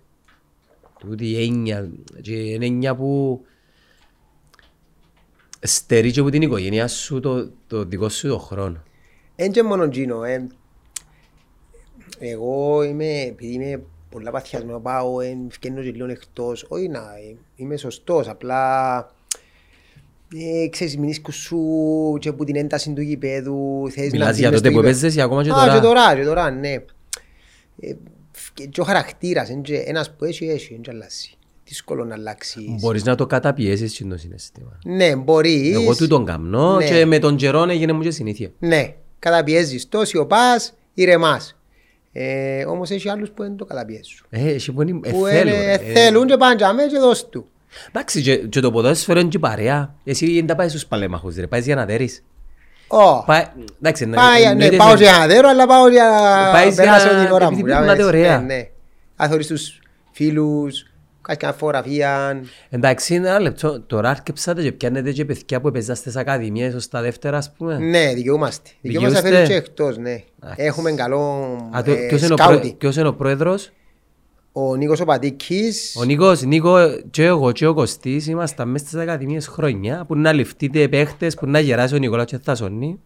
[0.99, 1.89] Τούτη η έννοια
[2.21, 3.41] και είναι έννοια που
[5.61, 8.83] στερεί και από την οικογένεια σου το, το δικό σου το χρόνο.
[9.35, 10.23] Εν και μόνο εκείνο.
[10.23, 10.47] Ε.
[12.19, 16.65] Εγώ είμαι, επειδή είμαι πολλά παθιασμένο πάω, ε, φκένω και λίγο εκτός.
[16.69, 18.97] Όχι να, ε, είμαι σωστός, απλά
[20.35, 21.59] ε, ξέρεις, μηνίσκους σου
[22.19, 24.87] και που την ένταση του γηπέδου θες Μιλάς μπεις για μες τότε στο που γήπεδο.
[24.89, 26.73] έπαιζες ή ακόμα και Α, τώρα; και τώρα, και τώρα, ναι.
[27.79, 27.93] Ε,
[28.31, 31.29] φκε- και ο χαρακτήρας, εν και ένας που έχει, έχει, εν και αλλάζει.
[31.71, 32.77] Δύσκολο να αλλάξει.
[32.79, 34.77] Μπορείς να το καταπιέσεις και το συναίσθημα.
[34.85, 35.75] Ναι, μπορείς.
[35.75, 36.85] Εγώ του τον καμνώ Ναι.
[36.85, 38.51] και με τον καιρό έγινε μου και συνήθεια.
[38.59, 41.55] Ναι, καταπιέζεις το, σιωπάς, ηρεμάς.
[42.11, 44.25] Ε, όμως έχει άλλους που δεν το καταπιέζουν.
[44.29, 45.71] Ε, έχει που είναι, ε, Που θέλω, είναι- ρε.
[45.71, 47.45] ε, θέλουν και πάνε για μέ και δώσ' του.
[47.89, 49.95] Εντάξει, και, και το ποδόσφαιρο είναι και παρέα.
[50.03, 51.47] Εσύ δεν τα πάεις στους παλέμαχους, ρε.
[51.47, 52.23] Πάεις για να δέρεις.
[52.87, 53.43] Ω, Πάει,
[53.79, 56.09] εντάξει, να- πάει, ναι, εννοείται πάω σε- για να δέρω, αλλά πάω για
[56.51, 57.67] Πάεις να περάσω για- την ώρα επειδή μου.
[57.67, 58.39] πρέπει για να είναι έτσι, ωραία.
[58.39, 58.67] Ναι, ναι.
[59.17, 59.79] Να θωρείς τους
[60.11, 60.85] φίλους,
[61.21, 62.41] κάνεις μια φωτογραφία.
[62.69, 63.81] Εντάξει, ένα λεπτό.
[63.81, 67.77] Τώρα άρκεψατε και πιάνετε και παιδιά που έπαιζαν στις ακαδημίες ως τα δεύτερα, ας πούμε.
[67.77, 68.69] Ναι, δικαιούμαστε.
[68.81, 69.53] Δικαιούμαστε να Δικαιούστε.
[69.53, 70.23] φέρεις και εκτός, ναι.
[70.43, 70.63] Εντάξει.
[70.65, 71.19] Έχουμε καλό
[71.71, 72.75] Α, το- ε, ποιος είναι ο πρό- σκάουτι.
[72.77, 73.71] Ποιος είναι ο πρόεδρος;
[74.51, 75.95] Ο Νίκος ο Πατήκης.
[75.99, 76.75] Ο Νίκος, Νίκο
[77.11, 81.45] και εγώ και ο Κωστής ήμασταν μέσα στις ακαδημίες χρόνια που να ληφτείτε παίχτες, που
[81.47, 82.99] να γεράσει ο Νικόλαος και θα σωνεί.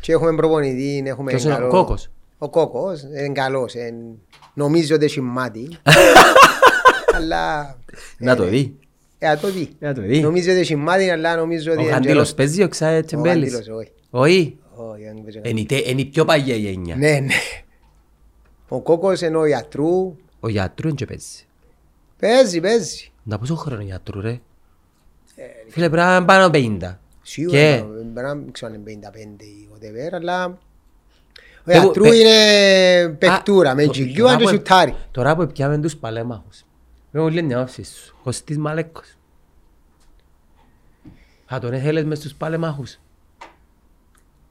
[0.00, 3.74] Και έχουμε προπονητή, έχουμε Ποιος είναι ο καλό- Κόκος; Ο Κόκος, είναι καλός.
[3.74, 4.18] εν-
[4.54, 5.68] Νομίζω ότι έχει μάτι.
[7.14, 7.76] Αλλά...
[8.18, 8.76] Να το δει.
[9.18, 9.68] Ε, να το δει.
[9.78, 10.20] Να το δει.
[10.20, 11.82] Νομίζω ότι έχει μάτι, αλλά νομίζω Ο ότι...
[11.82, 12.34] είναι Γαντήλος καιρός.
[12.34, 13.52] παίζει, ο Ξάε Ο Τσεμπέλης.
[13.52, 13.90] Γαντήλος, όχι.
[14.10, 14.56] Όχι.
[14.74, 16.96] Όχι, δεν παίζει ο Είναι η τε- είναι η πιο παγιά γενιά.
[16.96, 17.34] Ναι, ναι.
[18.68, 20.16] Ο Κόκος είναι ο γιατρού.
[20.40, 21.46] Ο γιατρού είναι και παίζει.
[22.18, 23.10] Παίζει, παίζει.
[23.22, 24.40] Να πόσο χρόνο γιατρού ρε; Ε,
[25.68, 26.96] Φίλε πρέπει να είναι πάνω από 50.
[27.22, 27.82] Σίγουρα, Και
[28.12, 28.98] μπορεί να μην ξέρω αν είναι
[29.38, 30.44] 55 ή whatever, αλλά...
[30.46, 34.94] Ο Εγώ- γιατρού παι- είναι παικτούρα, Α, με το- τζιλιού τώρα αν και που- σουτάρει.
[35.10, 36.64] Τώρα που πιάμε τους παλέμαχους.
[37.14, 38.16] Με όλη μια όψη σου.
[38.22, 39.16] Κωστής Μαλέκος.
[41.46, 42.98] Θα τον έθελες μες στους παλέμαχους.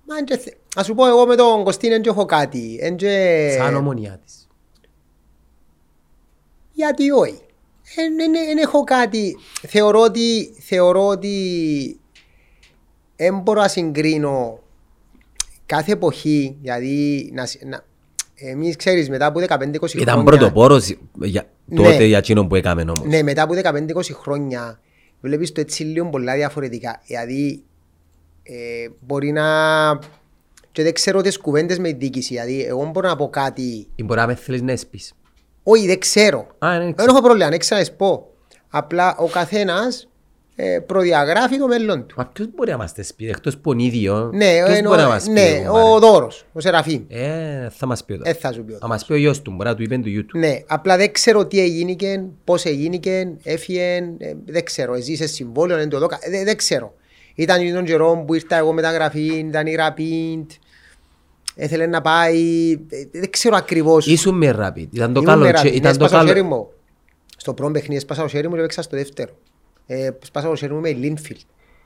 [0.07, 2.77] Μα εν και θε- Ας σου πω εγώ με τον Κωστίν δεν έχω κάτι.
[2.81, 4.47] εν και- Σαν ομονιά της.
[6.71, 7.41] Γιατί όχι.
[8.17, 9.37] Δεν έχω κάτι.
[9.67, 11.99] Θεωρώ ότι, θεωρώ ότι
[13.15, 14.59] δεν μπορώ να συγκρίνω
[15.65, 17.85] κάθε εποχή, δηλαδή να, σ- να,
[18.49, 21.75] εμείς ξέρεις μετά από 15-20 Ήταν χρόνια πρωτοπόρος για, Ναι.
[21.83, 23.03] τότε για εκείνον που έκαμε όμως.
[23.07, 24.79] ναι, μετά από 15-20 χρόνια
[25.21, 27.63] βλέπεις το έτσι λίγο πολλά διαφορετικά δηλαδή
[28.43, 28.53] ε,
[28.99, 29.45] μπορεί να...
[30.71, 32.33] Και δεν ξέρω τις κουβέντες με την διοίκηση.
[32.33, 33.87] Δηλαδή, εγώ μπορώ να πω κάτι...
[33.95, 35.13] Ή μπορεί να με θέλεις να έσπεις.
[35.63, 36.47] Όχι, δεν ξέρω.
[36.59, 37.11] Α, ναι, Δεν ξέρω.
[37.11, 38.27] έχω πρόβλημα, δεν ξέρω να σου πω.
[38.69, 40.07] Απλά ο καθένας ε,
[40.85, 42.15] προδιαγράφει το μέλλον του.
[42.17, 45.01] Μα ποιος μπορεί να μας τα πει, εκτός που ο ίδιο, Ναι, ποιος εννοώ- μπορεί
[45.05, 45.31] να μας πει.
[45.31, 47.03] ναι, ρε, κουμπάρε; ο Δώρος, ο Σεραφείμ.
[47.07, 48.37] Ε, θα μας πει ο Ε, Δώρος.
[48.37, 50.09] θα σου πει ο Θα μας πει ο γιος του, μπορεί να του είπε του
[50.09, 50.37] γιού του.
[50.37, 55.89] Ναι, απλά δεν ξέρω τι έγινικε, πώς έγινικε, έφυγε, ε, δεν ξέρω, έζησε συμβόλαιο, δεν
[55.89, 56.93] το δω, κα- δεν, δεν ξέρω.
[57.35, 60.49] Ήταν τον καιρό που ήρθα εγώ μεταγραφή, ήταν η Ραπίντ,
[61.55, 64.07] έθελε να πάει, ε, δεν ξέρω ακριβώς.
[64.07, 66.27] Ήσουν με rapid, ήταν το Ήμουν καλό, με και- Rapid, ναι, ήταν το έσπασα το
[66.27, 66.55] χέρι καλό.
[66.55, 66.67] μου.
[67.37, 69.31] Στο πρώτο παιχνίδι έσπασα το χέρι μου και έπαιξα στο δεύτερο.
[69.93, 71.37] Ε, σπάσα το χέρι μου με Λίνφιλ.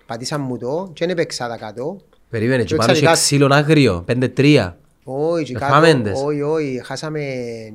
[0.06, 1.98] Πατήσα μου το και δεν έπαιξα τα κάτω.
[2.30, 4.74] Περίμενε, και Και πάνω είχε εξαρτικά- ξύλον άγριο, 5-3.
[5.04, 6.22] Όχι, και Εφάμε κάτω, τες.
[6.26, 7.22] όχι, όχι, χάσαμε...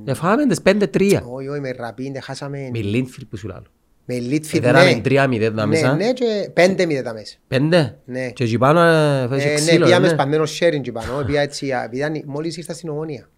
[0.05, 1.21] Εφάμε τις 5-3.
[1.31, 2.69] Όχι, όχι, με Ραπίντ, χάσαμε...
[2.73, 3.63] Με Λίνφιλ που σου λέω.
[4.05, 5.01] Με Λίτφιλ, Εδέραμε ναι.
[5.49, 5.95] 3-0 τα μέσα.
[5.95, 7.37] Ναι, ναι, και πέντε μηδέν τα μέσα.
[7.49, 8.31] Πέντε; Ναι.
[8.31, 9.85] Και εκεί πάνω ε, είχε Ε, ναι, ξύλο.
[9.85, 10.13] πήγαμε ναι.
[10.13, 13.29] σπασμένος sharing και πάνω, πήγα έτσι, α, επειδή ήταν- μόλις ήρθα στην Ομόνια.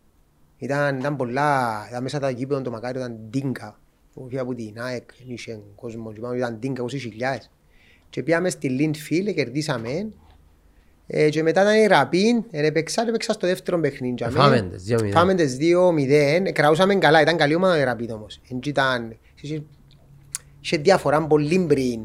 [0.59, 3.81] Ήταν, ήταν πολλά, ήταν μέσα τα γήπεδο το μακάριο ήταν ντίνκα.
[4.15, 7.49] Όχι από την ΑΕΚ, δεν είχε κόσμο και πάνω, ήταν ντίνκα, 20.000.
[8.11, 10.07] Και πήγαμε στη Λίντφιλ, κερδίσαμε.
[11.07, 14.15] Ε, και μετά ήταν η Ραπίν, ε, έπαιξα, έπαιξα στο δεύτερο παιχνίδι.
[14.15, 14.69] και Εφάμε αμέ.
[14.69, 15.11] τις 2-0.
[15.11, 18.41] Φάμε τις 2-0, ε, κραούσαμε καλά, ήταν καλή ομάδα η Ραπίν όμως.
[18.51, 19.63] Εν και ήταν, είχε-
[20.61, 22.01] είχε διαφορά πολύ πριν.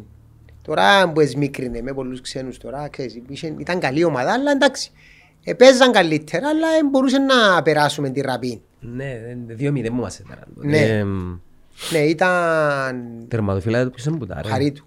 [0.61, 4.91] Τώρα που εσμίκρινε με πολλούς ξένους τώρα, ξέρεις, είχε- ήταν καλή ομάδα, αλλά εντάξει.
[5.43, 8.59] Ε, παίζαν καλύτερα, αλλά δεν μπορούσε να περάσουμε τη Ραπίν.
[8.79, 10.47] Ναι, ε, 2-0 μου μας έδεραν.
[10.55, 11.03] Ναι.
[11.91, 14.49] Ε, μ, Ναι, ήταν Τερματοφύλακα ποιος είναι που τα ρε.
[14.49, 14.85] χαρή του.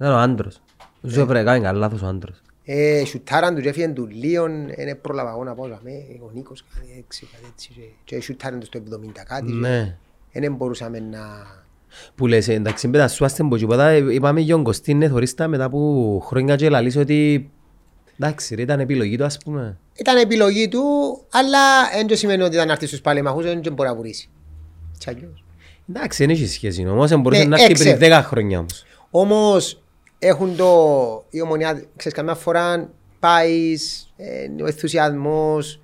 [0.00, 0.60] Ήταν ο άντρος.
[1.00, 1.12] Ναι.
[1.12, 2.42] Σου έπρεπε κάνει καλά λάθος ο άντρος.
[2.64, 5.90] Ε, σουτάραν τους και έφυγαν του Λίον, δεν πρόλαβα εγώ να πω, με,
[6.26, 9.96] ο Νίκος κάτι έτσι, κάτι έτσι, και- και σουτάραν τους στο 70 κάτι, Ναι.
[10.32, 11.18] και δεν μπορούσαμε να...
[12.14, 15.48] Που λες, ε, εντάξει, μπέτα σου άστε πω τίποτα, ε, είπαμε για τον Κωστίνε θωρίστα
[15.48, 17.50] μετά από χρόνια και λαλείς ότι
[18.18, 19.78] εντάξει ρε, ήταν επιλογή του ας πούμε.
[19.96, 20.80] Ήταν επιλογή του,
[21.30, 21.58] αλλά
[21.94, 24.28] δεν το σημαίνει ότι ήταν να έρθει στους παλέμαχους, δεν μπορεί να βουρήσει.
[24.94, 25.44] Έτσι αλλιώς.
[25.94, 27.96] Εντάξει, δεν έχει σχέση όμως, ε, μπορούσε Ναι, να έρθει έξερ.
[27.96, 28.84] πριν 10 χρόνια όμως.
[29.10, 29.82] Όμως
[30.18, 33.74] έχουν το, η ομονιά, ξέρεις, καμιά φορά πάει,
[34.16, 35.80] ε, ο ενθουσιασμός,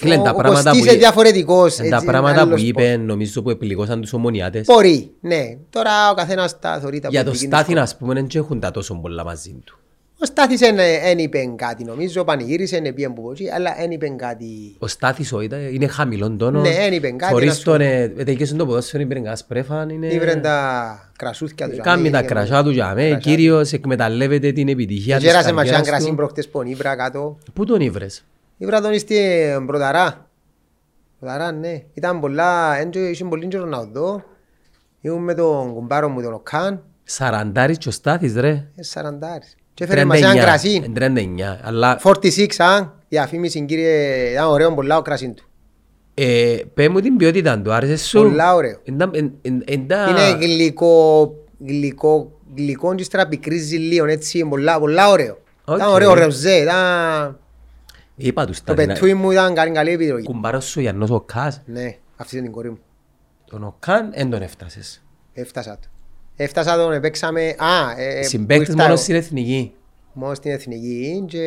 [0.00, 1.78] Φίλε, ο, τα ο πράγματα Κωστής που είναι εί- διαφορετικός.
[1.78, 2.82] Εν τα έτσι, πράγματα άλλος που πώς.
[2.84, 4.66] είπε νομίζω που επιληγώσαν τους ομονιάτες.
[4.66, 5.56] Μπορεί, ναι.
[5.70, 7.90] Τώρα ο καθένας τα θεωρεί τα Για το πολιτική του Στάθιν σκοπό.
[7.90, 9.77] ας πούμε δεν έχουν τα τόσο πολλά μαζί του.
[10.20, 14.08] Ο Στάθης δεν είπε κάτι νομίζω, πανηγύρισε, δεν πήγε που πω εκεί, αλλά δεν είπε
[14.08, 14.76] κάτι.
[14.78, 16.62] Ο Στάθης ο ήταν, είναι χαμηλόν τόνος.
[16.62, 19.38] Ναι, εν είπε κάτι, να Χωρίς σου- τον, ε, ε, τελειώσει το ποδόσφαιρο, είπε κανένας
[19.38, 20.06] σπρέφαν, είναι...
[20.06, 21.76] Ήβρε τα κρασούθια του.
[21.82, 23.16] Κάμει τα κρασιά του για μέ, Κρασιά.
[23.18, 26.14] κύριος εκμεταλλεύεται την επιτυχία της Γέρασε ματσάν καριέρας κρασί του.
[26.14, 27.38] προχτές που ήβρα κάτω.
[27.52, 28.24] Πού τον ήβρες;
[28.58, 30.26] Ήβρα τον στην Πρωταρά.
[31.20, 31.82] Πρωταρά, ναι.
[31.94, 34.24] Ήταν πολλά, έντο- είχε πολύ καιρό να δω.
[35.00, 38.48] Ήμουν με τον κουμπάρο μου τον Οκάν, Σαραντάρης και ο Στάθης ρε.
[38.76, 39.54] ε, σαραντάρις.
[39.78, 40.82] Και έφερε μας έναν 39, κρασί.
[40.84, 45.44] εν 39, αλλά 46, α, διαφήμιση κύριε, ήταν ωραίο πολλά ο κρασί του.
[46.14, 48.80] ε, πέ μου την ποιότητα του, άρεσε σου; Πολλά ωραίο.
[48.84, 51.34] Εν- εν- εν- εν τα- Είναι γλυκό,
[51.66, 55.38] γλυκό, γλυκό και στρα πικρίζει λίγο, έτσι, πολλά, πολλά ωραίο.
[55.64, 55.76] Οκ.
[55.76, 57.38] Ήταν ωραίο ρεζέ, ήταν...
[58.16, 60.22] Είπα τους Το Στάθη, πετούι μου ήταν καλή, καλή επιδροή.
[60.22, 62.78] κουμπάρος σου Γιάννος ο Κάς, Ναι, αυτή είναι την κορή μου.
[63.44, 65.02] τον ο Καν εν τον έφτασες.
[65.32, 65.88] Έφτασα το.
[66.40, 67.54] Έφτασα τον, παίξαμε...
[67.58, 69.02] Α, ε, ε, Συμπαίκτες που ήρθα μόνος εγώ.
[69.02, 69.72] στην εθνική.
[70.12, 71.38] Μόνος στην εθνική και...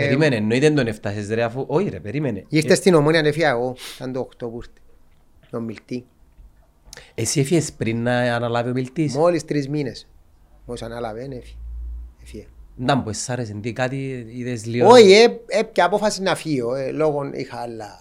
[0.00, 1.64] Περίμενε, εννοείται δεν τον έφτασες ρε αφού...
[1.66, 2.44] Όχι ρε, περίμενε.
[2.48, 4.70] Ήρθες στην ομόνια ανεφία εγώ, ήταν το 8 που ήρθε.
[5.50, 6.04] Τον Μιλτή.
[7.14, 10.08] Εσύ έφυγες πριν να αναλάβει ο μιλτής; Μόλις τρεις μήνες.
[10.64, 11.56] Μόλις ανάλαβε, έφυγε.
[12.22, 12.46] Έφυγε.
[12.76, 14.88] Να μου σ' άρεσε, τι κάτι είδες λίγο.
[14.88, 18.00] Όχι, ε, έπια απόφαση να φύγω, ε, λόγω είχα άλλα.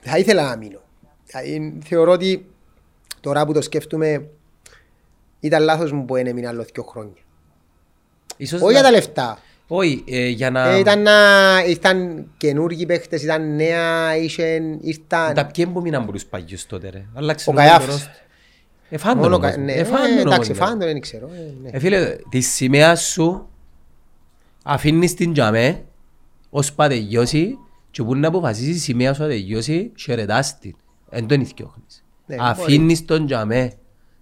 [0.00, 0.80] Θα ήθελα να μείνω.
[1.24, 2.46] Δηλαδή, θεωρώ ότι
[3.20, 4.28] τώρα που το σκέφτομαι
[5.40, 7.22] ήταν λάθος μου που δεν έμεινα άλλος δύο χρόνια.
[8.36, 9.38] Ίσως Όχι να- για τα λεφτά.
[9.70, 10.68] Όχι, ε, για να...
[10.68, 11.12] Ε, ήταν, να,
[11.66, 15.34] ήρθαν καινούργιοι παίχτες, ήταν νέα, ήσαν, ήρθαν...
[15.34, 17.86] Τα ποιοι που μείναν από τους παγιούς τότε ρε; Άλλαξε Ο λίγο Καϊάφης.
[17.86, 18.12] το ρόστερ.
[18.90, 19.50] Εφάν τον Μόνο όμως.
[19.50, 21.26] κα- ναι, Εφάν ε, τον εντάξει, όμως, φάντο δεν ξέρω.
[21.34, 21.70] ε, ναι.
[21.72, 23.48] Ε, φίλε, τη σημαία σου
[24.64, 25.84] αφήνεις την τζαμέ
[26.50, 27.58] ως πά τελειώσει
[27.90, 30.74] και που να αποφασίσεις η σημαία σου να τελειώσει χαιρετάς την.
[31.10, 32.04] Εν τον ηθιώχνεις.
[32.26, 33.72] Ναι, Αφήνεις τον τζαμέ.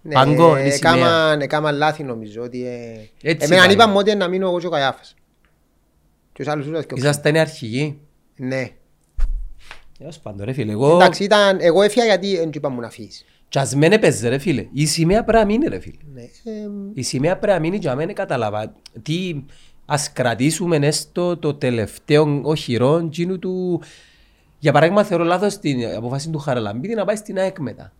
[0.07, 0.93] Ναι, Πάγκο είναι η σημαία.
[0.93, 2.65] έκαναν- έκαναν λάθη νομίζω ότι...
[2.65, 3.73] ε, Έτσι Εμένα πάει.
[3.73, 5.15] είπαμε ότι να μείνω εγώ και ο Καϊάφας.
[6.33, 6.97] Και τους άλλους τους έθιωξαν.
[7.09, 7.99] Ήσασταν οι αρχηγοί.
[8.35, 8.69] Ναι.
[9.99, 10.95] Έως πάντων ρε φίλε, εγώ...
[10.95, 13.25] Εντάξει, ήταν, εγώ έφυγα γιατί δεν του είπα μου να φύγεις.
[13.49, 14.67] Κι ας μεν έπαιζε ρε φίλε.
[14.73, 15.97] Η σημαία πρέπει να μείνει ρε φίλε.
[16.13, 16.21] Ναι.
[16.21, 18.73] Ε, Η σημαία πρέπει να μείνει για μένα κατάλαβα.
[19.01, 19.43] Τι
[19.85, 23.81] ας κρατήσουμε έστω το τελευταίο οχυρό τζίνου του...
[24.59, 27.93] Για παράδειγμα θεωρώ λάθος την αποφάση του Χαραλαμπίδη να πάει στην ΑΕΚ μετά.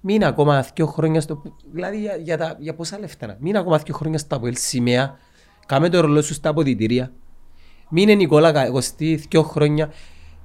[0.00, 1.42] Μείνει ακόμα δύο χρόνια στο...
[1.72, 3.36] Δηλαδή για, για, τα, για πόσα λεφτά να.
[3.40, 5.18] Μείνει ακόμα δύο χρόνια στο Αποέλ σημαία
[5.66, 7.12] Κάμε το ρολό σου στα αποδητήρια.
[7.88, 9.92] Μείνε Νικόλα Κωστή δυο χρόνια.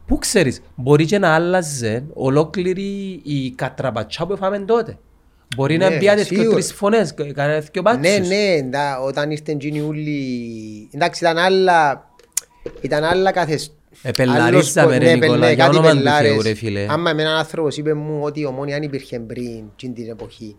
[0.08, 4.98] Πού ξέρεις, μπορεί και να άλλαζε ολόκληρη η κατραπατσά που έφαμε τότε.
[5.56, 6.50] Μπορεί να Ναι, πιάτε και σίγουρα.
[6.50, 8.28] τρεις φωνές, κανένα δυο Ναι, πάτσους.
[8.28, 10.90] ναι, εντά- όταν ήρθαν εκείνοι όλοι...
[10.92, 12.10] Εντάξει, ήταν άλλα...
[12.82, 13.74] Ήταν άλλα καθεσ...
[14.08, 16.32] Επελαρίζαμε, άλλος- ρε, ναι, Νικόλα, ναι, για κάτι όνομα του πελάρες.
[16.32, 16.86] Θεού, ρε, φίλε.
[16.90, 20.56] Άμα με έναν άνθρωπος είπε μου ότι η ομόνια αν υπήρχε πριν εκείνη την εποχή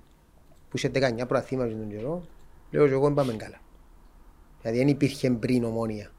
[0.71, 2.25] που είχε 19 προαθήματα στον καιρό,
[2.71, 3.61] λέω και εγώ δεν πάμε καλά.
[4.63, 6.11] Δηλαδή δεν υπήρχε πριν ομόνια.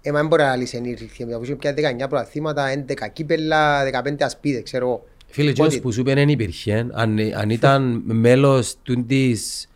[0.00, 1.74] Ε, μα δεν μπορεί να λύσει ενήρχε, αφού είχε πια
[2.04, 5.04] 19 προαθήματα, 11 κύπελα, 15 ασπίδες, ξέρω εγώ.
[5.26, 6.86] Φίλε, εκείνος Ότι- που σου είπε δεν υπήρχε.
[6.92, 9.68] Αν, αν ήταν μέλος του της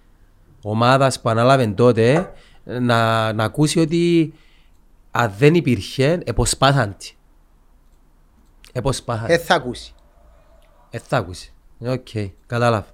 [0.62, 2.30] ομάδας που ανάλαβε τότε,
[2.64, 4.32] να, να ακούσει ότι
[5.20, 7.12] αν δεν υπήρχε, εποσπάθαν τη.
[8.72, 9.26] Εποσπάθαν.
[9.26, 9.94] Δεν θα ακούσει.
[10.90, 11.52] Ε, θα ακούσει.
[11.78, 12.08] Οκ,
[12.46, 12.86] κατάλαβα.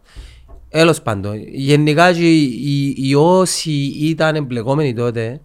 [0.69, 3.71] Τέλος πάντων, γενικά και οι, οι, οι όσοι
[4.01, 5.41] ήταν εμπλεκόμενοι τότε,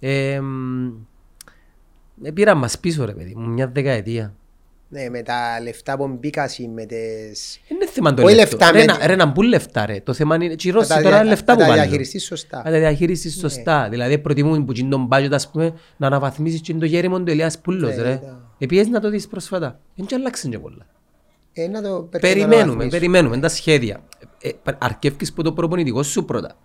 [0.00, 0.86] ε, μ,
[2.22, 4.34] ε, πήραν μας πίσω ρε παιδί μου, μια δεκαετία.
[4.90, 7.60] Ναι, με τα λεφτά που μπήκασαν, με τις...
[7.68, 8.56] Είναι θέμα το Όχι λεφτό.
[8.56, 10.00] λεφτά, Ρε, με- να- ρε να μπουν λεφτά ρε.
[10.00, 11.68] Το θέμα είναι, και οι Ρώσοι να τα τώρα δια- είναι λεφτά να που τα
[11.68, 11.82] βάλουν.
[11.82, 12.56] διαχειριστείς σωστά.
[12.56, 13.88] Να τα διαχειριστείς σωστά.
[13.90, 17.58] Δηλαδή προτιμούν που είναι τον budget ας πούμε να αναβαθμίσεις και το γέριμο του Ελιάς
[17.58, 18.12] Πούλος Ναι, ρε.
[18.12, 18.42] ήταν.
[18.58, 19.80] Επίσης να το δεις πρόσφατα.
[19.94, 20.86] Δεν και αλλάξαν και πολλά.
[21.52, 22.90] Ε, να το πρέπει να Περιμένουμε, αναβαθμίσεις.
[22.92, 24.00] περιμένουμε τα σχέδια.
[24.42, 26.56] Ε, ε, αρκεύκεις που το προπονητικό σου πρώτα.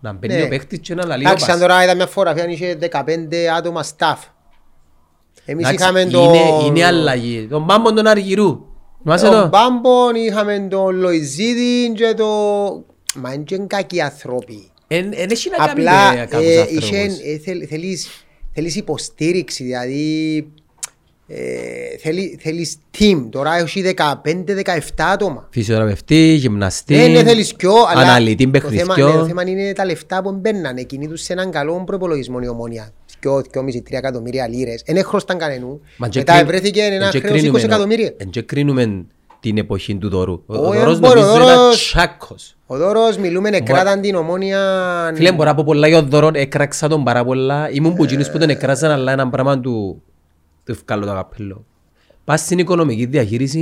[0.00, 0.42] Να μπαίνει Ναι.
[0.42, 1.60] ο παίχτης και να λαλεί ο Εντάξει, αν πας.
[1.68, 4.16] τώρα είδα μια φωτογραφία αν είχε 15 άτομα staff.
[5.50, 6.34] Εμείς Εντάξει, είχαμε είναι, τον...
[6.66, 7.46] είναι αλλαγή.
[7.50, 8.58] Τον μπάμπον τον Αργυρού.
[9.02, 12.26] Θυμάσαι τον το; Μπάμπον, είχαμε τον Λοϊζίδη και το...
[13.14, 14.70] Μα είναι και κακοί άνθρωποι.
[14.86, 16.88] Εν εν έχει να κάνει Απλά με κάποιους ε, ανθρώπους.
[16.90, 18.08] είχεν- ε, θέλ- θέλεις,
[18.54, 20.46] θέλεις υποστήριξη, δηλαδή
[21.28, 23.26] ε, θέλει, θέλεις team.
[23.30, 25.48] Τώρα έχει 15-17 άτομα.
[25.50, 29.26] Φυσιοθεραπευτή, γυμναστή, Ναι, ναι, θέλεις πιο, αλλά αναλυτή το θέμα, ναι, το παιχνιδιό.
[29.26, 30.82] θέμα είναι τα λεφτά που μπαίνανε.
[30.82, 32.92] Κινήτουν σε έναν καλό προπολογισμό η ομόνια.
[33.24, 34.82] 2,5-3 εκατομμύρια λίρες.
[34.86, 35.80] Δεν χρώσταν κανενού.
[35.96, 38.12] Μα και Μετά κρίν- βρέθηκε ένα εν και χρέος 20 κρίνουμε, εκατομμύρια.
[38.16, 39.04] εν και κρίνουμε
[39.40, 40.32] την εποχή του Δωρού.
[40.46, 42.56] Ο- Ο Όχι, Δωρός δεν μπορεί, ο νομίζω ήταν Δωρός- τσάκος.
[42.66, 44.60] Ο Δώρος μιλούμε, εκράταν την ομόνια...
[45.14, 47.70] Φίλε, μπορώ να πω πολλά για τον Δωρό, έκραξα τον πάρα πολλά.
[47.70, 50.02] Ήμουν που εκείνους που τον έκραζαν, αλλά ένα πράγμα του
[50.64, 51.64] του βγάλω το καπέλο.
[52.30, 53.58] Πας στην οικονομική διαχείριση,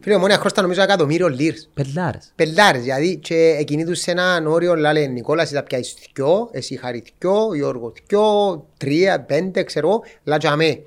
[0.00, 1.70] Φίλε, η ομόνια χρώσταν νομίζω ένα εκατομμύριο λίρες.
[1.74, 2.32] πελάρες.
[2.34, 7.02] Πελάρες, δηλαδή και εκείνοι σε έναν όριο λένε Νικόλας εσύ θα πιάσεις δυο, εσύ χαρί
[7.18, 10.80] δυο, Γιώργο δυο, τρία, πέντε, ξέρω, λατζαμέ.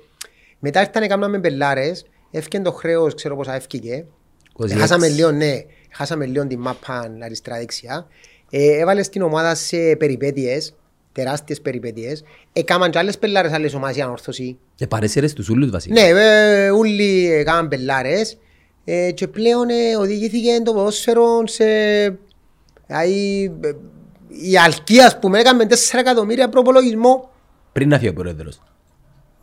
[0.58, 4.04] Μετά ήρθαν έκαναμε πελάρες, έφυγε το χρέος, ξέρω πόσα έφυγε.
[4.52, 4.68] 26.
[4.78, 5.60] Χάσαμε λίγο, ναι,
[5.90, 8.06] χάσαμε λίγο την μάπα αριστερά δεξιά.
[8.50, 10.74] Ε, έβαλες την ομάδα σε περιπέτειες,
[11.12, 12.22] τεράστιες περιπέτειες.
[12.52, 14.58] Έκαναν και άλλες πελάρες άλλες ομάδες για ανόρθωση.
[14.74, 15.94] Και παρέσαιρες τους ούλους βασικά.
[15.94, 18.38] Ναι, ε, όλοι έκαναν πελάρες
[18.84, 21.64] ε, και πλέον ε, οδηγήθηκε το ποδόσφαιρο σε...
[22.86, 23.70] Δηλαδή, ε,
[24.50, 27.30] η Αλκία, ας πούμε, έκαμε 4 εκατομμύρια προπολογισμό.
[27.72, 28.62] Πριν να φύγει ο πρόεδρος.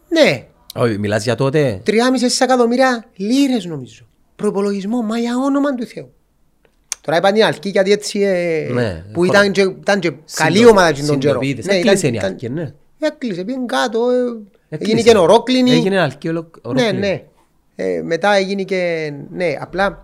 [0.08, 1.82] Ναι, Όχι, μιλάς για τότε.
[1.86, 1.94] 3,5
[2.40, 4.08] εκατομμύρια λίρες νομίζω.
[4.36, 6.14] Προπολογισμό, μα για όνομα του Θεού.
[7.10, 10.58] Τώρα είπαν η Αλκή γιατί έτσι ε, Ναι, που χω- ήταν και, ήταν και καλή
[10.58, 11.40] Συντο- ομάδα και τον καιρό.
[11.42, 11.66] συντοπίτες.
[11.66, 12.74] Ναι, Έκλεισε ήταν- η ήταν- Αλκή, ναι.
[13.00, 14.92] Έκλεισε, πήγαινε κάτω, ε, Έκλεισε.
[14.96, 15.72] έγινε και ορόκλινη.
[15.72, 16.98] Έγινε αλκή ολο- Ναι, ολόκληρη.
[16.98, 17.24] ναι.
[17.76, 19.12] Ε, μετά έγινε και.
[19.32, 20.02] Ναι, απλά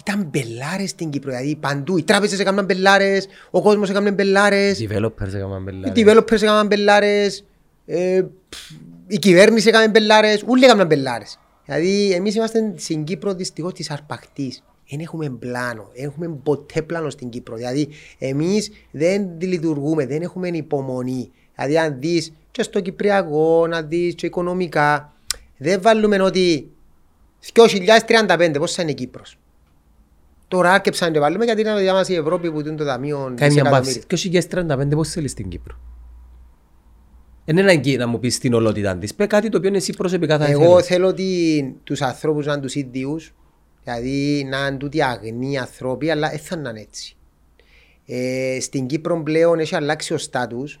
[0.00, 1.30] ήταν μπελάρες στην Κύπρο.
[1.30, 1.96] Δηλαδή παντού.
[1.98, 5.92] Οι τράπεζες έκαναν μπελάρες, ο κόσμος έκαναν μπελάρες, Developers έκαναν οι πελάρες.
[5.96, 7.44] developers έκαναν μπελάρες,
[7.86, 8.70] ε, πφ,
[9.06, 11.38] η κυβέρνηση έκαναν μπελάρες, όλοι έκαναν μπελάρες.
[11.64, 14.62] Δηλαδή εμείς είμαστε στην Κύπρο δυστυχώς της αρπακτής.
[14.90, 17.56] Δεν έχουμε πλάνο, δεν έχουμε ποτέ πλάνο στην Κύπρο.
[17.56, 17.88] Δηλαδή
[18.18, 21.30] εμείς δεν λειτουργούμε, δεν έχουμε υπομονή.
[21.54, 25.12] Δηλαδή αν δεις και στο Κυπριακό, να δεις και οικονομικά,
[25.56, 26.70] δεν βάλουμε ότι
[27.52, 29.38] 2035 πόσα είναι η Κύπρος.
[30.48, 33.34] Τώρα άρκεψαν και βάλουμε γιατί είναι για μας η Ευρώπη που είναι το ταμείο Κάνει
[33.36, 33.80] μια δισεκατομμύρια.
[33.80, 34.02] παύση.
[34.06, 34.30] Και όχι
[34.90, 35.76] 35 πώς θέλεις στην Κύπρο;
[37.44, 39.14] Δεν είναι ανάγκη να μου πεις την ολότητα της.
[39.14, 40.86] Πες κάτι το οποίο εσύ προσωπικά θα Εγώ ήθελες.
[40.86, 43.34] θέλω ότι τους ανθρώπους να είναι τους ίδιους,
[43.86, 47.16] δηλαδή να είναι τούτοι αγνοί άνθρωποι, αλλά δεν θα είναι έτσι.
[48.06, 50.80] Ε, στην Κύπρο πλέον έχει αλλάξει ο στάτους.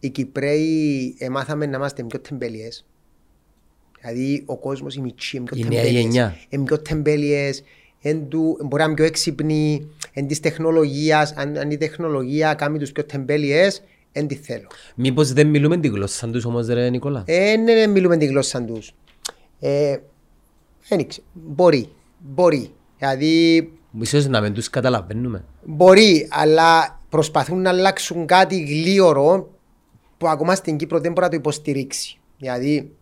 [0.00, 2.86] Οι Κυπρέοι εμάθαμε να είμαστε πιο τεμπέλιες.
[4.00, 6.02] Δηλαδή ο κόσμος οι μητσοί είναι πιο Η νέα τεμπέλιες.
[6.02, 6.36] γενιά.
[6.48, 7.62] Είναι πιο τεμπέλιες,
[8.02, 12.78] εν του, μπορεί να είναι πιο έξυπνοι, εν της τεχνολογίας, αν, αν η τεχνολογία κάνει
[12.78, 13.82] τους πιο τεμπέλιες,
[14.12, 14.66] εν τη θέλω.
[14.94, 18.62] Μήπως δεν μιλούμε την γλώσσα τους όμως ρε Νικόλα; Ε, ναι, ναι, μιλούμε την γλώσσα
[18.62, 18.94] τους.
[19.60, 19.96] Ε,
[20.88, 21.88] δεν ήξε- Μπορεί,
[22.26, 22.70] μπορεί.
[22.98, 23.70] Δηλαδή,
[24.00, 25.44] Ίσως να μην τους καταλαβαίνουμε.
[25.64, 29.50] μπορεί, αλλά προσπαθούν να αλλάξουν κάτι γλίωρο
[30.18, 32.18] που ακόμα στην Κύπρο δεν μπορεί να το υποστηρίξει.
[32.38, 32.92] Δηλαδή,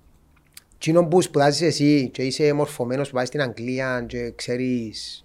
[0.75, 5.19] εκείνο που σπουδάζεις εσύ και είσαι μορφωμένος που πάει στην Αγγλία και ξέρεις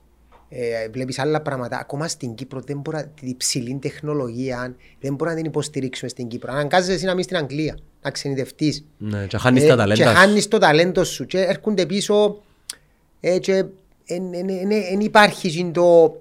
[0.50, 1.78] ε, βλέπεις άλλα πράγματα.
[1.80, 6.28] Ακόμα στην Κύπρο δεν μπορεί να- την υψηλή τεχνολογία δεν μπορεί να την υποστηρίξουμε στην
[6.28, 6.52] Κύπρο.
[6.52, 8.86] Αναγκάζεσαι εσύ να μείνεις στην Αγγλία, να ξενιδευτείς.
[8.98, 10.16] Ναι, και χάνεις Ε, τα Και ταλέντα σου.
[10.18, 12.42] χάνεις το ταλέντο σου και έρχονται πίσω
[13.20, 13.66] ε, και
[14.90, 16.20] δεν υπάρχει εκείνο το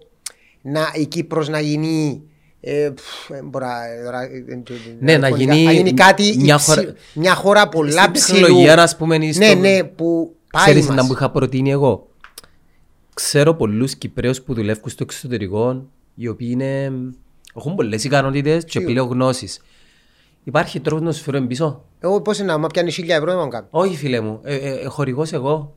[0.62, 2.22] να, η Κύπρος να γίνει
[2.60, 4.60] ε, πφ, ε, μπορεί να- τώρα, ε, ε,
[5.00, 8.38] Ναι, να γίνει να γίνει κάτι μια υψη- χώρα- μια χώρα πολλά Στην ψηλού.
[8.40, 11.06] τεχνολογία, ας πούμε, ή Ναι, στο- ναι, που πάει Ξέρεις να μας.
[11.06, 12.06] που είχα προτείνει εγώ;
[13.14, 16.92] Ξέρω πολλούς Κυπρέους που δουλεύουν στο εξωτερικό, οι οποίοι είναι,
[17.56, 18.92] έχουν πολλές ικανότητες και Σίγουρα.
[18.92, 19.60] πλέον γνώσεις.
[20.44, 23.48] Υπάρχει τρόπος να σου φέρω πίσω; Εγώ πώς είναι, άμα πιάνεις χίλια ευρώ δεν μου
[23.48, 23.68] κάνεις.
[23.70, 25.76] Όχι φίλε μου, ε, ε, ε, χορηγός εγώ.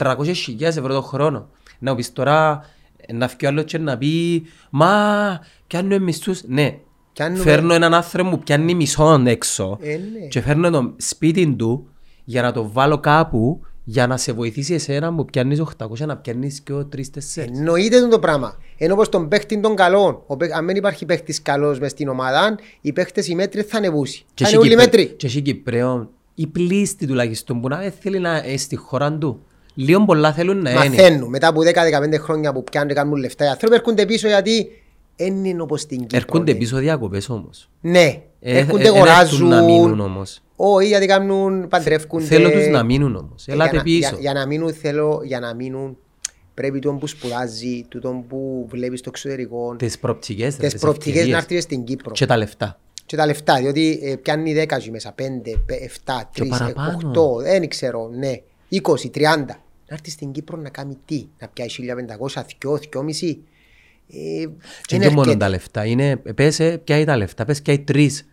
[0.00, 1.48] 300.000 ευρώ το χρόνο.
[1.78, 2.64] Να μου πεις τώρα,
[2.96, 6.42] ε, να φύγει ο άλλος και να πει «Μα, πιάνουμε μισθούς».
[6.46, 6.78] Ναι,
[7.12, 10.26] Πιάνουμε- φέρνω έναν άνθρωπο που πιάνει μισόν έξω Ε, ναι.
[10.28, 11.88] και φέρνω το σπίτι του
[12.24, 16.60] για να το βάλω κάπου για να σε βοηθήσει εσένα που πιάνεις 800 να πιάνεις
[16.60, 17.42] και ο 3-4.
[17.56, 18.56] Εννοείται το πράγμα.
[18.78, 22.08] Ενώ όπως τον παίχτη των καλών, ο παίχ- αν δεν υπάρχει παίχτης καλός μες στην
[22.08, 24.24] ομάδα, οι παίχτες οι μέτροι θα ανεβούσει.
[24.34, 25.16] Και Θα έχει είναι όλοι Κυπρέ- μέτροι.
[25.16, 29.40] Και έχει Κυπρέων, οι πλήστοι τουλάχιστον που να δεν θέλει να είναι στη χώρα του.
[29.74, 30.78] Λίγο πολλά θέλουν να είναι.
[30.78, 33.44] Μαθαίνουν μετά από 10-15 χρόνια που πιάνουν και κάνουν λεφτά.
[33.44, 34.68] Οι άνθρωποι έρχονται πίσω γιατί
[35.16, 36.16] δεν είναι όπως στην Κύπρο.
[36.16, 36.58] Έρχονται ναι.
[36.58, 37.68] πίσω διακοπές όμως.
[37.80, 39.48] Ναι, Ε, έρχονται ε, ε, αγοράζουν.
[39.48, 40.40] να μείνουν όμως.
[40.56, 42.24] Όχι, γιατί κάνουν, παντρεύκονται.
[42.24, 43.46] Θέλω τους να μείνουν όμως.
[43.48, 43.98] Ε, Ελάτε για να- πίσω.
[43.98, 45.96] Για, για να μείνουν θέλω, για να μείνουν
[46.54, 51.14] πρέπει τον που σπουδάζει, τον που βλέπεις στο εξωτερικό, Τις προοπτικές, ρε, τις τις προοπτικές
[51.14, 51.42] να ευκαιρίες.
[51.42, 52.12] έρθεις στην Κύπρο.
[52.12, 52.78] Και τα λεφτά.
[53.06, 55.22] Και τα λεφτά, διότι ε, πιάνει 10 εκεί μέσα, 5,
[55.68, 57.10] 7, 3, παραπάνω.
[57.38, 58.32] 8, δεν ξέρω, ναι,
[58.70, 59.60] 20, 30.
[59.88, 61.82] Να έρθει στην Κύπρο να κάνει τι, να πιάσει
[62.28, 63.38] 1500, 2, 2,5.
[64.12, 64.46] Ε,
[64.82, 65.36] Και δεν δεν μόνο έρχεται.
[65.36, 65.84] τα λεφτά.
[65.84, 68.24] Είναι, πες, ε, πιάει τα λεφτά, πες πιάει τρεις.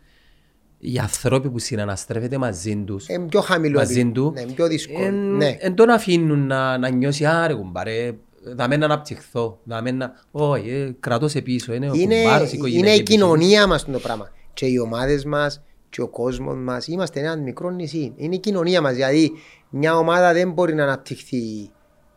[0.80, 4.26] Οι άνθρωποι που συναναστρέφεται μαζί τους, Ε, πιο χαμηλό μαζί επίπεδο.
[4.28, 5.06] του, Ναι, πιο δύσκολο.
[5.06, 5.56] εν, ναι.
[5.60, 8.12] εν τον αφήνουν να, να νιώσει άρε κουμπάρε,
[8.58, 10.14] θα μένω να αναπτυχθώ, θα μένω να...
[10.32, 12.94] Όχι, ε, κρατώ σε πίσω, είναι ο είναι, κουμπάρος, η είναι οικογένεια.
[12.94, 14.32] η κοινωνία μας το πράγμα.
[14.54, 16.88] Και οι ομάδες μας και ο κόσμος μας.
[16.88, 18.14] Είμαστε ένα μικρό νησί.
[18.16, 18.94] Είναι η κοινωνία μας.
[18.94, 19.32] Δηλαδή
[19.70, 21.70] μια ομάδα δεν μπορεί να αναπτυχθεί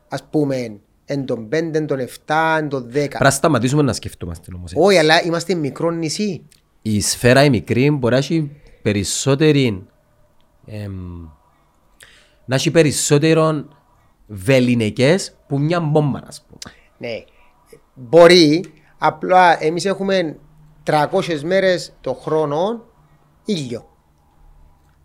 [0.08, 2.90] ας πούμε εν των 5, εν των 7, εν των 10.
[2.92, 4.72] Πρέπει να σταματήσουμε να σκεφτόμαστε όμως.
[4.72, 4.76] ε.
[4.78, 6.46] Όχι, αλλά είμαστε μικρό νησί.
[6.82, 8.50] Η σφαίρα η μικρή μπορεί να έχει
[8.82, 9.86] περισσότερη
[10.66, 10.92] εμ,
[12.44, 13.64] να έχει περισσότερο
[14.26, 16.74] βεληνικές που μια μπόμπα, ας πούμε.
[16.98, 17.24] Ναι.
[17.94, 18.64] Μπορεί,
[18.98, 20.38] απλά εμείς έχουμε
[20.84, 22.84] 300 μέρες το χρόνο
[23.44, 23.88] ήλιο.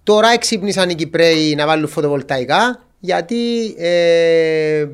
[0.05, 4.85] Τώρα έξυπνησαν οι Κυπρέοι να βάλουν φωτοβολταϊκά γιατί ε,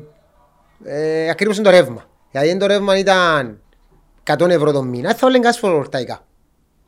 [0.84, 2.04] ε, ακρίβωσαν το ρεύμα.
[2.30, 3.60] Γιατί αν το ρεύμα ήταν
[4.38, 6.26] 100 ευρώ το μήνα, θα έλεγαν φωτοβολταϊκά.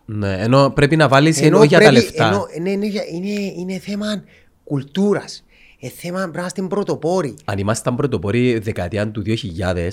[0.05, 2.27] Ναι, ενώ πρέπει να βάλεις ενώ για τα πρέπει- λεφτά.
[2.27, 4.25] ενώ- ναι, ναι, για- είναι, είναι θέμα
[4.65, 5.45] κουλτούρας.
[5.79, 7.35] Είναι θέμα πρέπει να είμαστε πρωτοπόροι.
[7.45, 9.89] Αν ήμασταν πρωτοπόροι δεκαετία του 2000,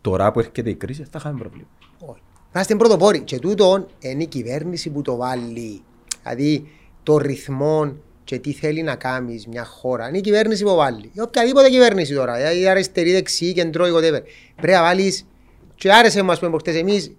[0.00, 1.66] τώρα που έρχεται η κρίση, θα είχαμε πρόβλημα.
[1.98, 2.20] Όχι.
[2.52, 3.20] Να είστε πρωτοπόροι.
[3.20, 5.82] Και τούτον είναι η κυβέρνηση που το βάλει.
[6.22, 6.68] Δηλαδή
[7.02, 10.08] το ρυθμό και τι θέλει να κάνεις μια χώρα.
[10.08, 11.10] Είναι η κυβέρνηση που βάλει.
[11.12, 12.36] Ή οποιαδήποτε κυβέρνηση τώρα.
[12.36, 14.22] Δηλαδή αριστερή, δεξί, κεντρό, whatever.
[14.56, 15.26] Πρέπει να βάλεις.
[15.74, 17.12] Και άρεσε μας που προχτέ εμείς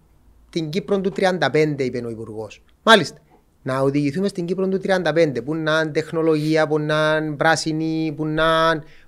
[0.50, 2.62] την Κύπρο του 35, είπε ο Υπουργός.
[2.84, 3.18] Μάλιστα.
[3.64, 8.26] Να οδηγηθούμε στην Κύπρο του 35, που να είναι τεχνολογία, που να είναι πράσινη, που
[8.26, 8.46] να,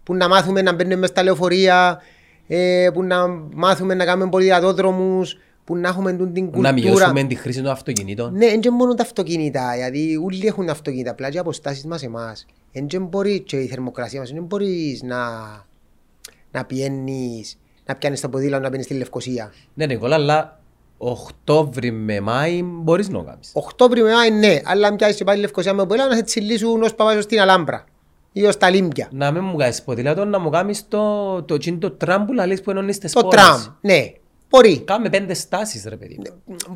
[0.04, 2.02] που να μάθουμε να μπαίνουμε μέσα στα λεωφορεία,
[2.48, 6.72] ε, που να μάθουμε να κάνουμε πολυδιαδρόμους, που να έχουμε τούτη την κουλτούρα.
[6.72, 8.34] Να μειώσουμε τη χρήση των αυτοκινήτων.
[8.34, 12.46] Ναι, δεν μόνο τα αυτοκίνητα, γιατί όλοι έχουν αυτοκίνητα, απλά και οι αποστάσεις μας εμάς.
[12.72, 15.18] Δεν μπορεί και η θερμοκρασία μας, δεν μπορείς να,
[16.52, 19.54] να πιένεις, να πιάνεις το ποδήλατο, να πιένεις στη Λευκοσία.
[19.74, 20.60] Ναι, Νικόλα, αλλά
[20.98, 23.52] Οκτώβρη με Μάη μπορείς να το κάνεις.
[23.54, 26.82] Οκτώβριο με Μάη, ναι, αλλά αν πιάσεις και πάλι Λευκοσία με ποδήλατο, να σε τσιλίσουν
[26.82, 27.84] ως παπάς στην Αλάμπρα
[28.32, 29.08] ή ως τα Λίμπια.
[29.12, 32.62] Να μην μου κάνεις ποδήλατο, να μου κάνεις το, το, το, το τραμ που λαλείς
[32.62, 33.42] που ενώνεις τις Το πόλεις.
[33.42, 34.14] τραμ, ναι,
[34.54, 36.20] μπορεί, Κάμε πέντε στάσεις ρε παιδί.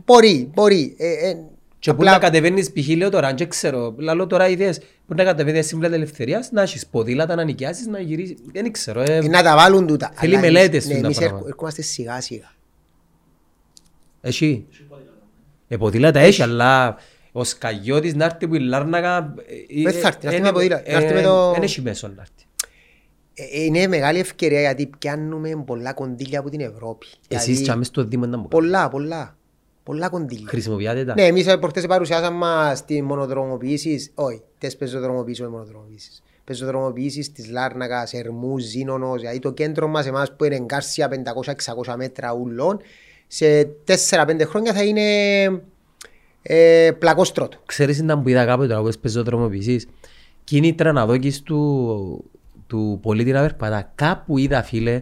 [0.05, 0.95] μπορεί, μπορεί.
[0.97, 1.37] Ε, ε,
[1.79, 2.87] Και που να κατεβαίνεις π.χ.
[2.87, 6.87] λέω τώρα, αν και ξέρω, λαλώ τώρα ιδέες, που να κατεβαίνεις σύμβουλα ελευθερίας, να έχεις
[6.87, 9.01] ποδήλατα, να νοικιάσεις, να γυρίσεις, δεν ξέρω.
[9.01, 10.11] Ε, ε, να τα βάλουν τούτα.
[10.13, 11.35] Θέλει Αλλά εμείς- μελέτες Ναι, τούτα εμείς πράγματα.
[11.37, 12.51] έρχο- ερχόμαστε σιγά σιγά.
[14.21, 14.65] Έχει;
[15.67, 16.97] Ε, ποδήλατα έχει, αλλά
[17.31, 19.33] ο Σκαγιώτης να έρθει που η Λάρνακα...
[19.77, 22.07] ε, Δεν θα έρθει, να έρθει με ποδήλατα, να έρθει με το- Δεν έχει μέσο
[22.07, 22.46] να έρθει.
[23.39, 27.07] Ε, Είναι μεγάλη ευκαιρία γιατί πιάνουμε πολλά κονδύλια από την Ευρώπη.
[27.27, 29.37] Εσείς Δηλαδή, και αμέσως στο Δήμο να μου Πολλά, πολλά.
[29.83, 30.45] Πολλά κονδύλια.
[30.47, 31.13] χρησιμοποιάτε τα.
[31.13, 36.23] Ναι, εμείς ε, προχτές παρουσιάσαμε μας τις μονοδρομοποιήσεις, όχι, τις πεζοδρομοποιήσεις, όχι μονοδρομοποιήσεις.
[36.43, 41.09] Πεζοδρομοποιήσεις της Λάρνακας, Ερμού, Ζήνονος, δηλαδή το κέντρο μας εμάς που είναι εγκάρσια
[41.85, 42.79] 500-600 μέτρα ούλων,
[43.27, 43.67] σε
[44.09, 45.01] 4-5 χρόνια θα είναι
[46.41, 47.57] ε, πλακόστρωτο.
[47.65, 49.87] Ξέρεις να μου είδα κάποτε τώρα που πες πεζοδρομοποιήσεις.
[50.43, 52.23] Κίνητρα να δώκεις του,
[52.67, 53.91] του πολίτη να περπατά.
[53.95, 55.01] Κάπου είδα φίλε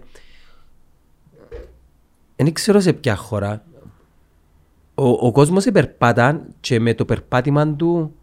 [2.35, 3.63] δεν ξέρω σε ποια χώρα.
[4.95, 8.15] Ο, ο κόσμος επερπάταν και με το περπάτημα του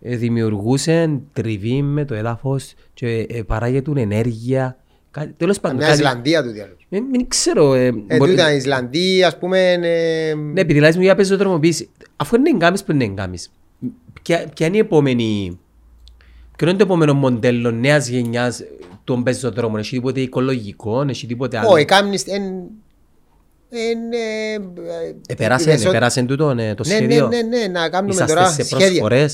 [0.00, 4.76] ε, δημιουργούσε τριβή με το έδαφος και ε, παράγεται ενέργεια.
[5.10, 6.76] Κάτι, τέλος πάντων, Μια κάτι- Ισλανδία του διάλογου.
[6.88, 7.74] Δεν δεν ξέρω.
[7.74, 11.88] Ε, Ε, μπορεί- τούτα, Ισλανδία, ας πούμε, ε, Ναι, επειδή λάζεις μου για πεζοδρομοποίηση.
[12.16, 13.52] Αφού είναι εγκάμεις που είναι εγκάμεις.
[14.22, 15.58] Ποια, ποια είναι η επόμενη...
[16.60, 18.62] Ποιο είναι το επόμενο μοντέλο νέας γενιάς
[19.04, 22.42] των πεζοδρόμων; Έχει τίποτε οικολογικό, έχει τίποτε άλλο; όχι, κάμνεις, εν,
[23.68, 27.28] εν, ε, ε, Επέρασε, πεσο- επέρασε τούτο ναι, το Ναι, ναι, σχέδιο.
[27.28, 29.30] ναι, ναι, να κάνουμε Είσαστε τώρα σε σχέδια.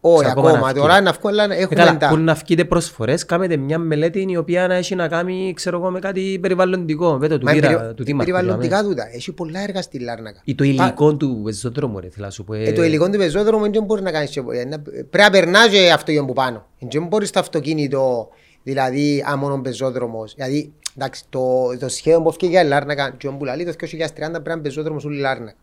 [0.00, 0.18] Προσφορές.
[0.20, 1.02] Όχι, Σε ακόμα ακόμα, να τώρα βγει.
[1.04, 2.08] να βγω, αλλά Ε, έχουμε Καλά, τα...
[2.08, 5.90] που να βγείτε προσφορές, κάνετε μια μελέτη η οποία να έχει να κάνει, ξέρω εγώ,
[5.90, 7.16] με κάτι περιβαλλοντικό.
[7.18, 8.32] Βέβαια, του Μα είναι πήρα, περι- του Δήμαρχου.
[8.32, 9.08] περιβαλλοντικά τούτα.
[9.14, 10.40] Έχει πολλά έργα στη Λάρνακα.
[10.44, 12.54] Ή το υλικό του πεζοδρόμου, ρε, θέλω να σου πω.
[12.54, 15.68] Ε, το υλικό του πεζόδρομου δεν μπορεί να κάνεις και- ε, να- Πρέπει να περνάς
[15.68, 16.66] και αυτό που πάνω.
[16.78, 18.28] Δεν μπορείς το αυτοκίνητο,
[18.62, 20.34] δηλαδή, αν μόνο πεζόδρομος.
[20.34, 24.42] Δηλαδή, εντάξει, το, το σχέδιο που έφυγε για Λάρνακα, και ο Μπουλαλής το 2030 πρέπει
[24.48, 25.56] να είναι πεζόδρομος όλη η Λάρνακα.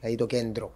[0.00, 0.72] Δηλαδή το κέντρο.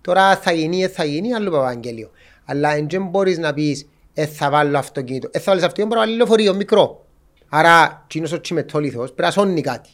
[0.00, 2.10] Τώρα θα γίνει, ε, θα γίνει, άλλο Παπαγγέλιο.
[2.46, 5.28] Αλλά δεν μπορείς να πεις, ε, θα βάλω αυτοκίνητο.
[5.32, 7.04] Ε, θα βάλεις αυτοκίνητο, πρέπει να βάλει λεωφορείο, μικρό.
[7.48, 9.88] Άρα, κοινός ο τσιμετόλιθος πρέπει να σώνει κάτι.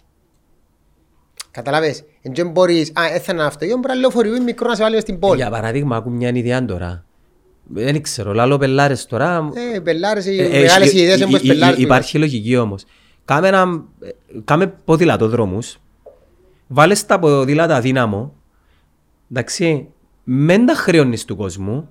[1.50, 5.02] Καταλάβες, δεν μπορείς, α, έθανε ένα αυτοκίνητο, πρέπει να λεωφορείο μικρό να σε βάλει μες
[5.02, 5.36] στην πόλη.
[5.36, 7.04] Για παράδειγμα, άκου μια ιδέα τώρα.
[7.64, 9.50] Δεν ξέρω, λάλο πελάρες τώρα.
[9.74, 11.78] Ε, πελάρες, οι Ε, μεγάλες έχει- ιδέες υ- είναι πως υ- πελάρες.
[11.78, 12.84] Υπάρχει λογική όμως.
[13.24, 14.08] Κάμε, ένα, ε,
[14.44, 15.80] κάμε ποδηλατόδρομους,
[16.66, 18.34] βάλες τα ποδήλατα δύναμο,
[19.30, 19.88] εντάξει,
[20.24, 21.88] μεν τα χρεώνεις του κόσμου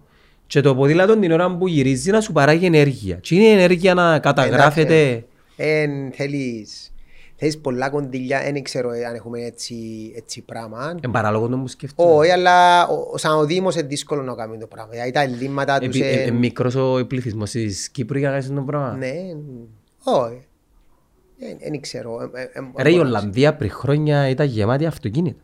[0.51, 3.15] και το ποδήλατο την ώρα που γυρίζει να σου παράγει ενέργεια.
[3.15, 5.25] Και είναι η ενέργεια να καταγράφεται;
[5.55, 6.93] Εν θέλεις,
[7.35, 9.75] θέλεις πολλά κοντιλιά, δεν ξέρω ε, αν έχουμε έτσι,
[10.15, 10.95] έτσι πράγμα.
[11.01, 12.11] Εν παράλογο το μου σκέφτομαι.
[12.11, 14.91] Όχι, αλλά ο, ο, σαν ο Δήμος είναι δύσκολο να κάνει το πράγμα.
[14.91, 15.87] Δηλαδή τα ελλείμματα τους...
[15.87, 18.95] Επί- ε, ε, ε, μικρός ο πληθυσμός της Κύπρου για να κάνεις το πράγμα.
[18.97, 19.13] Ναι,
[20.03, 20.45] όχι.
[21.69, 22.31] Δεν ξέρω.
[22.33, 22.43] ε, ε,
[22.75, 25.41] ε, Ρε η μπορώ να Ολλανδία πριν χρόνια ήταν γεμάτη αυτοκίνητα.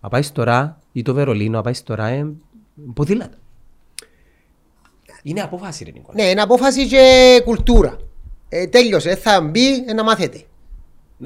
[0.00, 2.26] Να πάεις τώρα ή το Βερολίνο, να πάεις τώρα ε,
[2.94, 3.36] ποδήλατα.
[5.22, 6.22] Είναι απόφαση ρε Νικόλα.
[6.22, 7.96] Ναι, είναι απόφαση και κουλτούρα.
[8.48, 10.42] Ε, τέλειωσε, θα μπει ε, να μάθετε.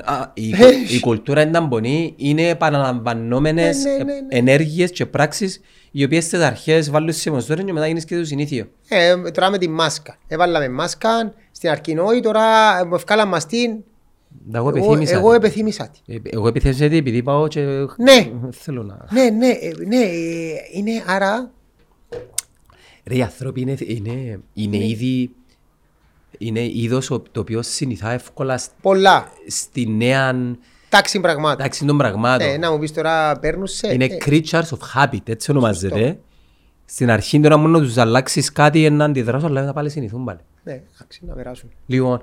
[0.04, 4.20] Α, η, Ε, η κουλτούρα είναι ταμπονή, είναι επαναλαμβανόμενες Ναι, ναι, ναι, ναι.
[4.28, 5.60] ενέργειες και πράξεις
[5.90, 8.66] οι οποίες στις αρχές βάλουν σε μοσδόρες και μετά γίνεις και το συνήθιο.
[8.88, 10.16] Ε, τώρα με τη μάσκα.
[10.28, 13.76] Έβαλαμε μάσκα, στην αρχή όχι, τώρα ε, μου ευκάλα μας την.
[14.52, 15.14] Τα Εγώ Εγώ, επιθύμησα.
[15.16, 15.36] εγώ τη.
[15.36, 16.12] επιθύμησα τη.
[16.14, 17.60] Ε, Εγώ επιθύμησα τη επειδή πάω και
[17.96, 18.30] Ναι.
[18.50, 19.06] θέλω να...
[19.10, 21.50] Ναι, ναι, ε, ναι, ε, είναι άρα.
[23.04, 25.30] Ρε οι άνθρωποι είναι, είναι, είναι ήδη
[26.38, 29.32] είναι είδος ο- το οποίο συνηθά εύκολα σ- Πολλά.
[29.46, 30.34] στη νέα
[30.88, 31.58] Τάξη πραγμάτων.
[31.58, 32.46] τάξη των πραγμάτων.
[32.48, 33.92] Ναι, να μου πεις τώρα παίρνουν σε.
[33.92, 36.18] Είναι ε, creatures of habit, έτσι ονομάζεται.
[36.84, 40.38] Στην αρχή τώρα μόνο τους αλλάξεις κάτι να αντιδράσουν, αλλά θα πάλι συνηθούν πάλι.
[40.64, 41.70] Ναι, εντάξει, να περάσουν.
[41.86, 42.20] Λοιπόν,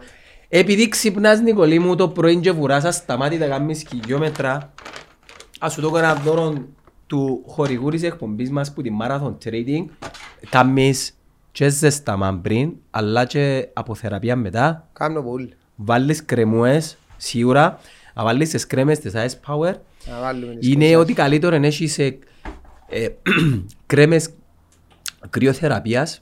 [0.50, 4.74] επειδή ξυπνάς Νικολή μου το πρωί και βουράσας σταμάτητα να κάνεις χιλιόμετρα,
[5.60, 6.66] ας σου το κάνω ένα δώρο
[7.10, 9.86] του χορηγού της εκπομπής μας που τη Marathon Trading,
[10.50, 11.18] κάνεις
[11.52, 15.54] και ζεσταμά πριν, αλλά και αποθεραπεία μετά, Κάμνω πολύ.
[15.76, 17.80] βάλεις κρεμούες, σίγουρα,
[18.14, 19.74] να βάλεις τις κρέμες της Ice Power,
[20.10, 21.02] Να βάλουμε τις είναι κοτσάς.
[21.02, 22.18] ότι καλύτερο να έχεις ε,
[22.88, 23.08] ε,
[23.86, 24.30] κρέμες
[25.30, 26.22] κρυοθεραπείας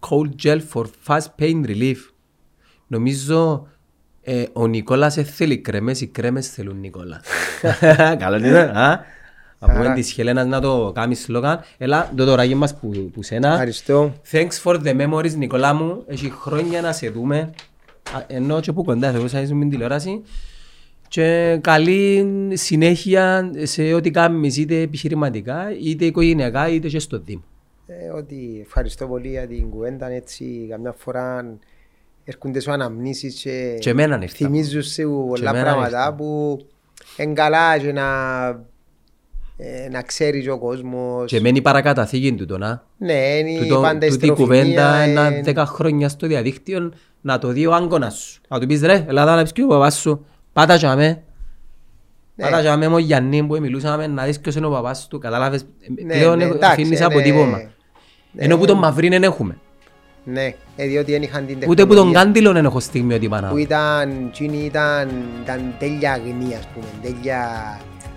[0.00, 1.96] cold gel for fast pain relief.
[2.86, 3.66] Νομίζω
[4.22, 7.20] ε, ο Νικόλας δεν θέλει κρέμες, οι κρέμες θέλουν Νικόλα.
[8.18, 9.00] Καλό είναι, α;
[9.68, 11.60] Από Άρα- της Χελένας να το κάνεις σλόγαν.
[11.78, 13.48] Έλα, το δωράκι μας που, που σένα.
[13.50, 14.12] Ευχαριστώ.
[14.32, 16.02] Thanks for the memories, Νικόλα μου.
[16.06, 17.38] Έχει χρόνια να σε δούμε.
[18.16, 20.22] Α, Ενώ και που κοντά θεωρούσα είσαι με την τηλεόραση.
[21.08, 27.42] Και καλή συνέχεια σε ό,τι κάνεις είτε επιχειρηματικά, είτε οικογενειακά, είτε και στο Δήμο.
[27.86, 31.56] Ε, ότι ευχαριστώ πολύ για την κουβέντα έτσι καμιά φορά
[32.24, 34.34] έρχονται σου αναμνήσεις και, Και εμένα ήρθα.
[34.36, 36.14] θυμίζουν σου πολλά εμένα πράγματα ήρθα.
[36.14, 36.58] που
[37.16, 38.04] είναι καλά και να,
[39.56, 41.30] ε, να ξέρει ο κόσμος.
[41.30, 42.82] Και μένει παρακαταθήκη του το να.
[42.98, 46.92] Ναι, είναι Τούτο- πάντα η Τούτη η κουβέντα στεροφημία, ένα ε, δέκα χρόνια στο διαδίκτυο
[47.20, 48.40] να το δει ο άγκωνας σου.
[48.48, 50.26] Να του πεις ρε, Ελλάδα να πεις και ο παπάς σου.
[50.52, 51.22] Πάτα για με.
[52.36, 52.44] Ναι.
[52.44, 55.18] Πάτα για με με ο Γιάννη που μιλούσαμε να δεις ποιος είναι ο παπάς του.
[55.18, 55.64] Κατάλαβες.
[56.04, 57.56] Ναι, Πλέον ναι, ε, εντάξει, αφήνεις ναι, αποτύπωμα.
[57.56, 58.44] ναι.
[58.44, 59.58] Ενώ που τον μαυρί δεν έχουμε.
[60.24, 63.54] Ναι, ε, διότι δεν είχαν την Ούτε που τον τεχνολογία κάντιλο δεν έχω στιγμιότυπα που
[63.54, 63.60] να.
[63.60, 65.08] ήταν, εκείνη ήταν,
[65.42, 67.40] ήταν τέλεια αγνή ας πούμε, τέλεια,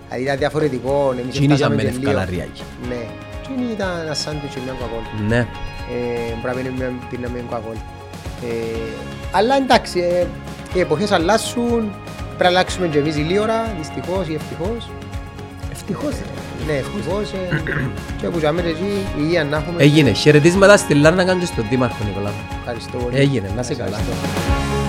[0.08, 2.10] δηλαδή ήταν διαφορετικό, εμείς Τι είναι για φτάσαμε μένα και λίγο.
[2.10, 2.62] ευκαλαριάκι.
[2.88, 3.00] Ναι,
[3.40, 5.08] εκείνη ήταν ένα σάντουιτς και μια κοκακόλα.
[5.28, 5.40] Ναι.
[5.94, 7.82] Ε, Πρέπει να μην πίναμε μια κοκακόλα.
[8.48, 8.80] Ε,
[9.30, 10.26] Αλλά εντάξει, ε,
[10.74, 11.80] οι εποχές αλλάσουν,
[12.26, 14.90] πρέπει να αλλάξουμε και εμείς η ώρα, δυστυχώς ή ευτυχώς.
[15.72, 16.14] Ευτυχώς.
[16.66, 17.32] Ναι, ευτυχώς.
[17.32, 17.62] ε,
[18.20, 19.82] Και που ζάμε εσύ, υγεία να έχουμε.
[19.82, 20.12] Έγινε.
[20.12, 22.32] Χαιρετίσματα στη Λάρνα και στον Δήμαρχο Νικολά.
[22.58, 23.16] Ευχαριστώ πολύ.
[23.16, 23.50] Έγινε.
[23.56, 23.98] Να σε καλά.
[23.98, 24.87] Ευχαριστώ.